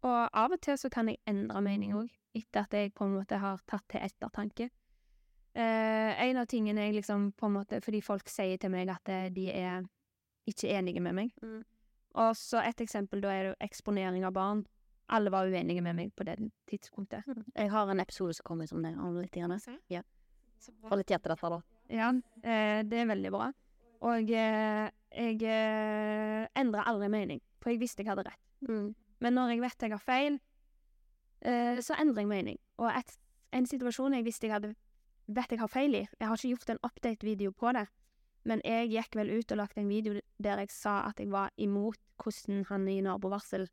Og 0.03 0.29
av 0.33 0.51
og 0.51 0.61
til 0.63 0.77
så 0.79 0.89
kan 0.91 1.07
jeg 1.07 1.19
endre 1.27 1.61
mening 1.63 1.93
òg, 1.95 2.09
etter 2.35 2.65
at 2.65 2.73
jeg 2.75 2.93
på 2.95 3.05
en 3.07 3.17
måte 3.17 3.39
har 3.39 3.61
tatt 3.67 3.85
til 3.91 4.03
ettertanke. 4.03 4.69
Eh, 5.53 6.23
en 6.25 6.39
av 6.41 6.47
tingene 6.49 6.87
jeg 6.87 6.95
liksom 6.95 7.27
på 7.37 7.45
en 7.45 7.53
måte 7.53 7.77
Fordi 7.85 7.99
folk 8.01 8.25
sier 8.31 8.57
til 8.57 8.71
meg 8.73 8.89
at 8.89 9.09
eh, 9.13 9.27
de 9.29 9.43
er 9.53 9.83
ikke 10.49 10.71
enige 10.73 11.03
med 11.03 11.13
meg. 11.13 11.35
Og 12.21 12.37
så 12.37 12.61
et 12.61 12.81
eksempel, 12.83 13.21
da 13.23 13.31
er 13.33 13.43
det 13.43 13.51
jo 13.53 13.59
eksponering 13.65 14.25
av 14.27 14.35
barn. 14.35 14.63
Alle 15.13 15.31
var 15.33 15.49
uenige 15.49 15.81
med 15.83 15.97
meg 15.97 16.13
på 16.15 16.25
det 16.27 16.37
tidspunktet. 16.69 17.25
Jeg 17.55 17.71
har 17.73 17.89
en 17.89 17.99
episode 17.99 18.35
som 18.37 18.47
kommer 18.47 18.69
som 18.69 18.83
det 18.85 18.93
om 18.97 19.17
litt. 19.19 19.33
Gjerne. 19.35 19.59
Ja. 19.91 20.03
Tid 20.63 21.03
til 21.03 21.19
dette, 21.19 21.49
da. 21.51 21.59
Ja, 21.91 22.13
eh, 22.43 22.83
det 22.87 23.01
er 23.01 23.09
veldig 23.09 23.31
bra. 23.33 23.49
Og 24.03 24.31
eh, 24.31 24.87
jeg 25.13 25.41
eh, 25.47 26.45
endra 26.59 26.85
aldri 26.87 27.09
mening, 27.11 27.41
for 27.61 27.73
jeg 27.73 27.81
visste 27.83 28.03
jeg 28.03 28.11
hadde 28.11 28.27
rett. 28.29 28.41
Men 29.23 29.37
når 29.37 29.53
jeg 29.53 29.63
vet 29.63 29.85
jeg 29.85 29.93
har 29.93 30.03
feil, 30.03 30.39
eh, 31.43 31.81
så 31.83 31.97
endrer 31.99 32.23
jeg 32.23 32.31
mening. 32.31 32.57
Og 32.79 32.89
et, 32.91 33.17
en 33.51 33.67
situasjon 33.67 34.15
jeg 34.17 34.25
visste 34.27 34.47
jeg 34.47 34.55
hadde 34.55 34.73
vet 35.27 35.51
jeg 35.51 35.61
har 35.61 35.71
feil 35.71 35.95
i 35.95 36.01
Jeg 36.03 36.27
har 36.27 36.35
ikke 36.35 36.49
gjort 36.55 36.73
en 36.73 36.81
update-video 36.83 37.51
på 37.55 37.71
det, 37.75 37.85
men 38.49 38.61
jeg 38.67 38.91
gikk 38.91 39.15
vel 39.15 39.31
ut 39.37 39.51
og 39.53 39.59
lagde 39.61 39.79
en 39.81 39.89
video 39.91 40.19
der 40.43 40.59
jeg 40.63 40.71
sa 40.73 41.01
at 41.07 41.19
jeg 41.19 41.31
var 41.31 41.53
imot 41.57 41.99
hvordan 42.19 42.65
han 42.69 42.87
i 42.91 42.99
nabovarsel 43.03 43.67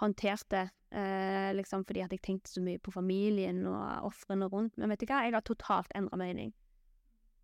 håndterte 0.00 0.68
eh, 0.90 1.50
liksom 1.54 1.84
fordi 1.84 2.02
at 2.04 2.12
jeg 2.14 2.22
tenkte 2.24 2.50
så 2.50 2.62
mye 2.64 2.80
på 2.82 2.92
familien 2.94 3.62
og 3.68 4.10
ofrene 4.10 4.48
rundt. 4.50 4.78
Men 4.78 4.90
vet 4.90 5.02
du 5.02 5.06
hva, 5.10 5.22
jeg 5.26 5.36
har 5.36 5.44
totalt 5.46 5.92
endra 5.94 6.18
mening. 6.18 6.52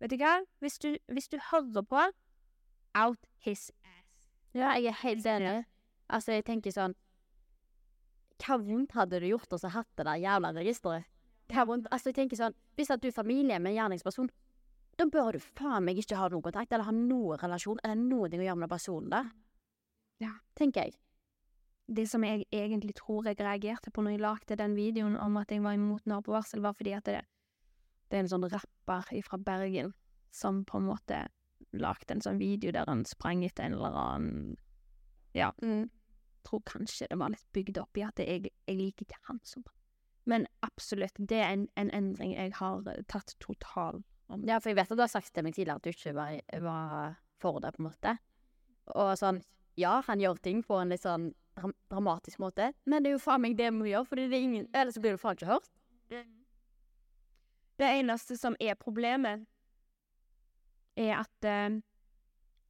Vet 0.01 0.13
du 0.13 0.17
hva, 0.21 0.39
hvis 0.61 0.79
du, 0.83 0.95
hvis 1.13 1.29
du 1.31 1.39
hører 1.51 1.85
på 1.85 2.07
Out 2.97 3.27
his 3.45 3.69
ass. 3.69 4.29
Ja, 4.53 4.71
jeg 4.73 4.89
er 4.89 5.01
helt 5.03 5.25
enig. 5.29 5.65
Altså, 6.09 6.37
jeg 6.37 6.47
tenker 6.47 6.73
sånn 6.73 6.95
Hva 8.41 8.55
vondt 8.61 8.95
hadde 8.95 9.19
du 9.21 9.27
gjort 9.27 9.51
oss 9.53 9.65
å 9.67 9.73
hatt 9.73 9.89
det 9.99 10.05
der 10.07 10.21
jævla 10.23 10.53
registeret? 10.55 11.05
Hva 11.51 11.65
vondt 11.67 11.89
Altså, 11.91 12.09
jeg 12.09 12.17
tenker 12.21 12.39
sånn 12.39 12.55
Hvis 12.79 12.89
at 12.93 13.03
du 13.03 13.09
er 13.09 13.15
familie 13.15 13.59
med 13.59 13.73
en 13.73 13.77
gjerningsperson, 13.77 14.31
da 14.97 15.05
bør 15.13 15.35
du 15.35 15.43
faen 15.43 15.85
meg 15.85 15.99
ikke 16.01 16.17
ha 16.17 16.29
noen 16.31 16.45
kontakt, 16.45 16.71
eller 16.73 16.87
ha 16.87 16.93
noen 16.95 17.41
relasjon, 17.41 17.81
eller 17.83 17.99
noe 18.01 18.29
å 18.29 18.41
gjøre 18.41 18.61
med 18.63 18.71
personen 18.71 19.11
der. 19.13 19.29
Ja. 20.23 20.33
Tenker 20.57 20.87
jeg. 20.87 20.97
Det 21.87 22.07
som 22.09 22.23
jeg 22.25 22.47
egentlig 22.51 22.97
tror 22.97 23.29
jeg 23.29 23.37
reagerte 23.39 23.93
på 23.93 24.03
når 24.03 24.17
jeg 24.17 24.23
lagde 24.25 24.57
den 24.59 24.73
videoen 24.75 25.15
om 25.21 25.37
at 25.39 25.53
jeg 25.53 25.63
var 25.63 25.77
imot 25.77 26.09
nabovarsel, 26.09 26.63
var 26.65 26.75
fordi 26.75 26.95
at 26.97 27.05
det, 27.07 27.21
det 28.09 28.17
er 28.17 28.25
en 28.25 28.31
sånn 28.33 28.47
rapper 28.49 29.13
fra 29.23 29.39
Bergen 29.39 29.93
som 30.33 30.65
på 30.67 30.81
en 30.81 30.89
måte 30.89 31.21
lagde 31.77 32.11
en 32.13 32.23
sånn 32.23 32.41
video 32.41 32.73
der 32.75 32.89
han 32.89 33.05
sprang 33.07 33.45
etter 33.45 33.67
en 33.67 33.77
eller 33.77 34.01
annen 34.01 34.57
Ja. 35.37 35.51
Tror 36.47 36.61
kanskje 36.65 37.07
det 37.11 37.17
var 37.19 37.29
litt 37.29 37.47
bygd 37.53 37.77
opp 37.77 37.97
i 37.99 38.05
at 38.07 38.19
jeg, 38.19 38.49
jeg 38.65 38.77
liker 38.77 39.05
ikke 39.05 39.23
han 39.29 39.39
som 39.43 39.65
Men 40.25 40.47
absolutt, 40.65 41.15
det 41.19 41.39
er 41.39 41.53
en, 41.53 41.67
en 41.75 41.91
endring 41.95 42.33
jeg 42.33 42.53
har 42.57 42.83
eh, 42.87 43.03
tatt 43.07 43.35
total 43.39 44.01
om. 44.01 44.05
Ja, 44.27 44.59
for 44.59 44.71
jeg 44.71 44.77
vet 44.77 44.91
at 44.91 44.99
du 44.99 45.03
har 45.03 45.11
sagt 45.11 45.31
til 45.33 45.45
meg 45.45 45.55
tidligere 45.55 45.79
at 45.79 45.85
du 45.85 45.93
ikke 45.93 46.15
var, 46.17 46.33
var 46.63 47.15
for 47.39 47.61
det, 47.63 47.73
på 47.75 47.83
en 47.83 47.89
måte. 47.89 48.17
Og 48.95 49.13
sånn 49.19 49.43
Ja, 49.77 49.99
han 50.07 50.17
gjør 50.19 50.39
ting 50.41 50.63
på 50.65 50.79
en 50.81 50.89
litt 50.89 51.03
sånn 51.03 51.29
dram 51.57 51.73
dramatisk 51.89 52.39
måte, 52.41 52.71
men 52.85 53.03
det 53.03 53.11
er 53.11 53.15
jo 53.15 53.21
faen 53.21 53.43
meg 53.43 53.57
det 53.57 53.69
vi 53.75 53.91
gjør, 53.91 54.07
for 54.09 54.19
er 54.21 54.33
Ellers 54.33 54.95
så 54.97 55.01
blir 55.03 55.13
du 55.13 55.21
faen 55.21 55.37
ikke 55.37 55.51
hørt. 55.51 55.69
Det 57.77 57.89
eneste 57.99 58.37
som 58.37 58.55
er 58.59 58.73
problemet, 58.73 59.45
er 60.97 61.13
at 61.19 61.45
eh, 61.45 61.77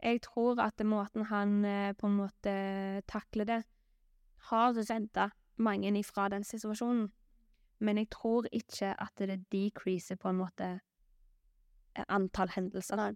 jeg 0.03 0.21
tror 0.25 0.59
at 0.59 0.83
måten 0.83 1.25
han 1.31 1.63
eh, 1.65 1.93
på 1.95 2.07
en 2.07 2.17
måte 2.19 2.55
takler 3.07 3.47
det, 3.47 3.61
har 4.51 4.75
redda 4.75 5.29
mange 5.55 5.93
ifra 5.99 6.27
den 6.29 6.43
situasjonen. 6.43 7.07
Men 7.79 7.97
jeg 7.97 8.09
tror 8.09 8.47
ikke 8.51 8.93
at 8.99 9.15
det 9.17 9.45
decreaser 9.51 10.19
på 10.19 10.29
en 10.29 10.41
måte 10.41 10.79
antall 12.07 12.51
hendelser. 12.55 13.15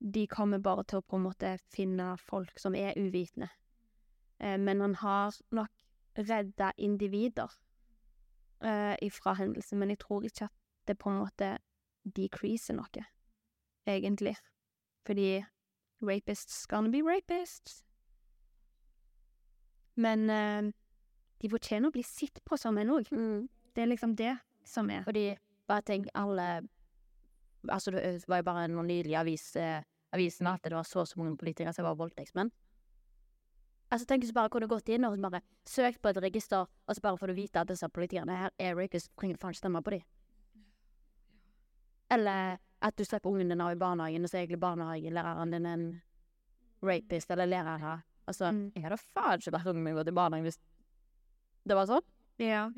De 0.00 0.26
kommer 0.26 0.58
bare 0.58 0.84
til 0.84 1.00
å 1.00 1.06
på 1.06 1.18
en 1.18 1.26
måte 1.28 1.56
finne 1.72 2.14
folk 2.20 2.58
som 2.58 2.74
er 2.74 2.96
uvitende. 2.96 3.50
Eh, 4.40 4.58
men 4.58 4.80
han 4.80 4.94
har 4.94 5.36
nok 5.50 5.70
redda 6.16 6.72
individer 6.76 7.52
eh, 8.64 8.96
ifra 9.02 9.34
hendelsen, 9.34 9.78
men 9.78 9.92
jeg 9.92 9.98
tror 9.98 10.24
ikke 10.24 10.48
at 10.48 10.56
det 10.88 10.98
på 10.98 11.10
en 11.10 11.20
måte 11.20 11.52
decreaser 12.16 12.74
noe, 12.74 13.04
egentlig. 13.86 14.36
Fordi 15.06 15.44
rapists 16.02 16.66
gonna 16.66 16.90
be 16.90 17.02
rapists. 17.04 17.84
Men 20.00 20.30
eh, 20.30 20.72
de 21.40 21.50
fortjener 21.52 21.88
å 21.88 21.94
bli 21.94 22.04
sett 22.04 22.40
på 22.44 22.56
som 22.60 22.78
en 22.80 22.92
òg. 22.96 23.08
Det 23.74 23.84
er 23.84 23.90
liksom 23.90 24.16
det 24.16 24.34
som 24.64 24.90
er. 24.90 25.04
Fordi, 25.04 25.34
bare 25.68 25.84
tenk, 25.86 26.08
alle 26.14 26.62
Altså, 27.68 27.92
det 27.92 28.24
var 28.28 28.40
jo 28.40 28.46
bare 28.46 28.68
noen 28.72 28.88
nydelige 28.88 29.20
avis, 29.20 29.44
eh, 29.56 29.82
avisen 30.16 30.46
at 30.46 30.62
det 30.64 30.74
var 30.74 30.86
så 30.88 31.02
og 31.02 31.08
så 31.08 31.18
mange 31.20 31.36
politikere 31.36 31.72
som 31.76 31.84
var 31.84 31.98
voldtektsmenn. 31.98 32.50
Altså, 33.90 34.06
tenk 34.06 34.22
hvis 34.22 34.30
du 34.30 34.38
bare 34.38 34.50
kunne 34.52 34.70
gått 34.70 34.88
inn 34.88 35.04
og 35.04 35.18
bare 35.20 35.42
søkt 35.66 36.00
på 36.02 36.12
et 36.12 36.22
register, 36.22 36.66
og 36.66 36.96
så 36.96 37.02
bare 37.02 37.18
får 37.18 37.32
du 37.32 37.34
vite 37.34 37.60
at 37.60 37.68
disse 37.68 37.88
politikerne 37.88 38.36
her 38.38 38.52
er 38.58 38.76
rapists, 38.78 39.10
trenger 39.18 39.36
du 39.36 39.42
faen 39.42 39.54
ikke 39.54 39.64
stemme 39.64 39.82
på 39.82 39.96
dem. 39.96 40.04
Eller 42.10 42.60
at 42.80 42.96
du 42.96 43.04
slipper 43.04 43.30
ungen 43.30 43.50
din 43.50 43.60
av 43.60 43.74
i 43.74 43.80
barnehagen, 43.80 44.24
og 44.24 44.30
så 44.30 44.38
er 44.38 44.44
egentlig 44.44 44.62
barnehagelæreren 44.62 45.52
din 45.52 45.66
en 45.66 45.88
rapist, 46.82 47.30
eller 47.30 47.50
lærer 47.50 48.02
Altså, 48.30 48.52
jeg 48.76 48.84
hadde 48.84 49.00
faen 49.10 49.40
ikke 49.40 49.52
vært 49.56 49.66
ungen 49.72 49.82
min 49.82 49.96
gått 49.98 50.08
i 50.08 50.14
barnehagen 50.14 50.46
hvis 50.46 50.60
det 51.66 51.76
var 51.76 51.88
sånn. 51.90 52.06
Ja. 52.38 52.68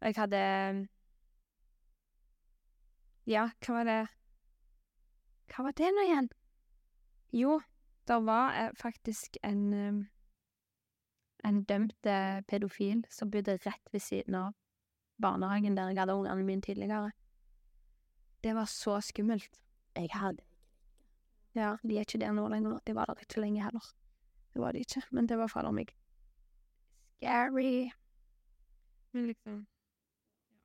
Jeg 0.00 0.16
hadde 0.16 0.40
Ja, 3.30 3.44
hva 3.62 3.74
var 3.78 3.86
det 3.86 3.98
Hva 5.50 5.64
var 5.68 5.74
det 5.78 5.90
nå 5.94 6.02
igjen? 6.02 6.28
Jo, 7.30 7.60
det 8.10 8.16
var 8.26 8.56
eh, 8.58 8.72
faktisk 8.74 9.38
en 9.46 9.60
um, 9.74 10.00
En 11.46 11.62
dømt 11.64 12.06
eh, 12.06 12.40
pedofil 12.50 13.04
som 13.10 13.30
bodde 13.30 13.54
rett 13.62 13.92
ved 13.92 14.02
siden 14.02 14.34
av 14.34 14.56
barnehagen 15.22 15.76
der 15.76 15.92
jeg 15.92 16.00
hadde 16.00 16.16
ungene 16.16 16.44
mine 16.44 16.62
tidligere. 16.64 17.12
Det 18.44 18.54
var 18.56 18.64
så 18.64 18.98
skummelt. 19.00 19.60
Jeg 19.96 20.10
hadde 20.12 20.42
Ja, 21.54 21.76
de 21.82 21.96
er 21.96 22.04
ikke 22.04 22.20
der 22.20 22.32
nå 22.32 22.48
lenger. 22.48 22.80
De 22.86 22.94
var 22.94 23.06
der 23.06 23.22
ikke 23.22 23.40
lenge 23.40 23.62
heller. 23.62 23.86
Det 24.52 24.62
var 24.62 24.72
de 24.72 24.78
ikke, 24.78 25.02
men 25.10 25.28
det 25.28 25.38
var 25.38 25.48
fader 25.48 25.70
meg 25.70 25.94
scary. 27.20 27.90
Men 29.12 29.26
liksom 29.26 29.66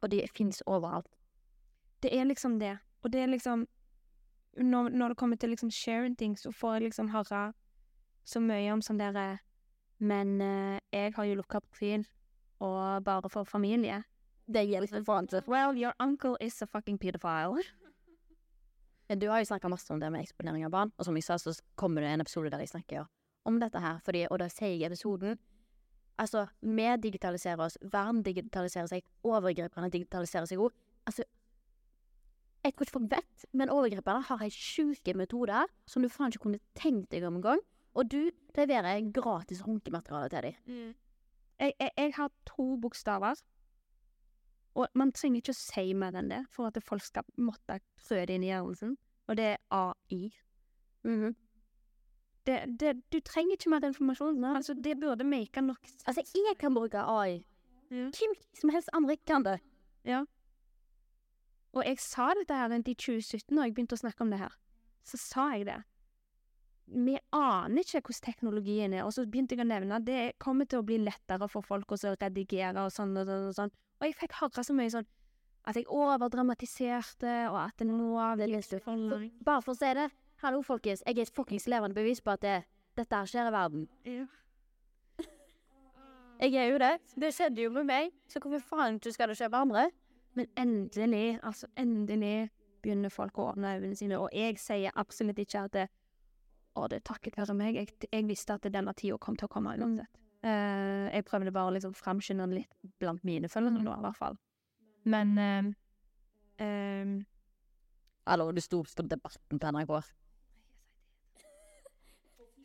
Og 0.02 0.12
de 0.12 0.28
fins 0.38 0.64
overalt. 0.66 1.08
Det 2.06 2.12
er 2.14 2.28
liksom 2.30 2.60
det. 2.62 2.76
Og 3.02 3.14
det 3.14 3.24
er 3.24 3.32
liksom 3.32 3.66
Når, 4.56 4.90
når 4.90 5.08
det 5.12 5.18
kommer 5.18 5.36
til 5.36 5.50
liksom 5.50 5.72
sharing 5.72 6.16
ting, 6.16 6.38
så 6.38 6.52
får 6.52 6.74
jeg 6.74 6.82
liksom 6.82 7.10
høre 7.12 7.54
så 8.24 8.40
mye 8.40 8.72
om 8.74 8.82
sånn 8.82 9.02
derre 9.02 9.40
Men 10.00 10.42
eh, 10.42 10.80
jeg 10.94 11.14
har 11.16 11.26
jo 11.26 11.36
lukka 11.36 11.60
profil, 11.60 12.06
og 12.60 13.04
bare 13.04 13.30
for 13.30 13.44
familie. 13.44 14.04
Det 14.48 14.64
hjelper 14.68 15.04
faen 15.04 15.28
til 15.28 15.42
Well, 15.48 15.76
your 15.76 15.94
uncle 16.00 16.38
is 16.42 16.62
a 16.62 16.68
fucking 16.68 16.98
pedophile. 16.98 17.64
Ja, 19.10 19.16
Du 19.16 19.28
har 19.30 19.40
jo 19.40 19.46
snakka 19.46 19.70
masse 19.70 19.94
om 19.94 20.00
det 20.00 20.12
med 20.12 20.24
eksponering 20.24 20.66
av 20.66 20.72
barn, 20.72 20.92
og 20.98 21.06
som 21.06 21.16
jeg 21.16 21.24
sa, 21.24 21.38
så 21.38 21.54
kommer 21.76 22.02
det 22.02 22.10
en 22.10 22.22
episode 22.22 22.50
der 22.50 22.64
jeg 22.64 22.72
snakker 22.72 23.06
om 23.46 23.60
dette 23.60 23.80
her, 23.80 24.00
fordi, 24.06 24.24
og 24.32 24.40
da 24.42 24.48
sier 24.50 24.72
jeg 24.72 24.82
i 24.82 24.86
episoden 24.88 25.38
Altså, 26.18 26.46
vi 26.62 26.88
digitaliserer 27.04 27.60
oss, 27.60 27.78
verden 27.92 28.24
digitaliserer 28.24 28.88
seg, 28.88 29.04
overgriperne 29.28 29.90
digitaliserer 29.92 30.48
seg 30.48 30.62
òg. 30.64 30.72
Altså, 31.06 31.26
jeg 32.66 32.74
tror 32.74 32.88
ikke 32.88 32.98
folk 32.98 33.12
vet, 33.12 33.46
men 33.54 33.70
overgriperne 33.70 34.26
har 34.26 34.42
helt 34.42 34.58
sjuke 34.58 35.14
metode 35.18 35.66
som 35.86 36.02
du 36.02 36.10
faen 36.10 36.34
ikke 36.34 36.48
kunne 36.48 36.62
tenkt 36.78 37.12
deg 37.14 37.26
om 37.28 37.38
engang. 37.40 37.62
Og 37.96 38.10
du 38.12 38.32
leverer 38.58 39.06
gratis 39.14 39.62
runkemateriale 39.64 40.30
til 40.34 40.50
dem. 40.50 40.56
Jeg, 41.60 41.74
jeg, 41.80 41.92
jeg 41.98 42.14
har 42.18 42.32
to 42.50 42.76
bokstaver, 42.82 43.40
og 44.76 44.88
man 45.00 45.14
trenger 45.16 45.40
ikke 45.40 45.54
å 45.56 45.58
si 45.58 45.94
mer 45.96 46.18
enn 46.20 46.32
det 46.34 46.42
for 46.52 46.68
at 46.68 46.82
folk 46.84 47.04
skal 47.06 47.24
måtte 47.40 47.80
trø 48.02 48.26
det 48.28 48.36
inn 48.36 48.44
i 48.44 48.52
hjernen 48.52 48.98
og 49.26 49.38
det 49.40 49.46
er 49.54 49.58
AI. 49.72 50.34
Mhm. 51.04 51.36
det, 52.46 52.80
det, 52.80 52.92
du 53.14 53.20
trenger 53.26 53.56
ikke 53.56 53.70
mer 53.70 53.86
informasjon. 53.88 54.44
Altså, 54.44 54.74
det 54.74 55.00
burde 55.00 55.24
make 55.24 55.62
nok 55.62 55.80
Altså, 56.06 56.22
jeg 56.36 56.58
kan 56.60 56.74
bruke 56.74 56.98
AI. 56.98 57.44
Hvem 57.90 58.12
som 58.60 58.70
helst 58.70 58.90
andre 58.94 59.18
kan 59.18 59.46
det. 59.46 59.60
Ja. 60.06 60.26
Og 61.76 61.84
jeg 61.84 62.00
sa 62.00 62.30
dette 62.38 62.56
her 62.56 62.72
i 62.72 62.96
2017, 62.96 63.52
når 63.52 63.68
jeg 63.68 63.76
begynte 63.76 63.98
å 63.98 64.00
snakke 64.00 64.24
om 64.24 64.32
det 64.32 64.40
her. 64.40 64.54
Så 65.06 65.20
sa 65.20 65.50
jeg 65.54 65.68
det. 65.68 65.82
Vi 66.86 67.18
aner 67.34 67.82
ikke 67.82 68.04
hvordan 68.06 68.26
teknologien 68.28 68.94
er, 68.94 69.04
og 69.04 69.12
så 69.16 69.26
begynte 69.26 69.58
jeg 69.58 69.66
å 69.66 69.68
nevne 69.68 69.98
at 69.98 70.06
det 70.06 70.38
kommer 70.42 70.70
til 70.70 70.80
å 70.80 70.86
bli 70.86 71.00
lettere 71.02 71.50
for 71.52 71.66
folk 71.66 71.92
å 71.92 72.00
redigere 72.14 72.86
og 72.86 72.94
sånn 72.94 73.16
og 73.18 73.28
sånn 73.28 73.50
og 73.50 73.58
sånn. 73.58 73.74
Og 74.00 74.08
jeg 74.08 74.18
fikk 74.22 74.38
høre 74.40 74.64
så 74.64 74.76
mye 74.78 74.94
sånn 74.94 75.10
at 75.66 75.80
jeg 75.80 75.90
overdramatiserte, 75.90 77.34
og 77.50 77.58
at 77.64 77.82
det 77.82 77.90
nå 77.90 78.12
bare 79.44 79.66
for 79.66 79.74
å 79.74 79.80
si 79.80 79.92
det. 79.98 80.08
Hallo, 80.44 80.62
folkens. 80.62 81.02
Jeg 81.08 81.18
er 81.18 81.26
et 81.26 81.34
fuckings 81.34 81.66
levende 81.72 81.98
bevis 81.98 82.22
på 82.22 82.36
at 82.36 82.44
det, 82.46 82.58
dette 83.00 83.18
her 83.18 83.30
skjer 83.30 83.50
i 83.50 83.56
verden. 83.56 83.88
Ja. 84.06 84.28
Jeg 86.44 86.58
er 86.60 86.70
jo 86.70 86.80
det. 86.84 86.94
Det 87.16 87.32
skjedde 87.34 87.64
jo 87.64 87.72
med 87.74 87.88
meg. 87.90 88.14
Så 88.30 88.42
hvorfor 88.44 88.62
faen 88.76 89.00
ikke 89.00 89.16
skal 89.16 89.32
det 89.32 89.40
skje 89.40 89.50
med 89.50 89.62
andre? 89.64 89.86
Men 90.36 90.48
endelig, 90.60 91.40
altså 91.44 91.68
endelig 91.80 92.50
begynner 92.84 93.14
folk 93.14 93.38
å 93.40 93.52
åpne 93.52 93.78
øynene 93.78 93.98
sine, 93.98 94.20
og 94.20 94.34
jeg 94.36 94.60
sier 94.62 94.96
absolutt 95.00 95.40
ikke 95.42 95.68
at 95.68 95.78
det 95.78 95.86
Å, 96.76 96.90
det 96.92 96.98
er 96.98 97.04
takket 97.08 97.38
være 97.40 97.54
meg. 97.56 97.78
Jeg, 97.80 97.88
jeg 98.12 98.26
visste 98.28 98.58
at 98.58 98.66
denne 98.68 98.92
tida 99.00 99.16
kom 99.24 99.38
til 99.40 99.48
å 99.48 99.52
komme 99.54 99.78
uansett. 99.80 100.18
Uh, 100.44 101.08
jeg 101.08 101.24
prøvde 101.24 101.54
bare 101.56 101.72
å 101.72 101.74
liksom 101.78 101.94
framskynde 101.96 102.44
den 102.44 102.58
litt 102.58 102.74
blant 103.00 103.24
mine 103.24 103.48
følgere 103.48 103.80
nå, 103.80 103.94
i 103.96 104.04
hvert 104.04 104.20
fall. 104.20 104.36
Men 105.08 105.32
eh, 105.40 105.70
eh, 106.66 107.14
Hallo, 108.28 108.50
du 108.52 108.60
sto 108.60 108.82
på 108.84 109.06
Debatten 109.08 109.62
på 109.62 109.72
NRK. 109.72 109.94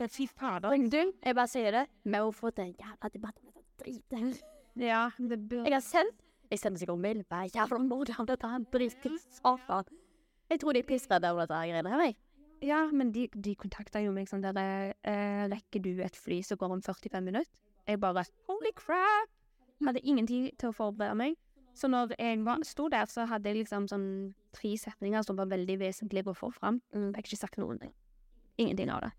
Fy 0.09 0.27
fader. 0.27 0.75
Jeg 0.75 1.37
bare 1.37 1.47
sier 1.53 1.77
det. 1.77 1.85
Vi 2.03 2.17
har 2.17 2.33
fått 2.33 2.59
en 2.65 2.73
jævla 2.73 3.13
debatt 3.13 3.39
om 3.45 3.53
dette 3.53 3.85
dritet. 3.85 4.43
Ja, 4.81 5.11
det 5.19 5.39
bør 5.51 5.69
Jeg 5.69 5.77
har 5.77 5.85
sendt 5.85 6.25
Jeg 6.51 6.59
sender 6.59 6.83
sikkert 6.83 6.99
mail 6.99 7.23
hver 7.29 7.47
jævla 7.55 7.79
morgen 7.79 8.15
om 8.19 8.27
dette 8.27 8.49
her 8.51 8.65
dritet. 8.73 9.27
Satan. 9.39 9.85
Jeg 10.51 10.61
tror 10.61 10.75
de 10.75 10.83
er 10.83 10.89
pissredde 10.89 11.31
over 11.31 11.47
dette 11.47 11.55
her 11.55 11.71
greiene 11.71 11.93
her, 11.93 12.03
jeg. 12.09 12.17
Ja, 12.63 12.81
men 12.93 13.13
de, 13.15 13.29
de 13.45 13.55
kontakta 13.57 14.03
jo 14.03 14.11
meg 14.13 14.27
sånn 14.29 14.43
der 14.45 14.59
eh, 14.59 15.45
Rekker 15.49 15.81
du 15.81 16.03
et 16.05 16.17
fly 16.19 16.43
som 16.45 16.59
går 16.61 16.75
om 16.75 16.83
45 16.83 17.23
minutter? 17.25 17.49
Jeg 17.89 18.01
bare 18.03 18.27
Holy 18.51 18.73
crap! 18.77 19.31
Hadde 19.87 20.03
ingen 20.05 20.27
tid 20.29 20.51
til 20.61 20.69
å 20.73 20.77
forberede 20.77 21.17
meg. 21.17 21.39
Så 21.79 21.89
når 21.89 22.13
jeg 22.19 22.43
var, 22.45 22.61
sto 22.67 22.89
der, 22.93 23.07
så 23.09 23.25
hadde 23.31 23.49
jeg 23.49 23.63
liksom 23.63 23.87
sånn 23.89 24.09
tre 24.53 24.75
setninger 24.77 25.23
som 25.25 25.39
var 25.39 25.49
veldig 25.49 25.79
vesentlige 25.81 26.35
å 26.35 26.37
få 26.37 26.51
fram. 26.53 26.83
Jeg 26.93 27.15
fikk 27.15 27.31
ikke 27.31 27.41
sagt 27.41 27.61
noen 27.63 27.79
ting. 27.81 27.95
Ingenting 28.61 28.91
av 28.93 29.07
det. 29.07 29.13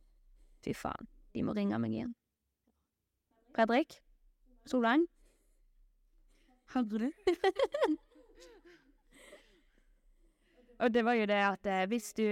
Fy 0.68 0.76
faen. 0.78 1.10
De 1.34 1.42
må 1.48 1.56
ringe 1.58 1.80
meg 1.82 1.96
igjen. 1.96 2.14
Fredrik? 3.56 3.98
Solveig? 4.70 5.08
Hører? 6.74 7.12
Og 10.82 10.94
det 10.94 11.06
var 11.06 11.14
jo 11.14 11.26
det 11.30 11.40
at 11.46 11.66
eh, 11.70 11.88
hvis 11.88 12.14
du 12.18 12.26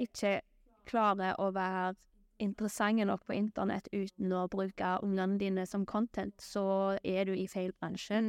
ikke 0.00 0.40
klarer 0.88 1.38
å 1.40 1.50
være 1.54 1.94
interessante 2.40 3.04
nok 3.04 3.24
på 3.28 3.36
internett 3.36 3.88
uten 3.92 4.32
å 4.32 4.46
bruke 4.52 4.96
ungene 5.04 5.38
dine 5.40 5.66
som 5.68 5.86
content, 5.86 6.34
så 6.40 6.96
er 7.04 7.28
du 7.28 7.34
i 7.36 7.46
feil 7.48 7.72
bransje. 7.80 8.20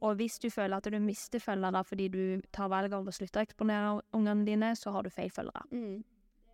Og 0.00 0.16
hvis 0.16 0.38
du 0.40 0.48
føler 0.50 0.76
at 0.76 0.88
du 0.88 0.98
mister 1.00 1.40
følgere 1.40 1.84
fordi 1.84 2.08
du 2.08 2.22
tar 2.56 2.70
valget 2.72 2.96
om 2.96 3.08
å 3.08 3.12
slutte 3.12 3.40
å 3.40 3.44
eksponere 3.44 4.00
ungene 4.16 4.46
dine, 4.48 4.72
så 4.76 4.94
har 4.94 5.04
du 5.04 5.12
feil 5.12 5.32
følgere. 5.32 5.64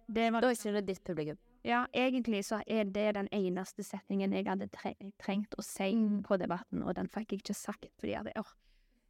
Det 0.06 0.32
var 0.32 0.42
Da 0.42 0.50
er 0.50 0.58
ikke 0.58 0.74
det 0.78 0.86
ditt 0.86 1.04
publikum. 1.04 1.38
Ja, 1.66 1.86
egentlig 1.92 2.44
så 2.46 2.60
er 2.66 2.84
det 2.84 3.14
den 3.16 3.28
eneste 3.34 3.82
setningen 3.82 4.34
jeg 4.36 4.46
hadde 4.46 4.68
tre 4.70 4.92
trengt 5.18 5.54
å 5.58 5.64
si 5.66 5.88
på 6.22 6.36
debatten, 6.38 6.84
og 6.86 6.94
den 6.94 7.08
fikk 7.10 7.32
jeg 7.32 7.42
ikke 7.42 7.56
sagt 7.58 7.88
fordi 7.98 8.12
jeg, 8.12 8.20
hadde 8.22 8.44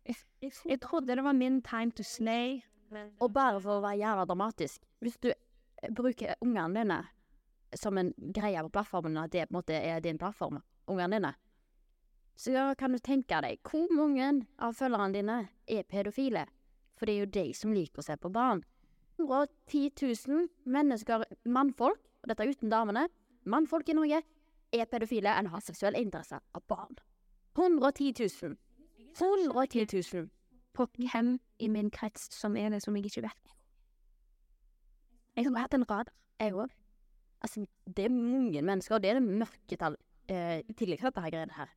jeg, 0.07 0.52
jeg, 0.64 0.78
trodde 0.80 1.18
det 1.18 1.24
var 1.26 1.36
min 1.36 1.61
time 1.61 1.92
to 1.92 2.07
slay. 2.07 2.62
Og 3.20 3.28
bare 3.34 3.61
for 3.61 3.76
å 3.76 3.82
være 3.82 3.98
jævla 3.98 4.24
dramatisk 4.30 4.84
Hvis 5.02 5.16
du 5.18 5.32
eh, 5.32 5.90
bruker 5.90 6.36
ungene 6.40 6.78
dine 6.78 6.98
som 7.74 7.98
en 7.98 8.12
greie 8.16 8.62
på 8.62 8.70
plattformen, 8.72 9.18
at 9.18 9.34
det 9.34 9.48
på 9.48 9.52
en 9.52 9.59
måte 9.59 9.74
er 9.76 10.00
din 10.00 10.16
plattform, 10.18 10.62
ungene 10.86 11.18
dine, 11.18 11.32
så 12.38 12.70
kan 12.78 12.94
du 12.94 13.02
tenke 13.02 13.40
deg 13.42 13.61
hvor 13.68 13.90
mange 13.92 14.30
av 14.62 14.78
følgerne 14.78 15.12
dine 15.12 15.38
er 15.66 15.84
pedofile. 15.84 16.46
For 16.96 17.04
det 17.04 17.16
er 17.16 17.24
jo 17.26 17.34
de 17.36 17.46
som 17.59 17.74
liker 17.74 18.00
å 18.00 18.07
se 18.07 18.16
på 18.16 18.32
barn. 18.32 18.62
110 19.18 19.90
000 20.00 20.46
mennesker, 20.64 21.26
mannfolk, 21.44 22.00
og 22.22 22.30
dette 22.30 22.48
uten 22.48 22.72
damene, 22.72 23.06
mannfolk 23.44 23.88
i 23.88 23.96
Norge, 23.96 24.22
er 24.74 24.88
pedofile 24.90 25.32
enn 25.38 25.50
har 25.52 25.62
seksuell 25.64 25.96
interesse 25.98 26.38
av 26.38 26.64
barn. 26.68 26.96
110 27.56 28.12
000. 28.42 28.56
110 29.16 29.86
000. 30.14 30.30
På 30.76 30.86
hvem 30.92 31.36
i 31.58 31.68
min 31.72 31.90
krets 31.90 32.28
som 32.36 32.56
er 32.56 32.74
det 32.74 32.82
som 32.84 32.96
jeg 32.96 33.06
ikke 33.08 33.24
vet. 33.24 33.54
Jeg 35.36 35.46
har 35.46 35.58
hatt 35.60 35.74
en 35.74 35.90
radar. 35.90 36.12
Jeg 36.40 36.52
òg. 36.52 36.72
Altså, 37.40 37.66
det 37.96 38.04
er 38.04 38.12
mange 38.12 38.62
mennesker, 38.62 38.94
og 38.94 39.02
det 39.02 39.10
er 39.10 39.18
det 39.20 39.22
mørketall 39.22 39.96
eh, 40.28 40.62
til 40.76 40.92
dette 40.92 41.20
her 41.20 41.30
greiene 41.30 41.56
her. 41.56 41.70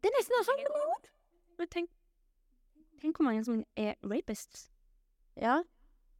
Det 0.00 0.10
er 0.10 0.16
nesten 0.16 0.46
sånn 0.46 0.62
Men 1.58 1.68
tenk, 1.68 1.90
tenk 3.00 3.16
hvor 3.16 3.26
mange 3.26 3.44
som 3.44 3.64
er 3.76 3.94
rapists. 4.02 4.70
Ja. 5.36 5.60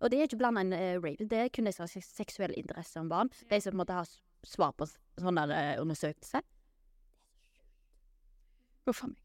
Og 0.01 0.11
det 0.11 0.19
er 0.21 0.29
ikke 0.29 0.39
blanda 0.41 0.63
inn 0.65 0.73
uh, 0.73 0.97
rape, 1.05 1.27
det 1.29 1.39
er 1.45 1.51
kun 1.53 1.67
de 1.69 1.73
som 1.77 1.85
har 1.85 2.05
seksuell 2.07 2.55
interesse 2.57 3.01
om 3.01 3.09
barn. 3.11 3.29
De 3.51 3.59
som 3.61 3.77
måtte 3.77 3.93
en 3.99 4.07
s- 4.09 4.21
svar 4.49 4.73
på 4.79 4.87
sånne 5.21 5.45
uh, 5.51 5.83
undersøkelser. 5.83 6.41
eh. 6.41 6.57
Huff 8.89 9.03
a 9.05 9.11
meg. 9.11 9.19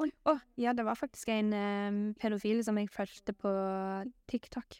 Oi, 0.00 0.08
Oh, 0.26 0.38
ja, 0.56 0.72
det 0.72 0.86
var 0.88 0.96
faktisk 0.96 1.28
en 1.28 1.52
um, 1.52 1.98
pedofil 2.18 2.62
som 2.64 2.78
jeg 2.80 2.88
fulgte 2.90 3.34
på 3.36 3.50
TikTok. 4.32 4.78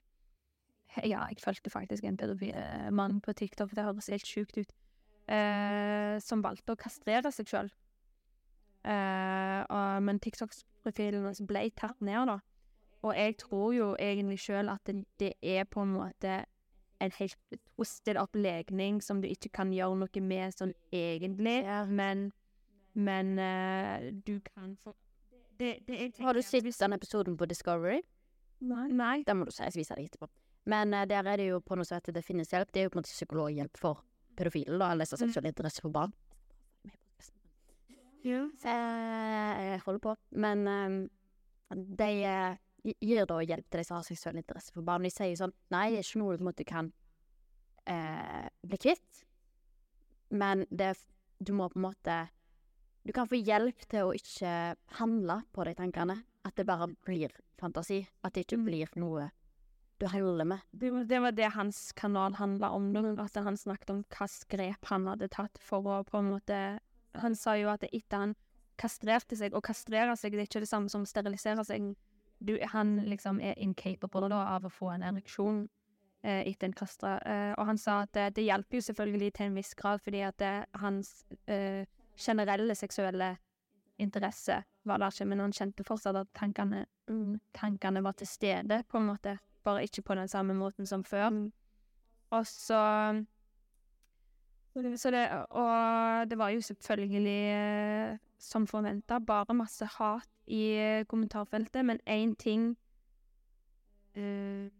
Ja, 1.04 1.26
jeg 1.28 1.38
fulgte 1.44 1.70
faktisk 1.70 2.04
en 2.08 2.16
pedofil 2.20 2.56
uh, 2.56 2.88
mann 2.90 3.20
på 3.24 3.32
TikTok, 3.36 3.74
det 3.76 3.84
høres 3.86 4.08
helt 4.12 4.26
sjukt 4.28 4.56
ut, 4.62 4.72
Uh, 5.30 6.18
som 6.20 6.40
valgte 6.42 6.74
å 6.74 6.76
kastrere 6.76 7.30
seg 7.32 7.46
sjøl. 7.46 7.68
men 8.82 10.18
TikTok-profilen 10.18 11.28
ble 11.46 11.62
tatt 11.78 12.00
ned, 12.02 12.26
da. 12.26 12.40
Og 13.02 13.16
jeg 13.18 13.36
tror 13.40 13.72
jo 13.74 13.92
egentlig 13.98 14.38
sjøl 14.40 14.70
at 14.70 14.86
det, 14.86 15.04
det 15.18 15.32
er 15.42 15.64
på 15.64 15.82
en 15.82 15.96
måte 15.96 16.44
en 17.02 17.14
helt 17.18 17.56
twisted 17.74 18.16
opplegning 18.20 19.00
som 19.02 19.18
du 19.22 19.26
ikke 19.26 19.50
kan 19.58 19.72
gjøre 19.74 20.04
noe 20.04 20.22
med 20.22 20.54
sånn 20.54 20.74
egentlig, 20.94 21.64
men 21.90 22.30
men 22.92 23.38
uh, 23.38 24.12
du 24.26 24.40
kan 24.40 24.76
få 24.84 24.92
det, 25.58 25.78
det 25.88 25.98
jeg 25.98 26.12
Har 26.20 26.34
du 26.34 26.42
sett 26.42 26.64
den 26.80 26.92
episoden 26.92 27.36
på 27.36 27.46
Discovery? 27.46 28.00
Nei. 28.60 28.88
Nei. 28.88 29.22
Den 29.26 29.36
må 29.36 29.44
du 29.44 29.52
si. 29.52 29.62
jeg 29.62 29.74
viser 29.74 29.96
deg 29.96 30.10
etterpå. 30.10 30.28
Men 30.64 30.94
uh, 30.94 31.04
der 31.08 31.24
er 31.24 31.36
det 31.40 31.48
jo 31.48 31.60
på 31.60 31.76
noe 31.76 31.88
som 31.88 31.96
heter 31.96 32.12
Det 32.12 32.24
finnes 32.24 32.52
hjelp. 32.52 32.72
Det 32.72 32.80
er 32.80 32.88
jo 32.88 32.92
på 32.92 32.98
en 32.98 33.02
måte 33.02 33.14
psykologhjelp 33.14 33.80
for 33.80 34.04
pedofile, 34.36 34.78
da, 34.78 34.92
eller 34.92 35.08
som 35.08 35.18
har 35.18 35.28
seksuell 35.28 35.48
interesse 35.50 35.84
for 35.84 35.94
barn. 35.94 36.12
Ja. 38.24 38.44
Eh, 38.64 39.62
jeg 39.66 39.80
holder 39.84 40.02
på. 40.02 40.14
Men 40.30 40.68
um, 40.68 40.98
de 41.98 42.12
gir 42.82 43.26
da 43.28 43.38
hjelp 43.42 43.68
til 43.70 43.80
de 43.80 43.86
som 43.86 43.98
har 43.98 44.06
seksuell 44.06 44.40
interesse 44.40 44.74
for 44.74 44.86
barn. 44.86 45.06
De 45.06 45.12
sier 45.12 45.36
sånn 45.38 45.54
Nei, 45.74 45.90
det 45.92 46.02
er 46.02 46.06
ikke 46.06 46.22
noe 46.22 46.38
du 46.38 46.46
måte 46.46 46.66
kan 46.68 46.90
eh, 47.86 48.48
bli 48.66 48.80
kvitt, 48.82 49.22
men 50.32 50.66
det, 50.70 50.94
du 51.38 51.52
må 51.56 51.68
på 51.68 51.78
en 51.80 51.88
måte 51.90 52.16
Du 53.04 53.12
kan 53.12 53.28
få 53.28 53.38
hjelp 53.38 53.86
til 53.90 54.08
å 54.08 54.16
ikke 54.16 54.50
handle 55.00 55.40
på 55.52 55.64
de 55.66 55.74
tankene. 55.74 56.20
At 56.46 56.54
det 56.58 56.66
bare 56.66 56.86
blir 57.06 57.32
fantasi. 57.58 58.00
At 58.22 58.34
det 58.34 58.44
ikke 58.46 58.60
blir 58.62 58.92
noe 58.98 59.28
du 59.98 60.06
holder 60.10 60.46
med. 60.46 60.62
Det 60.70 60.90
det 61.10 61.18
var 61.22 61.34
det 61.34 61.50
hans 61.54 61.92
kanal 61.98 62.34
handla 62.34 62.70
om. 62.70 62.94
At 63.18 63.34
han 63.34 63.56
snakket 63.56 63.90
om 63.90 64.04
hvilke 64.06 64.56
grep 64.56 64.86
han 64.90 65.06
hadde 65.10 65.28
tatt 65.34 65.58
for 65.62 65.86
å 65.86 66.02
på 66.06 66.18
en 66.18 66.30
måte 66.30 66.62
Han 67.14 67.34
sa 67.36 67.58
jo 67.58 67.68
at 67.68 67.84
etter 67.92 68.16
han 68.16 68.34
kastrerte 68.80 69.36
seg 69.36 69.52
Å 69.52 69.60
kastrere 69.60 70.16
seg 70.16 70.32
det 70.32 70.46
er 70.46 70.48
ikke 70.48 70.62
det 70.64 70.70
samme 70.70 70.88
som 70.88 71.04
sterilisere 71.06 71.64
seg. 71.66 71.92
Du, 72.42 72.56
han 72.72 72.96
liksom 73.06 73.40
er 73.40 73.58
incapable 73.62 74.28
da 74.32 74.42
av 74.56 74.66
å 74.66 74.72
få 74.72 74.90
en 74.94 75.04
ereksjon 75.06 75.62
eh, 76.24 76.42
etter 76.48 76.68
en 76.68 76.76
kastra. 76.76 77.16
Eh, 77.20 77.52
og 77.54 77.66
han 77.68 77.78
sa 77.78 78.02
at 78.02 78.12
det, 78.16 78.28
det 78.38 78.46
hjelper 78.48 78.78
jo 78.78 78.86
selvfølgelig 78.88 79.32
til 79.36 79.46
en 79.46 79.58
viss 79.60 79.74
grad, 79.78 80.02
fordi 80.02 80.24
at 80.26 80.38
det, 80.42 80.52
hans 80.82 81.14
eh, 81.46 81.86
generelle 82.18 82.74
seksuelle 82.78 83.36
interesse 84.02 84.62
var 84.88 84.98
der 84.98 85.14
ikke, 85.14 85.28
men 85.30 85.44
han 85.44 85.54
kjente 85.54 85.86
fortsatt 85.86 86.18
at 86.18 86.30
tankene, 86.34 86.86
mm, 87.10 87.38
tankene 87.54 88.02
var 88.02 88.16
til 88.18 88.26
stede, 88.26 88.82
på 88.88 88.98
en 88.98 89.10
måte. 89.12 89.36
Bare 89.62 89.84
ikke 89.86 90.02
på 90.02 90.14
den 90.18 90.28
samme 90.28 90.54
måten 90.58 90.86
som 90.86 91.04
før. 91.04 91.30
Og 92.32 92.46
så 92.46 92.82
så 94.72 95.10
det, 95.10 95.22
og 95.50 96.30
det 96.30 96.38
var 96.38 96.48
jo 96.48 96.60
selvfølgelig, 96.64 97.40
eh, 97.52 98.18
som 98.38 98.66
forventa, 98.66 99.18
bare 99.20 99.54
masse 99.54 99.84
hat 99.98 100.28
i 100.46 100.62
eh, 100.80 101.04
kommentarfeltet, 101.04 101.84
men 101.84 102.00
én 102.08 102.34
ting 102.36 102.76
uh, 104.16 104.70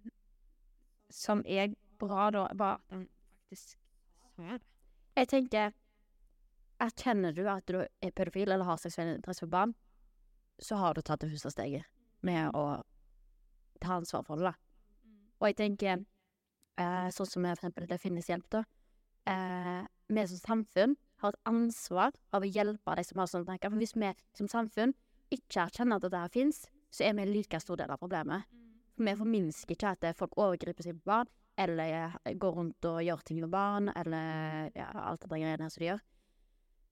som 1.11 1.43
er 1.47 1.75
bra, 1.99 2.31
da, 2.31 2.49
var 2.55 2.81
at 2.81 2.97
han 2.97 3.07
faktisk 3.29 3.77
sa 3.77 4.43
det. 4.43 4.61
Jeg 5.17 5.29
tenker 5.29 5.73
Erkjenner 6.83 7.31
du 7.33 7.45
at 7.47 7.69
du 7.69 7.77
er 7.79 8.11
pedofil 8.11 8.51
eller 8.51 8.67
har 8.67 8.81
seksuell 8.81 9.13
interesse 9.13 9.45
for 9.45 9.53
barn, 9.53 9.75
så 10.59 10.81
har 10.81 10.95
du 10.95 11.03
tatt 11.03 11.21
det 11.23 11.31
første 11.31 11.53
steget 11.55 11.87
med 12.27 12.51
å 12.59 12.83
ta 13.79 14.01
ansvar 14.01 14.25
for 14.27 14.41
det, 14.41 14.51
da. 14.51 14.55
Og 15.39 15.47
jeg 15.47 15.59
tenker, 15.61 16.03
uh, 16.81 17.07
sånn 17.15 17.29
som 17.29 17.45
for 17.45 17.55
eksempel 17.55 17.87
Det 17.87 18.01
finnes 18.03 18.29
hjelp, 18.31 18.49
da. 18.51 18.65
Eh, 19.31 19.83
vi 20.09 20.27
som 20.29 20.41
samfunn 20.41 20.97
har 21.23 21.33
et 21.33 21.49
ansvar 21.49 22.17
av 22.35 22.43
å 22.43 22.51
hjelpe 22.51 22.97
de 22.99 23.05
som 23.07 23.23
har 23.23 23.31
sånne 23.31 23.49
tanker. 23.49 23.71
For 23.71 23.83
hvis 23.83 23.95
vi 23.97 24.11
som 24.39 24.51
samfunn 24.51 24.95
ikke 25.33 25.67
erkjenner 25.67 26.01
at 26.01 26.09
dette 26.09 26.33
fins, 26.35 26.65
så 26.93 27.07
er 27.07 27.17
vi 27.17 27.25
en 27.25 27.33
like 27.33 27.61
stor 27.63 27.79
del 27.81 27.93
av 27.93 28.01
problemet. 28.03 28.49
For 28.97 29.07
vi 29.07 29.17
forminsker 29.23 29.77
ikke 29.77 29.95
at 29.95 30.19
folk 30.19 30.37
overgriper 30.37 30.85
sine 30.85 31.01
barn, 31.07 31.31
eller 31.57 32.17
går 32.41 32.57
rundt 32.57 32.89
og 32.89 33.03
gjør 33.05 33.23
ting 33.29 33.41
med 33.41 33.53
barn, 33.53 33.91
eller 33.97 34.73
ja, 34.77 34.89
alt 35.05 35.25
det 35.25 35.31
greiene 35.31 35.69
som 35.71 35.83
de 35.83 35.91
gjør. 35.91 36.03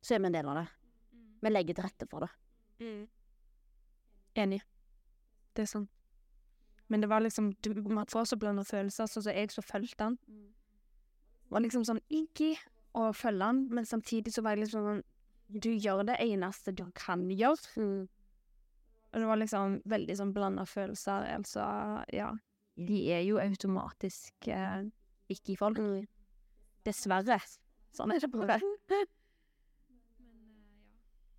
Så 0.00 0.14
er 0.14 0.22
vi 0.22 0.30
en 0.30 0.36
del 0.36 0.48
av 0.48 0.60
det. 0.62 0.66
Vi 1.40 1.52
legger 1.52 1.76
til 1.76 1.86
rette 1.86 2.08
for 2.08 2.24
det. 2.24 2.30
Mm. 2.80 3.02
Enig. 4.40 4.60
Det 5.56 5.64
er 5.64 5.70
sånn. 5.70 5.88
Men 6.90 7.02
det 7.04 7.10
var 7.10 7.22
liksom 7.22 7.52
du, 7.62 7.70
Man 7.86 8.08
får 8.10 8.32
så 8.32 8.38
blanda 8.40 8.64
følelser, 8.66 9.06
sånn 9.06 9.24
som 9.26 9.36
jeg 9.36 9.52
så 9.52 9.62
fulgte 9.62 10.08
han. 10.08 10.18
Det 10.26 10.59
var 11.50 11.64
liksom 11.64 11.84
sånn 11.86 12.00
ikke 12.08 12.54
å 12.98 13.10
følge 13.14 13.46
han, 13.46 13.64
men 13.70 13.86
samtidig 13.86 14.32
så 14.34 14.42
var 14.44 14.56
jeg 14.56 14.66
liksom 14.66 14.86
sånn 14.86 15.02
Du 15.50 15.70
gjør 15.70 16.04
det 16.06 16.14
eneste 16.22 16.70
du 16.78 16.84
kan 16.94 17.24
gjøre. 17.26 18.06
Og 19.10 19.16
det 19.18 19.26
var 19.26 19.40
liksom 19.40 19.80
veldig 19.90 20.14
sånn 20.20 20.34
blanda 20.34 20.62
følelser. 20.62 21.26
Altså, 21.34 21.64
ja 22.14 22.30
De 22.78 23.00
er 23.10 23.24
jo 23.26 23.40
automatisk 23.42 24.46
eh, 24.46 24.84
ikke 25.30 25.52
i 25.54 25.58
folk. 25.58 25.80
Dessverre. 26.86 27.40
Sånn 27.90 28.14
er 28.14 28.22
det 28.22 28.30
bare. 28.30 28.60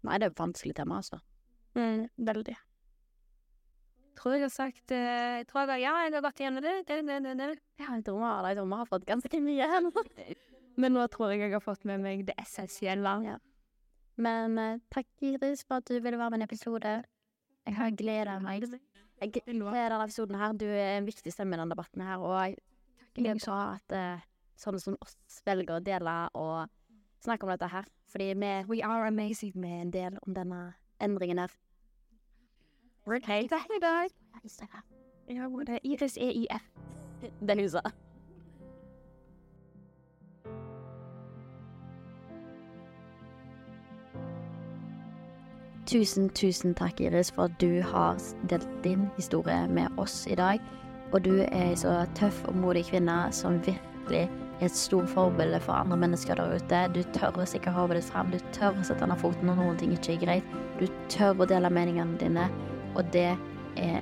Nei, 0.02 0.18
det 0.18 0.28
er 0.28 0.32
et 0.34 0.40
vanskelig 0.40 0.76
tema, 0.76 1.00
altså. 1.00 1.22
Mm, 1.78 2.10
veldig. 2.28 2.58
Tror 4.20 4.36
jeg 4.36 4.44
har 4.44 4.52
sagt 4.54 4.92
eh, 4.94 5.42
Jeg 5.42 5.48
tror 5.50 5.70
jeg, 5.72 5.84
ja, 5.86 5.94
jeg 6.06 6.14
har 6.14 6.24
gått 6.26 6.42
igjennom 6.42 6.64
det, 6.66 6.74
det, 6.88 7.00
det, 7.08 7.20
det, 7.26 7.36
det. 7.40 7.52
Ja, 7.80 7.94
jeg 7.96 8.06
tror 8.06 8.24
har, 8.26 8.50
jeg 8.52 8.66
har 8.74 8.90
fått 8.90 9.08
ganske 9.08 9.42
mye 9.44 9.70
her 9.72 9.84
nå. 9.86 10.04
Men 10.82 10.96
nå 10.96 11.06
tror 11.12 11.34
jeg 11.34 11.46
jeg 11.46 11.56
har 11.56 11.64
fått 11.64 11.88
med 11.88 12.04
meg 12.04 12.26
det 12.28 12.36
essensielle. 12.42 13.16
Ja. 13.28 13.38
Men 14.22 14.58
eh, 14.60 14.82
takk, 14.94 15.08
Iris, 15.24 15.64
for 15.68 15.82
at 15.82 15.90
du 15.90 15.98
ville 16.00 16.20
være 16.20 16.34
med 16.34 16.42
i 16.42 16.44
en 16.44 16.50
episode. 16.50 16.96
Jeg 17.68 17.78
har 17.78 17.96
gleda 17.96 18.40
meg. 18.44 18.68
Jeg 19.22 19.34
gleder 19.38 19.94
denne 19.94 20.04
episoden 20.04 20.38
her. 20.42 20.54
Du 20.58 20.66
er 20.66 20.98
en 20.98 21.08
viktig 21.08 21.34
stemme 21.34 21.56
i 21.56 21.62
denne 21.62 21.72
debatten 21.74 22.04
her, 22.04 22.22
og 22.26 22.36
jeg 22.42 23.28
er 23.30 23.42
bra 23.44 23.58
at 23.76 23.94
uh, 23.94 24.24
sånne 24.58 24.82
som 24.82 24.96
oss 25.04 25.42
velger 25.46 25.78
å 25.78 25.84
dele 25.84 26.16
og 26.40 26.72
snakke 27.22 27.46
om 27.46 27.52
dette 27.54 27.70
her. 27.70 27.90
Fordi 28.12 28.32
vi 28.34 28.54
We 28.70 28.82
are 28.84 29.08
amazing. 29.08 29.54
vi 29.56 29.68
er 29.68 29.82
en 29.86 29.94
del 29.94 30.18
om 30.26 30.34
denne 30.34 30.74
endringen 31.00 31.44
her. 31.44 31.54
Ja, 35.30 35.48
Iris 35.84 36.18
EIF. 36.18 36.62
Den 37.40 37.60
husa. 37.60 37.82
Tusen, 45.86 46.30
tusen 46.30 46.76
takk, 46.76 47.02
Iris, 47.02 47.32
for 47.32 47.44
at 47.44 47.58
du 47.62 47.82
har 47.82 48.22
delt 48.50 48.70
din 48.84 49.10
historie 49.16 49.68
med 49.68 49.88
oss 49.98 50.28
i 50.28 50.36
dag. 50.36 50.62
Og 51.12 51.26
du 51.26 51.42
er 51.42 51.50
ei 51.72 51.76
så 51.76 52.06
tøff 52.16 52.46
og 52.48 52.56
modig 52.56 52.86
kvinne 52.88 53.18
som 53.36 53.58
virkelig 53.66 54.30
er 54.62 54.66
et 54.66 54.78
stort 54.78 55.10
forbilde 55.10 55.60
for 55.60 55.74
andre 55.74 55.98
mennesker 55.98 56.36
der 56.36 56.56
ute. 56.56 56.84
Du 56.94 57.02
tør 57.18 57.42
å 57.42 57.46
stikke 57.50 57.74
hodet 57.76 57.98
ditt 57.98 58.12
fram, 58.14 58.30
du 58.32 58.38
tør 58.54 58.78
å 58.78 58.86
sette 58.88 59.10
ned 59.10 59.20
foten 59.20 59.50
når 59.50 59.58
noen 59.60 59.82
ting 59.82 59.98
ikke 59.98 60.14
er 60.14 60.22
greit. 60.26 60.54
Du 60.80 60.86
tør 61.10 61.42
å 61.42 61.50
dele 61.50 61.74
meningene 61.74 62.16
dine, 62.22 62.48
og 62.96 63.06
det 63.14 63.32
er 63.78 64.02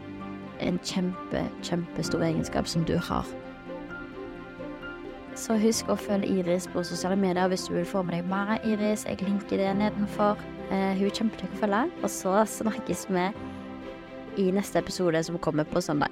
en 0.59 0.79
kjempe, 0.83 1.43
kjempestor 1.63 2.23
egenskap 2.25 2.67
som 2.67 2.85
du 2.87 2.97
har. 2.97 3.27
Så 5.39 5.55
husk 5.61 5.87
å 5.87 5.95
følge 5.95 6.41
Iris 6.41 6.67
på 6.67 6.83
sosiale 6.83 7.15
medier 7.19 7.47
hvis 7.47 7.69
du 7.69 7.77
vil 7.77 7.87
få 7.87 8.01
med 8.03 8.17
deg 8.17 8.27
mer 8.27 8.57
av 8.57 8.65
Iris. 8.67 9.05
Jeg 9.07 9.21
linker 9.23 9.61
det 9.61 9.69
nedenfor. 9.79 10.41
Eh, 10.67 10.97
hun 10.99 11.05
er 11.07 11.15
kjempekjekk 11.15 11.53
å 11.55 11.61
følge. 11.61 11.83
Og 12.03 12.11
så 12.11 12.33
snakkes 12.59 13.05
vi 13.07 13.29
i 14.43 14.49
neste 14.55 14.81
episode 14.83 15.23
som 15.23 15.39
kommer 15.39 15.63
på 15.69 15.81
søndag. 15.81 16.11